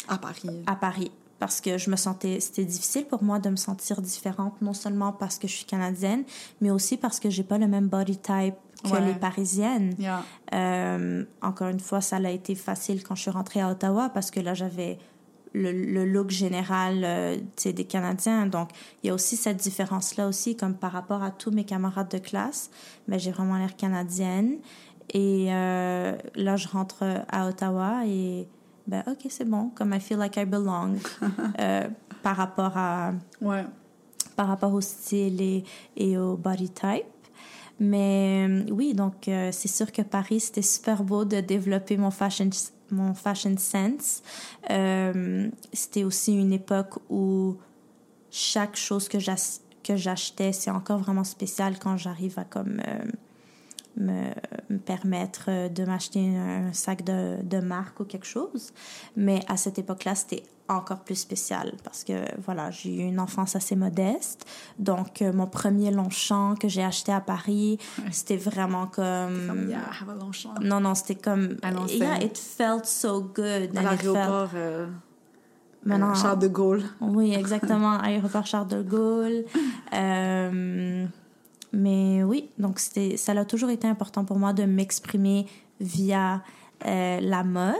[0.07, 0.49] À Paris.
[0.67, 1.11] à Paris.
[1.39, 5.13] Parce que je me sentais, c'était difficile pour moi de me sentir différente, non seulement
[5.13, 6.23] parce que je suis canadienne,
[6.61, 9.05] mais aussi parce que j'ai pas le même body type que Ouais.
[9.05, 9.95] les Parisiennes.
[9.99, 10.23] Yeah.
[10.53, 14.31] Euh, encore une fois, ça a été facile quand je suis rentrée à Ottawa parce
[14.31, 14.97] que là, j'avais
[15.53, 18.45] le, le look général euh, des Canadiens.
[18.45, 18.69] Donc,
[19.03, 22.19] il y a aussi cette différence-là aussi, comme par rapport à tous mes camarades de
[22.19, 22.69] classe.
[23.07, 24.57] Mais j'ai vraiment l'air canadienne.
[25.13, 28.47] Et euh, là, je rentre à Ottawa et,
[28.89, 29.69] ben, OK, c'est bon.
[29.75, 30.97] Comme I feel like I belong
[31.59, 31.87] euh,
[32.23, 33.63] par rapport à Ouais.
[34.35, 35.63] par rapport au style et,
[35.95, 37.05] et au body type.
[37.79, 42.11] Mais euh, oui, donc euh, c'est sûr que Paris, c'était super beau de développer mon
[42.11, 42.49] fashion,
[42.91, 44.21] mon fashion sense.
[44.69, 47.55] Euh, c'était aussi une époque où
[48.31, 52.81] chaque chose que j'ach- que j'achetais, c'est encore vraiment spécial quand j'arrive à comme
[53.99, 54.29] me,
[54.69, 58.71] me permettre euh, de m'acheter un sac de, de marque ou quelque chose.
[59.15, 62.13] Mais à cette époque-là, c'était encore plus spécial parce que
[62.45, 64.45] voilà, j'ai eu une enfance assez modeste.
[64.77, 67.79] Donc, euh, mon premier Longchamp que j'ai acheté à Paris,
[68.11, 69.47] c'était vraiment comme.
[69.47, 70.49] Comme, yeah, have a long shot.
[70.61, 71.57] Non, non, c'était comme.
[71.89, 73.75] Yeah, it felt so good.
[73.75, 74.87] À l'aéroport euh,
[75.83, 76.83] Maintenant- Charles de Gaulle.
[77.01, 77.97] Oui, exactement.
[77.99, 79.45] Aéroport Charles de Gaulle.
[79.91, 81.07] Euh,
[81.71, 85.45] mais oui, donc c'était, ça a toujours été important pour moi de m'exprimer
[85.79, 86.43] via
[86.85, 87.75] euh, la mode.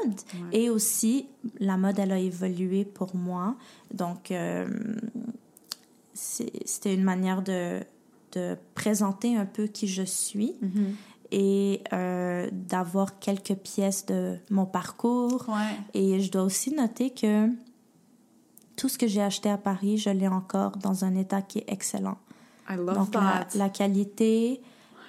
[0.52, 1.28] Et aussi,
[1.60, 3.56] la mode, elle a évolué pour moi.
[3.94, 4.68] Donc, euh,
[6.14, 7.80] c'était une manière de,
[8.34, 10.94] de présenter un peu qui je suis Mm-hmm.
[11.32, 15.48] et euh, d'avoir quelques pièces de mon parcours.
[15.48, 15.78] Ouais.
[15.94, 17.48] Et je dois aussi noter que
[18.76, 21.66] tout ce que j'ai acheté à Paris, je l'ai encore dans un état qui est
[21.68, 22.18] excellent.
[22.69, 23.57] I love Donc, la, that.
[23.57, 24.61] la qualité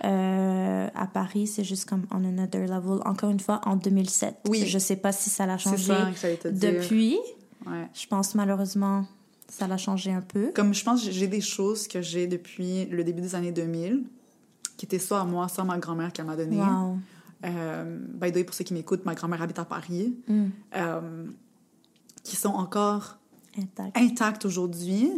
[0.04, 3.00] euh, à Paris, c'est juste comme on another level.
[3.04, 4.36] Encore une fois, en 2007.
[4.48, 4.66] Oui.
[4.66, 6.10] Je sais pas si ça l'a changé ça
[6.42, 7.18] que depuis.
[7.66, 7.86] Ouais.
[7.92, 9.04] Je pense malheureusement,
[9.48, 10.52] ça l'a changé un peu.
[10.54, 14.04] Comme je pense j'ai des choses que j'ai depuis le début des années 2000,
[14.78, 16.56] qui étaient soit à moi, soit à ma grand-mère qu'elle m'a donné.
[16.56, 16.98] Wow.
[17.44, 20.14] Euh, by the way, pour ceux qui m'écoutent, ma grand-mère habite à Paris.
[20.28, 20.46] Mm.
[20.76, 21.26] Euh,
[22.22, 23.18] qui sont encore
[23.58, 23.96] Intact.
[23.96, 25.10] intactes aujourd'hui.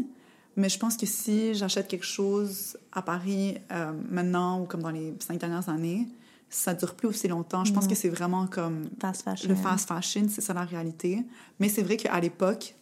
[0.56, 4.90] Mais je pense que si j'achète quelque chose à Paris euh, maintenant ou comme dans
[4.90, 6.06] les cinq dernières années,
[6.50, 7.64] ça dure plus aussi longtemps.
[7.64, 7.88] Je pense Non.
[7.90, 9.48] que c'est vraiment comme Fast fashion.
[9.48, 11.24] le fast fashion, c'est ça la réalité.
[11.58, 12.74] Mais c'est vrai qu'à l'époque,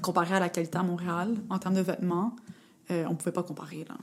[0.00, 2.34] comparé à la qualité à Montréal, en termes de vêtements,
[2.90, 3.84] euh, on pouvait pas comparer.
[3.86, 3.96] Là.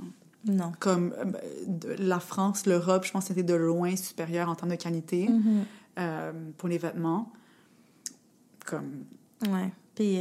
[0.46, 0.72] Non.
[0.80, 4.76] Comme euh, la France, l'Europe, je pense que c'était de loin supérieur en termes de
[4.76, 5.64] qualité Mhm.
[5.98, 7.32] euh, pour les vêtements.
[8.66, 9.06] Comme,
[9.48, 9.72] Ouais.
[9.96, 10.20] Puis,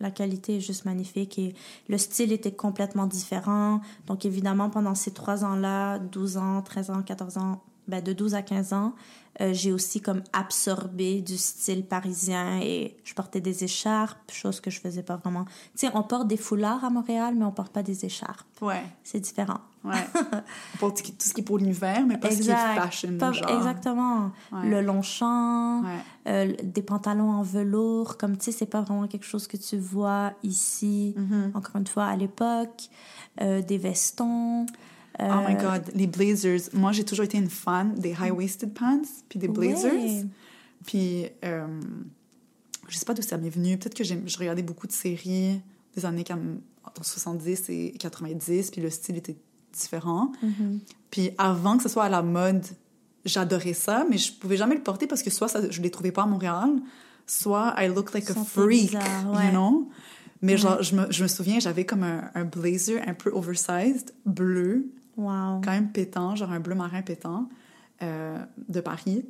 [0.00, 1.54] la qualité est juste magnifique et
[1.88, 3.80] le style était complètement différent.
[4.06, 8.34] Donc, évidemment, pendant ces trois ans-là, 12 ans, 13 ans, 14 ans, ben, de 12
[8.34, 8.94] à 15 ans,
[9.42, 14.70] euh, j'ai aussi comme absorbé du style parisien et je portais des écharpes, chose que
[14.70, 15.44] je faisais pas vraiment.
[15.44, 18.46] Tu sais, on porte des foulards à Montréal, mais on porte pas des écharpes.
[18.62, 19.58] ouais, C'est différent.
[19.84, 19.92] ouais.
[20.78, 23.18] pour tout, ce qui est pour l'hiver, mais pas ce qui est fashion.
[23.18, 23.50] Pas- genre.
[23.50, 24.30] Exactement.
[24.52, 24.70] Ouais.
[24.70, 25.88] Le long champ, Ouais.
[26.28, 29.76] euh, des pantalons en velours, comme tu sais, c'est pas vraiment quelque chose que tu
[29.76, 31.56] vois ici, Mm-hmm.
[31.56, 32.88] encore une fois, à l'époque.
[33.42, 34.64] Euh, des vestons.
[35.20, 36.70] Euh, Oh my God, les blazers.
[36.72, 39.92] Moi, j'ai toujours été une fan des high-waisted pants, puis des blazers.
[39.92, 40.26] Ouais.
[40.84, 41.66] Puis, euh,
[42.88, 43.78] je sais pas d'où ça m'est venu.
[43.78, 45.60] Peut-être que je regardais beaucoup de séries
[45.94, 49.36] des années comme, entre 70 et 90, puis le style était
[49.72, 50.32] différent.
[50.42, 50.80] Mhm.
[51.10, 52.64] Puis avant que ce soit à la mode,
[53.24, 56.12] j'adorais ça, mais je pouvais jamais le porter parce que soit ça, je les trouvais
[56.12, 56.70] pas à Montréal,
[57.26, 59.50] soit I look like a freak, bizarre, you ouais.
[59.50, 59.90] know?
[60.42, 64.12] Mais genre, je me, je me souviens, j'avais comme un, un blazer un peu oversized,
[64.26, 64.86] bleu,
[65.16, 65.60] Wow.
[65.64, 67.48] quand même pétant, genre un bleu marin pétant,
[68.02, 68.38] euh,
[68.68, 69.24] de Paris.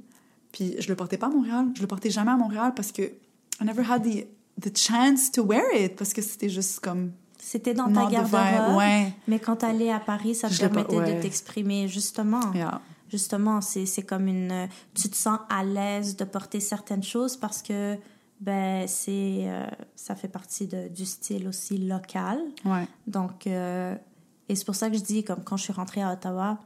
[0.52, 1.66] Puis je le portais pas à Montréal.
[1.74, 4.26] Je le portais jamais à Montréal parce que I never had the,
[4.60, 7.12] the chance to wear it parce que c'était juste comme...
[7.38, 8.76] C'était dans ta garde-robe.
[8.76, 9.12] Ouais.
[9.28, 11.16] Mais quand t'allais à Paris, ça te permettait ouais.
[11.16, 12.52] de t'exprimer, justement.
[12.54, 12.80] Yeah.
[13.08, 14.50] Justement, c'est comme une...
[14.50, 17.96] euh, Tu te sens à l'aise de porter certaines choses parce que
[18.40, 19.64] ben c'est euh,
[19.94, 22.38] ça fait partie de- du style aussi local.
[22.64, 22.86] Ouais.
[23.06, 23.94] Donc, euh,
[24.48, 26.58] et c'est pour ça que je dis, comme quand je suis rentrée à Ottawa,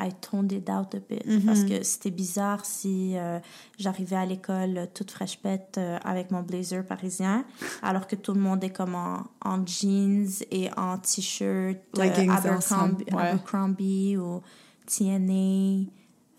[0.00, 1.26] I toned it out a bit.
[1.26, 1.42] Mhm.
[1.44, 3.40] Parce que c'était bizarre si euh,
[3.78, 7.44] j'arrivais à l'école toute fraîche pète euh, avec mon blazer parisien,
[7.82, 13.04] alors que tout le monde est comme en, en jeans et en t-shirt euh, Abercrombie,
[13.12, 13.20] ouais.
[13.20, 14.40] Abercrombie ou
[14.86, 15.88] TNA.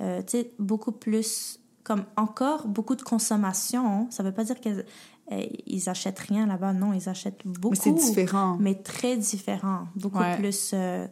[0.02, 4.10] Euh, tu sais, beaucoup plus, comme encore beaucoup de consommation.
[4.10, 4.86] Ça veut pas dire qu'ils
[5.31, 6.73] ils achètent rien là-bas.
[6.73, 7.76] Non, ils achètent beaucoup.
[7.76, 8.57] Mais c'est différent.
[8.60, 9.88] Mais très différent.
[9.95, 10.38] Beaucoup Ouais.
[10.38, 11.06] plus euh,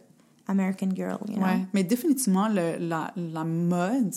[0.48, 1.44] American Girl, you know?
[1.46, 4.14] Ouais, mais définitivement, le- la, la mode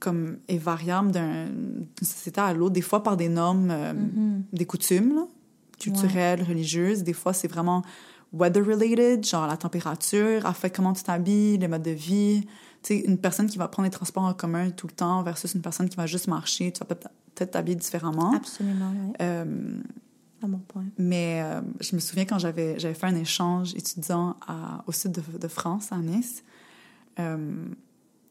[0.00, 4.42] comme est variable d'un- d'une société à l'autre, des fois par des normes, euh, Mm-hmm.
[4.52, 5.26] des coutumes là,
[5.78, 7.02] culturelles, religieuses.
[7.04, 7.82] Des fois, c'est vraiment
[8.32, 12.46] weather-related, genre la température, affecte comment tu t'habilles, les modes de vie.
[12.90, 15.88] Une personne qui va prendre les transports en commun tout le temps versus une personne
[15.88, 18.34] qui va juste marcher, tu vas peut-être t'habiller différemment.
[18.34, 19.12] Absolument, oui.
[19.22, 19.78] Euh,
[20.42, 20.84] À mon point.
[20.98, 25.38] mais euh, je me souviens quand j'avais fait un échange étudiant à- au sud de,
[25.38, 26.44] de France, à Nice.
[27.18, 27.66] euh,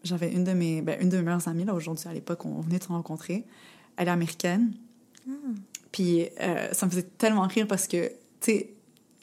[0.04, 2.60] j'avais une de mes ben, une de mes meilleures amies là aujourd'hui à l'époque on
[2.60, 3.46] venait de se rencontrer.
[3.96, 4.74] Elle est américaine.
[5.92, 8.74] Puis euh, ça me faisait tellement rire parce que tu sais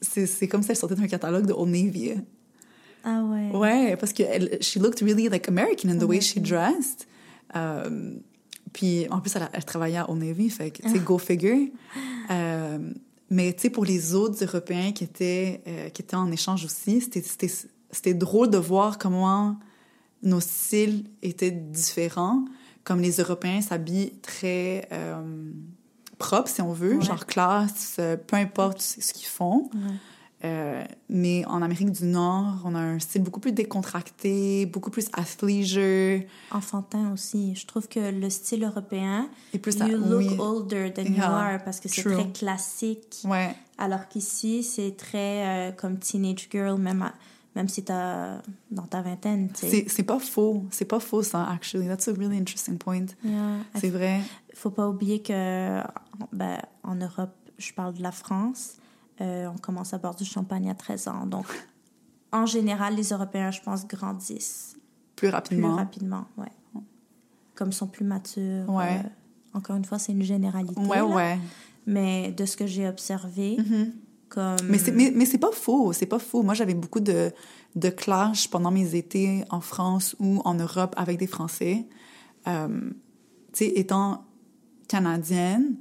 [0.01, 2.13] c'est c'est comme si elle sortait d'un catalogue de Old Navy.
[3.05, 3.51] Ah ouais.
[3.57, 7.07] Ouais, parce que elle, she looked really like American in the way she dressed.
[7.57, 8.15] Euh,
[8.73, 11.69] puis en plus, elle, travaillait Old Navy, fait que, tu sais, go figure.
[12.31, 12.79] Euh,
[13.31, 17.01] mais tu sais, pour les autres Européens qui étaient, euh, qui étaient en échange aussi,
[17.01, 19.57] c'était- drôle de voir comment
[20.23, 22.45] nos styles étaient différents.
[22.85, 24.89] Comme les Européens s'habillent très
[26.19, 27.03] propres, si on veut, Ouais.
[27.05, 29.71] genre classe, peu importe ce qu'ils font.
[29.75, 29.95] Ouais.
[30.43, 35.07] Euh, mais en Amérique du Nord, on a un style beaucoup plus décontracté, beaucoup plus
[35.13, 37.55] athleisure Enfantin aussi.
[37.55, 40.37] Je trouve que le style européen, et plus you à- look oui.
[40.39, 41.31] older than you Yeah.
[41.55, 43.19] are parce que c'est très classique.
[43.25, 47.13] Ouais, Alors qu'ici, c'est très euh, comme teenage girl, même, à-
[47.55, 48.41] même si t'as
[48.71, 49.51] dans ta vingtaine.
[49.55, 51.87] c'est pas faux, c'est pas faux ça actually.
[51.87, 53.07] That's a really interesting point.
[53.25, 53.59] Yeah.
[53.75, 54.21] C'est vrai.
[54.55, 55.81] faut pas oublier que
[56.33, 58.77] ben, en Europe, je parle de la France,
[59.21, 61.27] euh, on commence à boire du champagne à 13 ans.
[61.27, 61.47] Donc,
[62.33, 64.75] en général, les Européens, je pense, grandissent
[65.17, 65.77] Plus plus rapidement.
[65.77, 66.25] rapidement.
[66.37, 66.47] Ouais.
[67.55, 68.69] Comme ils sont plus matures.
[68.71, 69.01] Ouais.
[69.05, 69.09] euh,
[69.59, 70.81] encore une fois, c'est une généralité.
[70.81, 71.07] Ouais, là.
[71.07, 71.39] ouais.
[71.87, 73.93] Mais de ce que j'ai observé, Mhm.
[74.29, 74.57] comme...
[74.69, 76.43] Mais c'est mais, mais c'est pas faux, c'est pas faux.
[76.43, 77.33] Moi, j'avais beaucoup de
[77.77, 81.87] de clash pendant mes étés en France ou en Europe avec des Français.
[82.49, 82.91] Euh,
[83.53, 84.25] tu sais, étant
[84.89, 85.77] canadienne,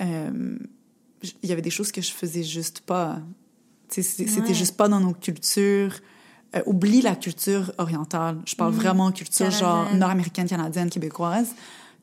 [0.00, 0.56] euh,
[1.42, 3.18] il y avait des choses que je faisais juste pas.
[3.88, 4.54] C'était Ouais.
[4.54, 5.94] juste pas dans nos cultures.
[6.54, 8.38] Euh, oublie la culture orientale.
[8.46, 8.78] Je parle Mhm.
[8.78, 11.54] vraiment culture genre nord-américaine, canadienne, québécoise.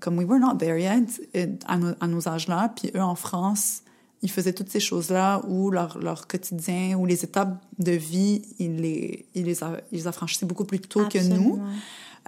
[0.01, 2.71] comme we were not there yet euh, à, nos- à nos âges-là.
[2.73, 3.81] Puis eux, en France,
[4.21, 8.77] ils faisaient toutes ces choses-là où leur, leur quotidien, ou les étapes de vie, ils
[8.77, 11.59] les, ils les, a- ils les affranchissaient beaucoup plus tôt que nous.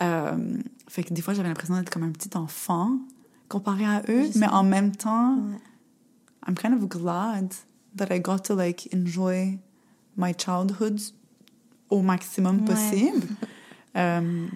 [0.02, 0.36] Euh,
[0.90, 2.98] fait que des fois, j'avais l'impression d'être comme un petit enfant
[3.48, 5.58] comparé à eux, mais en même temps, Ouais.
[6.48, 7.54] I'm kind of glad
[7.96, 9.60] that I got to like enjoy
[10.18, 11.00] my childhood
[11.90, 12.66] au maximum Ouais.
[12.66, 13.28] possible.
[13.98, 14.48] Euh,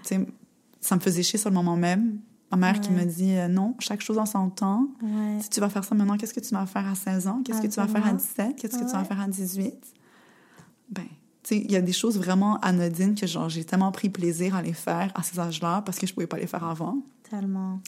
[0.80, 2.20] ça me faisait chier sur le moment même.
[2.52, 4.88] Ma mère qui me dit euh, non, chaque chose en son temps.
[5.02, 5.40] Ouais.
[5.42, 7.42] Si tu vas faire ça maintenant, qu'est-ce que tu vas faire à 16 ans?
[7.44, 8.54] Qu'est-ce que tu vas faire à Absolument.
[8.54, 8.56] 17?
[8.56, 9.74] Qu'est-ce que tu vas faire à 18?
[10.90, 11.10] Ben, tu
[11.44, 14.62] sais, il y a des choses vraiment anodines que genre j'ai tellement pris plaisir à
[14.62, 17.00] les faire à ces âges-là parce que je pouvais pas les faire avant.
[17.30, 17.82] Tellement.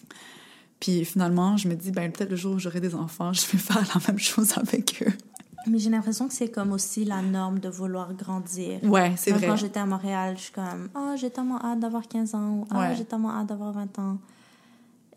[0.79, 3.57] Puis finalement, je me dis, ben peut-être le jour où j'aurai des enfants, je vais
[3.57, 5.11] faire la même chose avec eux.
[5.69, 8.79] Mais j'ai l'impression que c'est comme aussi la norme de vouloir grandir.
[8.83, 9.47] Ouais, c'est vrai.
[9.47, 12.65] Quand j'étais à Montréal, je suis comme, oh, j'ai tellement hâte d'avoir 15 ans, ou
[12.69, 12.95] ah, Ouais.
[12.95, 14.17] j'ai tellement hâte d'avoir 20 ans.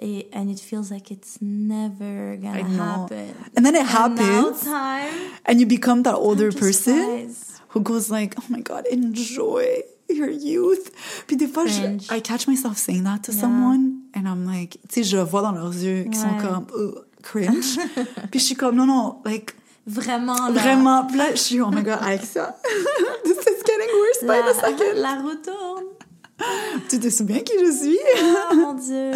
[0.02, 3.34] Et and it feels like it's never gonna happen.
[3.56, 5.12] And then it And happens, time,
[5.46, 7.28] and you become that older person
[7.74, 9.82] who goes like, "Oh my God, enjoy
[10.16, 10.90] your youth."
[11.26, 11.82] Puis des fois, je.
[12.14, 13.40] I catch myself saying that to Yeah.
[13.40, 16.94] someone, and I'm like, tu sais, je vois dans leurs yeux qui sont comme Ugh,
[17.22, 17.78] cringe.
[18.30, 19.54] Puis je suis comme non non, like
[19.86, 20.52] Vraiment, là.
[20.60, 21.06] vraiment.
[21.06, 22.54] Puis là, je suis oh my God, Alexa,
[23.24, 25.00] this is getting worse by the La, second.
[25.00, 25.84] la roue tourne.
[26.88, 27.98] Tu te souviens qui je suis?
[28.50, 29.10] Oh mon Dieu.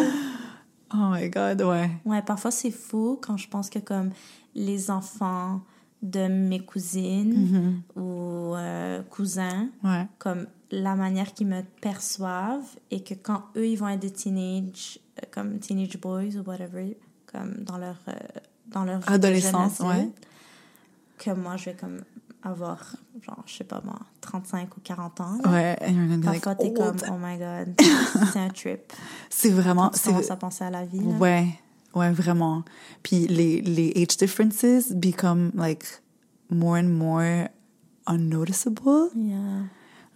[0.93, 1.91] Oh my God, ouais.
[2.05, 4.11] Ouais, parfois c'est fou quand je pense que comme
[4.55, 5.61] les enfants
[6.03, 8.01] de mes cousines Mm-hmm.
[8.01, 10.07] ou euh, cousins, Ouais.
[10.19, 14.99] comme la manière qu'ils me perçoivent et que quand eux ils vont être des teenage
[15.19, 16.97] euh, comme teenage boys ou whatever
[17.27, 18.13] comme dans leur euh,
[18.67, 20.09] dans leur Adolescence, ouais.
[21.19, 22.01] que moi je vais comme
[22.43, 25.39] avoir genre je sais pas moi 35 ou 40 ans.
[25.47, 27.75] Ouais, and you're gonna be like, parfois t'es comme oh my god
[28.33, 28.93] c'est un trip
[29.31, 31.17] C'est vraiment, tu commences à penser à la vie là.
[31.17, 31.49] Ouais,
[31.95, 32.65] ouais, vraiment.
[33.03, 35.85] Puis les, les age differences become like
[36.51, 37.49] more and more
[38.07, 39.11] unnoticeable.
[39.15, 39.65] Yeah.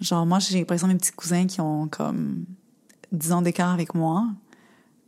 [0.00, 2.44] Genre, moi, j'ai par exemple mes petits cousins qui ont comme
[3.12, 4.26] 10 ans d'écart avec moi.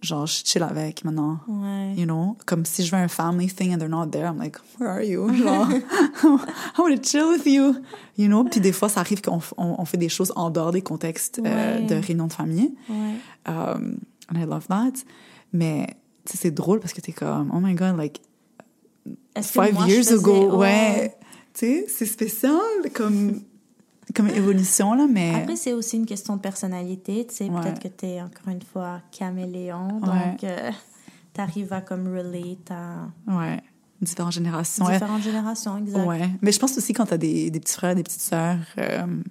[0.02, 1.40] Genre, je chill avec maintenant.
[1.46, 4.38] ouais You know, comme si je veux un family thing and they're not there, I'm
[4.38, 5.28] like, where are you?
[5.34, 5.68] Genre,
[6.24, 7.74] I want to chill with you.
[8.16, 10.72] You know, puis des fois, ça arrive qu'on on, on fait des choses en dehors
[10.72, 12.74] des contextes euh, de réunion de famille.
[12.88, 13.98] ouais Um,
[14.32, 14.92] and I love that.
[15.52, 15.86] Mais,
[16.24, 18.20] tu sais, c'est drôle parce que t'es comme, oh my god, like,
[19.40, 20.56] five moi, years faisais- ago.
[20.56, 21.14] Ouais.
[21.52, 22.58] Tu sais, c'est spécial
[22.94, 23.40] comme,
[24.14, 25.34] comme évolution, là, mais.
[25.34, 27.26] Après, c'est aussi une question de personnalité.
[27.28, 27.60] Tu sais, Ouais.
[27.60, 30.00] peut-être que tu es encore une fois caméléon.
[30.00, 30.38] Donc,
[31.34, 33.60] tu arrives à comme relate à ouais.
[34.00, 34.88] Différentes générations.
[34.88, 36.06] Différentes générations, exact.
[36.06, 36.30] Ouais.
[36.40, 39.22] Mais je pense aussi quand t'as des, des petits frères, des petites sœurs, um,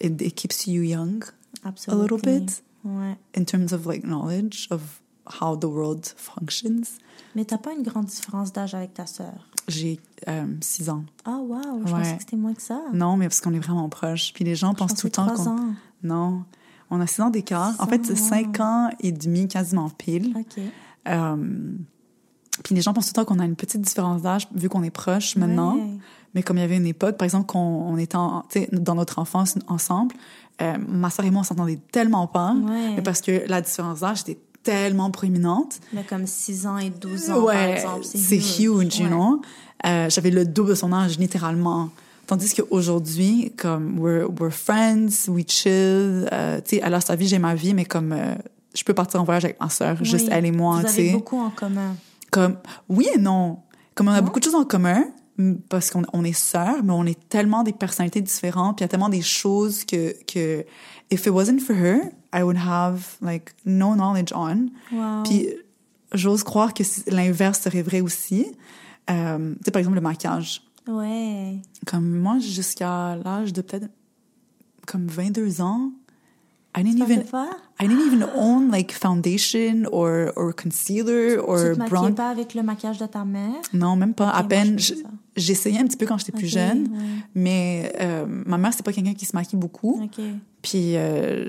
[0.00, 1.22] it, it keeps you young
[1.64, 2.02] a Absolument.
[2.02, 3.16] little bit Ouais.
[3.36, 4.80] in terms of like knowledge of
[5.40, 6.82] how the world functions.
[7.34, 9.48] Mais t'as pas une grande différence d'âge avec ta sœur.
[9.68, 9.98] J'ai
[10.28, 11.04] um, six ans.
[11.24, 11.98] Ah, wow, je Ouais.
[11.98, 12.80] pensais que c'était moins que ça.
[12.92, 14.32] Non, mais parce qu'on est vraiment proches.
[14.34, 15.46] Puis les gens Je pensent tout le temps qu'on...
[15.50, 15.74] ans.
[16.02, 16.42] Non.
[16.90, 17.74] On a six ans d'écart.
[17.80, 20.34] En fait, ans, cinq ans et demi, quasiment pile.
[20.36, 20.62] OK.
[21.08, 21.36] Euh,
[22.64, 24.82] puis les gens pensent tout le temps qu'on a une petite différence d'âge vu qu'on
[24.82, 25.76] est proches maintenant.
[26.34, 29.18] Mais comme il y avait une époque, par exemple, qu'on on était en- dans notre
[29.18, 30.14] enfance ensemble,
[30.62, 32.52] euh, ma soeur et moi, on s'entendait tellement pas.
[32.54, 32.94] Ouais.
[32.96, 35.80] Mais parce que la différence d'âge était tellement proéminente.
[35.92, 39.40] Mais comme 6 ans et 12 ans, par ouais, exemple, c'est huge, you know.
[39.86, 41.90] Euh, J'avais le double de son âge, littéralement.
[42.26, 46.28] Tandis qu'aujourd'hui, comme, we're, we're friends, we chill.
[46.32, 48.34] euh, tu sais, elle a sa vie, j'ai ma vie, mais comme, euh,
[48.74, 50.32] je peux partir en voyage avec ma soeur, juste Oui.
[50.32, 51.12] elle et moi, Vous tu avez sais.
[51.12, 51.94] beaucoup en commun.
[52.32, 52.56] Comme,
[52.88, 53.58] oui et non.
[53.94, 54.26] Comme on a Non?
[54.26, 55.04] beaucoup de choses en commun,
[55.68, 58.88] parce qu'on on est sœurs, mais on est tellement des personnalités différentes, puis il y
[58.88, 60.64] a tellement des choses que, que,
[61.10, 62.00] if it wasn't for her,
[62.36, 64.70] I would have, like, no knowledge on.
[64.92, 65.22] Wow.
[65.24, 65.48] Puis,
[66.12, 68.46] j'ose croire que l'inverse serait vrai aussi.
[69.10, 70.62] Euh, tu sais, par exemple, le maquillage.
[70.88, 71.56] Ouais.
[71.86, 73.88] Comme moi, jusqu'à l'âge de peut-être,
[74.86, 75.90] comme 22 ans,
[76.78, 77.48] I didn't even, pas?
[77.80, 82.14] I didn't even own, like, foundation or, or concealer Tu or te maquillais bronze.
[82.14, 83.54] pas avec le maquillage de ta mère?
[83.72, 84.28] Non, même pas.
[84.28, 84.76] Ok, à peine.
[85.36, 87.24] J'essayais un petit peu quand j'étais plus Ok, jeune, ouais.
[87.34, 90.02] mais euh, ma mère, c'est pas quelqu'un qui se maquille beaucoup.
[90.02, 90.22] OK.
[90.62, 91.48] Puis, euh,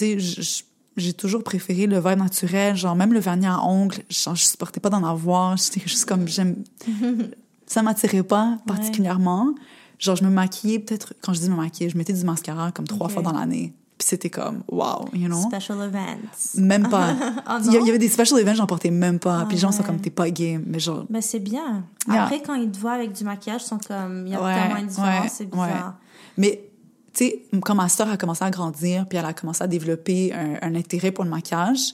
[0.00, 0.64] tu sais,
[0.96, 4.80] j'ai toujours préféré le verre naturel, genre même le vernis à ongles, genre, je supportais
[4.80, 5.56] pas d'en avoir.
[5.56, 6.64] J'étais juste comme, j'aime...
[7.66, 9.54] ça m'attirait pas particulièrement.
[9.98, 12.86] Genre, je me maquillais peut-être, quand je dis me maquiller, je mettais du mascara comme
[12.86, 13.74] trois fois dans l'année.
[13.98, 15.42] Puis c'était comme, wow, you know?
[15.42, 16.54] Special events.
[16.56, 17.14] Même pas.
[17.46, 19.40] Ah il, y, avait des special events, j'en portais même pas.
[19.40, 19.86] Ah Puis les gens sont ouais.
[19.86, 20.62] comme, t'es pas game.
[20.66, 21.84] Mais genre, Ben, c'est bien.
[22.08, 22.24] Yeah.
[22.24, 24.54] Après, quand ils te voient avec du maquillage, ils sont comme, il y a Ouais,
[24.54, 25.96] tellement une différence, c'est bizarre.
[26.38, 26.69] Mais,
[27.12, 30.32] tu sais, quand ma sœur a commencé à grandir, puis elle a commencé à développer
[30.32, 31.92] un, un intérêt pour le maquillage,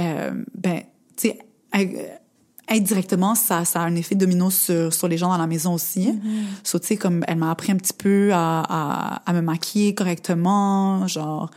[0.00, 0.82] euh, ben,
[1.16, 1.38] tu sais,
[1.76, 2.06] euh,
[2.68, 6.12] indirectement, ça, ça a un effet domino sur, sur les gens dans la maison aussi.
[6.12, 6.20] Mm
[6.64, 11.06] tu sais, comme elle m'a appris un petit peu à, à, à me maquiller correctement,
[11.06, 11.50] genre...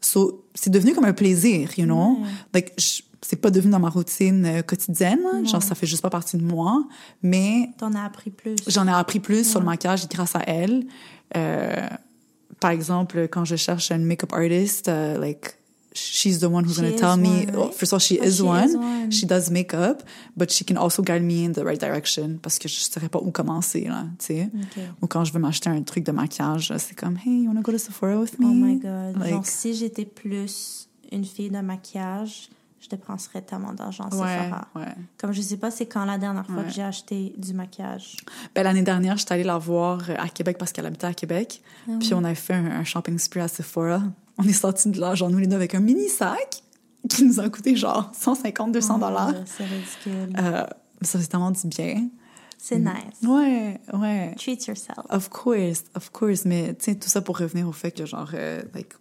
[0.00, 2.18] So, c'est devenu comme un plaisir, you know?
[2.52, 2.74] Like,
[3.22, 6.44] c'est pas devenu dans ma routine euh, quotidienne, genre ça fait juste pas partie de
[6.44, 6.84] moi,
[7.22, 7.70] mais...
[7.78, 8.56] T'en as appris plus.
[8.68, 10.84] J'en ai appris plus sur le maquillage grâce à elle.
[11.36, 11.88] Euh,
[12.60, 15.56] par exemple, quand je cherche un make-up artist, uh, like
[15.96, 17.28] she's the one who's going to tell me.
[17.28, 17.54] One, right?
[17.56, 18.64] oh, first of all, she, oh, is, she one.
[18.64, 19.10] is, one.
[19.10, 20.02] She does makeup,
[20.36, 23.20] but she can also guide me in the right direction parce que je saurais pas
[23.20, 24.50] où commencer là, tu sais.
[24.70, 24.88] Okay.
[25.02, 27.72] Ou quand je veux m'acheter un truc de maquillage, c'est comme hey, you wanna go
[27.72, 28.46] to Sephora with me?
[28.46, 29.20] Oh my god.
[29.20, 32.50] Like, Donc si j'étais plus une fille de maquillage,
[32.80, 34.68] je dépenserais tellement d'argent ouais, Sephora.
[34.74, 34.94] Ouais.
[35.18, 36.64] Comme je sais pas, c'est quand la dernière fois ouais.
[36.64, 38.16] que j'ai acheté du maquillage.
[38.54, 41.62] Ben l'année dernière, j'étais allée la voir à Québec parce qu'elle habitait à Québec.
[41.88, 44.02] Ah, puis on avait fait un, un shopping spree à Sephora
[44.38, 46.62] on est sortis de là, genre nous les deux avec un mini sac
[47.08, 49.32] qui nous a coûté genre 150, 200 dollars.
[49.46, 50.36] c'est ridicule.
[50.38, 50.66] Euh,
[51.02, 52.08] ça fait tellement du bien.
[52.58, 53.22] C'est nice.
[53.22, 54.34] Ouais, ouais.
[54.36, 54.98] Treat yourself.
[55.10, 56.44] Of course, of course.
[56.44, 58.94] Mais tu sais, tout ça pour revenir au fait que genre, euh, like,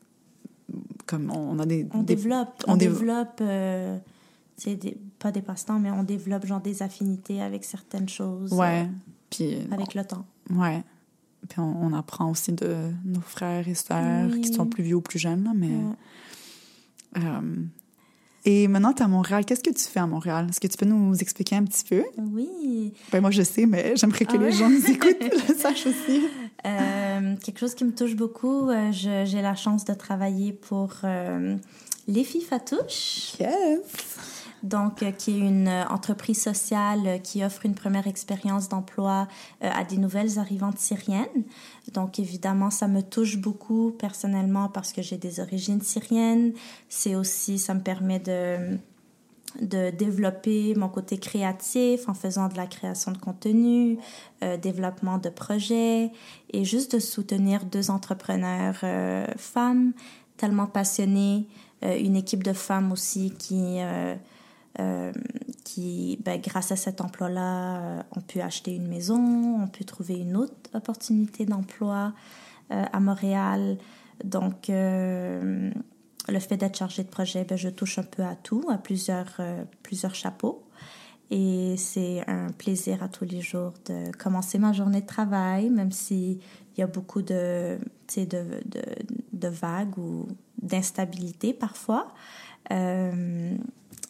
[1.06, 1.88] comme on a des...
[1.94, 3.98] On développe, on, développe, euh,
[5.20, 8.52] pas des passe-temps, mais on développe genre des affinités avec certaines choses.
[8.54, 8.88] Ouais.
[9.30, 9.58] Puis...
[9.72, 10.26] Avec le temps.
[10.50, 10.84] Ouais.
[11.50, 15.20] Puis on, apprend aussi de nos frères et sœurs qui sont plus vieux ou plus
[15.20, 15.72] jeunes, mais...
[17.18, 17.42] Euh,
[18.46, 19.46] et maintenant, tu es à Montréal.
[19.46, 20.48] Qu'est-ce que tu fais à Montréal?
[20.50, 22.04] Est-ce que tu peux nous expliquer un petit peu?
[22.18, 22.94] Oui.
[23.12, 25.18] Ben, moi, je sais, mais j'aimerais que ah les gens nous écoutent,
[25.50, 26.28] le sachent aussi.
[26.66, 30.92] Euh, quelque chose qui me touche beaucoup, euh, j'ai la chance de travailler pour
[32.08, 33.34] Les Filles Fatouches.
[33.40, 34.35] Yes!
[34.66, 39.28] Donc euh, qui est une euh, entreprise sociale euh, qui offre une première expérience d'emploi
[39.62, 41.44] à des nouvelles arrivantes syriennes.
[41.94, 46.54] Donc évidemment, ça me touche beaucoup personnellement parce que j'ai des origines syriennes.
[46.90, 48.78] C'est aussi, ça me permet de
[49.62, 53.98] de développer mon côté créatif en faisant de la création de contenu,
[54.62, 56.12] développement de projets
[56.52, 58.84] et juste de soutenir deux entrepreneurs
[59.38, 59.94] femmes
[60.36, 61.48] tellement passionnées,
[61.82, 63.80] une équipe de femmes aussi qui
[64.80, 65.14] euh,
[65.64, 70.16] qui, ben, grâce à cet emploi-là, euh, ont pu acheter une maison, ont pu trouver
[70.16, 72.14] une autre opportunité d'emploi
[72.72, 73.78] euh, à Montréal.
[74.24, 75.72] Donc, le
[76.40, 79.40] fait d'être chargé de projet, ben, je touche un peu à tout, à plusieurs,
[79.84, 80.64] plusieurs chapeaux.
[81.32, 85.92] Et c'est un plaisir à tous les jours de commencer ma journée de travail, même
[85.92, 86.40] s'il
[86.78, 87.80] y a beaucoup de,
[88.16, 88.82] de, de,
[89.34, 90.28] de vagues ou
[90.62, 92.14] d'instabilité parfois.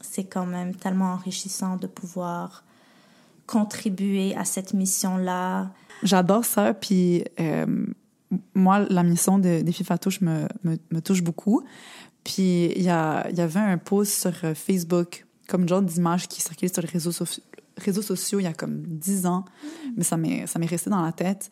[0.09, 2.63] C'est quand même tellement enrichissant de pouvoir
[3.47, 5.69] contribuer à cette mission-là.
[6.03, 7.85] J'adore ça, puis euh,
[8.53, 11.63] moi, la mission de, des filles Fatouche me, me, touche beaucoup.
[12.23, 16.27] Puis il y, a, y avait un post sur euh, Facebook, comme une genre d'image
[16.27, 17.11] qui circulait sur les réseaux,
[17.77, 19.45] réseaux sociaux il y a comme dix ans,
[19.95, 21.49] mais ça m'est, resté dans la tête.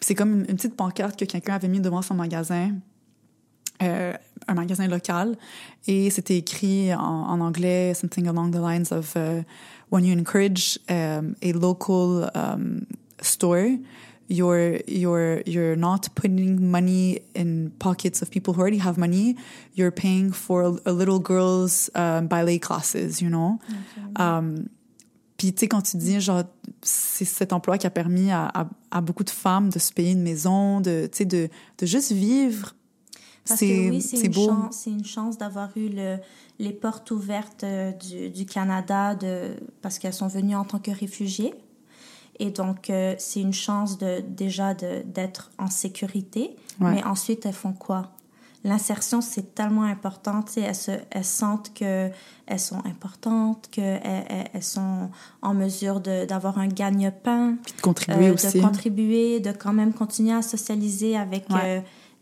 [0.00, 2.72] C'est comme une petite pancarte que quelqu'un avait mis devant son magasin
[3.82, 4.12] euh,
[4.48, 5.36] un magasin local
[5.86, 9.42] et c'était écrit en, en, anglais something along the lines of uh,
[9.90, 12.86] when you encourage um, a local um,
[13.22, 13.78] store
[14.28, 19.36] you're you're you're not putting money in pockets of people who already have money
[19.74, 23.58] you're paying for a, little girl's um, ballet classes you know?
[23.68, 24.22] Okay.
[24.22, 24.68] um,
[25.36, 26.44] puis tu sais quand tu dis genre
[26.82, 30.12] c'est cet emploi qui a permis à, à, à, beaucoup de femmes de se payer
[30.12, 31.48] une maison de tu sais de
[31.78, 32.74] de juste vivre
[33.46, 36.18] parce que oui, c'est une, chance, une chance d'avoir eu le,
[36.58, 40.90] les portes ouvertes euh, du, du Canada de, parce qu'elles sont venues en tant que
[40.90, 41.54] réfugiées.
[42.38, 46.56] Et donc, euh, c'est une chance de, déjà d'être en sécurité.
[46.78, 48.12] Mais ensuite, elles font quoi?
[48.64, 50.42] L'insertion, c'est tellement important.
[50.56, 52.12] Elles, se, elles sentent qu'elles
[52.58, 54.00] sont importantes, qu'elles
[54.52, 55.10] elles sont
[55.42, 57.52] en mesure d'avoir un gagne-pain.
[57.52, 58.58] de contribuer euh, aussi.
[58.58, 61.46] De contribuer, de quand même continuer à socialiser avec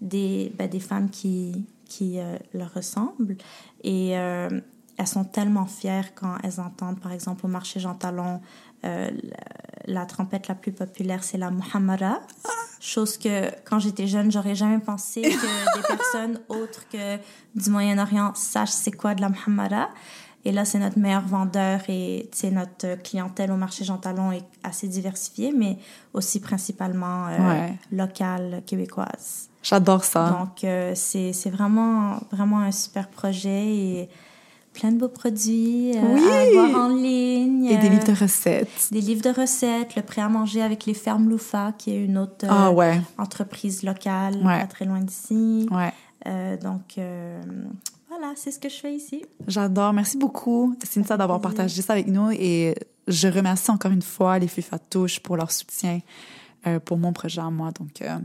[0.00, 3.36] des, ben, des femmes qui, qui euh, leur ressemblent.
[3.82, 4.60] Et euh,
[4.96, 8.40] elles sont tellement fières quand elles entendent, par exemple, au marché Jean Talon,
[8.84, 9.10] euh,
[9.86, 12.20] la, trompette la plus populaire, c'est la Muhammara.
[12.80, 17.16] Chose que, quand j'étais jeune, j'aurais jamais pensé que des personnes autres que
[17.56, 19.88] du Moyen-Orient sachent c'est quoi de la Muhammara.
[20.44, 24.86] Et là, c'est notre meilleur vendeur et notre clientèle au marché Jean Talon est assez
[24.86, 25.78] diversifiée, mais
[26.14, 27.26] aussi principalement
[27.90, 29.47] locale, québécoise.
[29.62, 30.30] J'adore ça.
[30.30, 34.08] Donc, euh, c'est vraiment, vraiment un super projet et
[34.72, 36.22] plein de beaux produits euh, oui.
[36.30, 37.66] à voir en ligne.
[37.66, 38.88] Et des livres de recettes.
[38.92, 42.18] Des livres de recettes, le prêt à manger avec les fermes Loufa, qui est une
[42.18, 43.00] autre ah, ouais.
[43.18, 45.66] entreprise locale, pas très loin d'ici.
[45.70, 45.92] Ouais.
[46.26, 46.98] Euh, donc,
[48.08, 49.24] voilà, c'est ce que je fais ici.
[49.46, 49.92] J'adore.
[49.92, 52.30] Merci beaucoup, Cynthia, d'avoir partagé ça avec nous.
[52.30, 52.74] Et
[53.08, 56.00] je remercie encore une fois les FIFA Touche pour leur soutien
[56.66, 57.70] euh, pour mon projet à moi.
[57.70, 58.18] Donc, euh,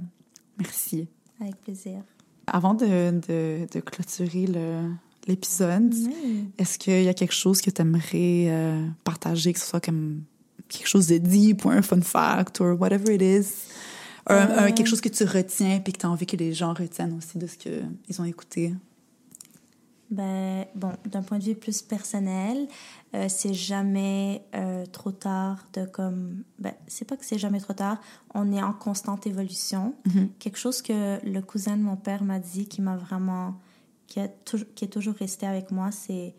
[0.57, 1.07] merci.
[1.43, 2.01] Avec plaisir.
[2.47, 4.47] Avant de, de, de clôturer
[5.27, 6.49] l'épisode, Oui.
[6.57, 10.23] est-ce qu'il y a quelque chose que tu aimerais euh, partager, que ce soit comme
[10.69, 13.47] quelque chose de deep ou un fun fact ou whatever it is?
[14.27, 14.71] Un- un- Euh.
[14.71, 17.37] quelque chose que tu retiens puis que tu as envie que les gens retiennent aussi
[17.37, 18.73] de ce qu'ils ont écouté?
[20.09, 22.67] Ben, bon, d'un point de vue plus personnel,
[23.15, 26.44] euh, c'est jamais euh, trop tard de comme.
[26.57, 27.99] Ben, c'est pas que c'est jamais trop tard,
[28.34, 29.95] on est en constante évolution.
[30.06, 30.30] Mhm.
[30.40, 33.60] Quelque chose que le cousin de mon père m'a dit qui m'a vraiment.
[34.07, 34.27] Qui, a
[34.76, 36.35] qui est toujours resté avec moi, c'est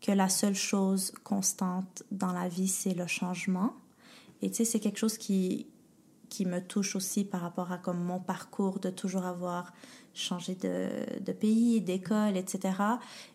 [0.00, 3.74] que la seule chose constante dans la vie, c'est le changement.
[4.40, 5.66] Et tu sais, c'est quelque chose qui,
[6.28, 9.72] qui me touche aussi par rapport à comme mon parcours de toujours avoir
[10.14, 10.88] changé de,
[11.24, 12.74] de pays, d'école, etc.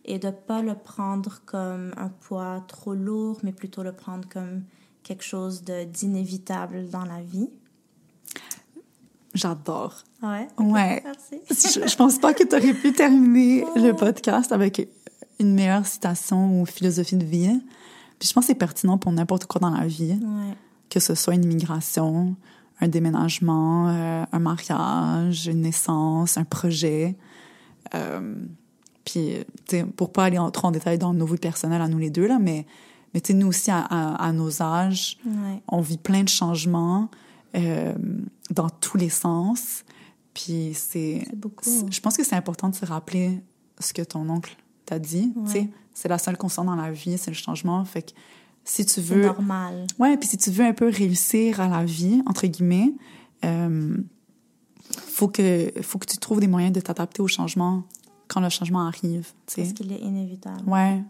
[0.06, 4.64] Et de pas le prendre comme un poids trop lourd, mais plutôt le prendre comme
[5.03, 7.49] quelque chose d'inévitable dans la vie.
[9.34, 10.03] J'adore.
[10.22, 10.48] Ouais.
[10.60, 11.02] Ouais.
[11.03, 11.41] Merci.
[11.80, 14.88] je, je pense pas que tu aurais pu terminer le podcast avec
[15.40, 17.60] une meilleure citation ou philosophie de vie.
[18.20, 20.53] Puis je pense que c'est pertinent pour n'importe quoi dans la vie, Ouais.
[20.90, 22.36] que ce soit une immigration,
[22.81, 27.15] un déménagement, euh, un mariage, une naissance, un projet.
[27.95, 28.35] Euh,
[29.05, 29.35] puis,
[29.67, 31.97] tu sais, pour pas aller en- trop en détail dans nos vies personnelles à nous
[31.97, 32.65] les deux, là, mais,
[33.13, 35.61] mais tu sais, nous aussi, à, à, à nos âges, Ouais.
[35.67, 37.09] on vit plein de changements
[37.55, 37.93] euh,
[38.49, 39.83] dans tous les sens.
[40.33, 41.25] Puis c'est...
[41.61, 43.41] C'est- Je pense que c'est important de se rappeler
[43.79, 44.55] ce que ton oncle
[44.85, 45.31] t'a dit.
[45.45, 45.69] tu sais.
[45.93, 47.85] C'est la seule constante dans la vie, c'est le changement.
[47.85, 48.11] Fait que
[48.64, 49.26] si tu C'est veux...
[49.26, 49.88] normal.
[49.99, 52.94] Ouais, puis si tu veux un peu réussir à la vie, entre guillemets,
[53.44, 53.98] euh,
[55.07, 57.84] faut que faut que tu trouves des moyens de t'adapter au changement
[58.27, 59.61] quand le changement arrive, tu sais.
[59.61, 60.64] Parce qu'il est inévitable.
[60.68, 61.02] Ouais.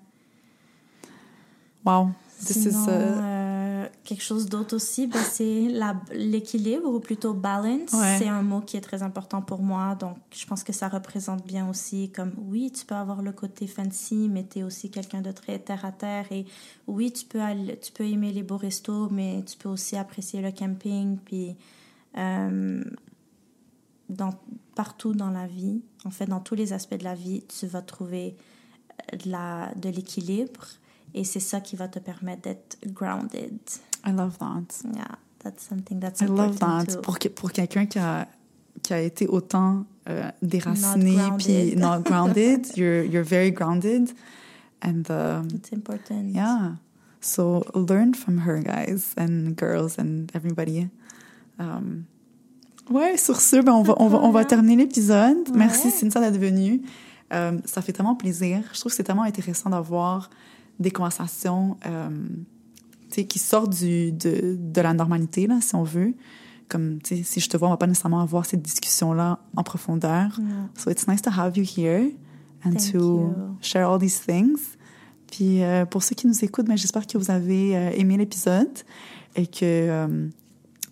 [1.86, 2.10] Wow.
[2.40, 5.68] Sinon, uh, euh, quelque chose d'autre aussi, ben, c'est
[6.14, 7.92] l'équilibre ou plutôt balance.
[7.94, 8.18] Ouais.
[8.20, 9.96] C'est un mot qui est très important pour moi.
[9.96, 13.66] Donc, je pense que ça représente bien aussi comme oui, tu peux avoir le côté
[13.68, 16.26] fancy, mais tu es aussi quelqu'un de très terre à terre.
[16.32, 16.46] Et
[16.88, 20.42] oui, tu peux, aller- tu peux aimer les beaux restos, mais tu peux aussi apprécier
[20.42, 21.18] le camping.
[21.18, 21.56] Puis,
[22.18, 22.84] euh,
[24.10, 24.34] dans,
[24.76, 27.82] partout dans la vie, en fait, dans tous les aspects de la vie, tu vas
[27.82, 28.36] trouver
[29.14, 30.68] euh, de l'équilibre.
[31.14, 33.58] Et c'est ça qui va te permettre d'être grounded.
[34.06, 34.64] I love that.
[34.96, 35.06] Yeah,
[35.44, 36.96] that's something that's I love important that.
[36.96, 37.02] too.
[37.02, 38.28] Pour, que- pour quelqu'un qui a,
[38.82, 41.80] qui a été autant euh, déraciné puis grounded.
[41.80, 44.10] not grounded, you're, you're very grounded.
[44.82, 46.34] And um, It's important.
[46.34, 46.74] yeah.
[47.22, 50.90] So learn from her, guys and girls and everybody.
[51.58, 52.04] Um,
[52.90, 55.50] ouais, sur ce, ben, on, va, on, va, on va terminer l'épisode.
[55.56, 55.90] Merci.
[55.90, 56.82] Cynthia d'être venue.
[57.32, 58.64] Euh, ça fait tellement plaisir.
[58.74, 60.30] Je trouve que c'est tellement intéressant d'avoir
[60.80, 62.10] des conversations euh,
[63.10, 66.14] qui sortent du, de, de la normalité, là, si on veut.
[66.70, 70.40] Comme, si je te vois, on va pas nécessairement avoir cette discussion-là en profondeur.
[70.42, 70.70] Non.
[70.76, 72.10] So it's nice to have you here
[72.66, 73.34] and Thank to you.
[73.62, 74.78] share all these things.
[75.32, 78.70] Puis euh, pour ceux qui nous écoutent, ben, j'espère que vous avez euh, aimé l'épisode
[79.36, 80.28] et que euh,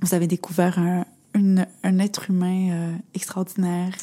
[0.01, 3.93] vous avez découvert un, une- un être humain extraordinaire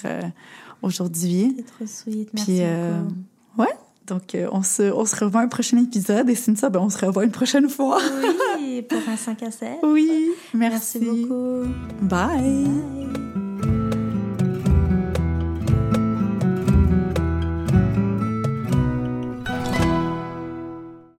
[0.83, 1.55] aujourd'hui.
[1.57, 2.31] C'est trop sweet.
[2.35, 3.63] Merci Puis, beaucoup.
[3.63, 3.75] ouais,
[4.09, 7.05] donc euh, on, se, on se revoit un prochain épisode et Cynthia, ben, on se
[7.05, 7.99] revoit une prochaine fois.
[8.59, 9.69] Oui, pour un 5 à 7.
[9.83, 10.99] Oui, merci.
[11.01, 11.65] Merci beaucoup.
[12.03, 12.65] Bye.
[12.65, 13.48] Bye.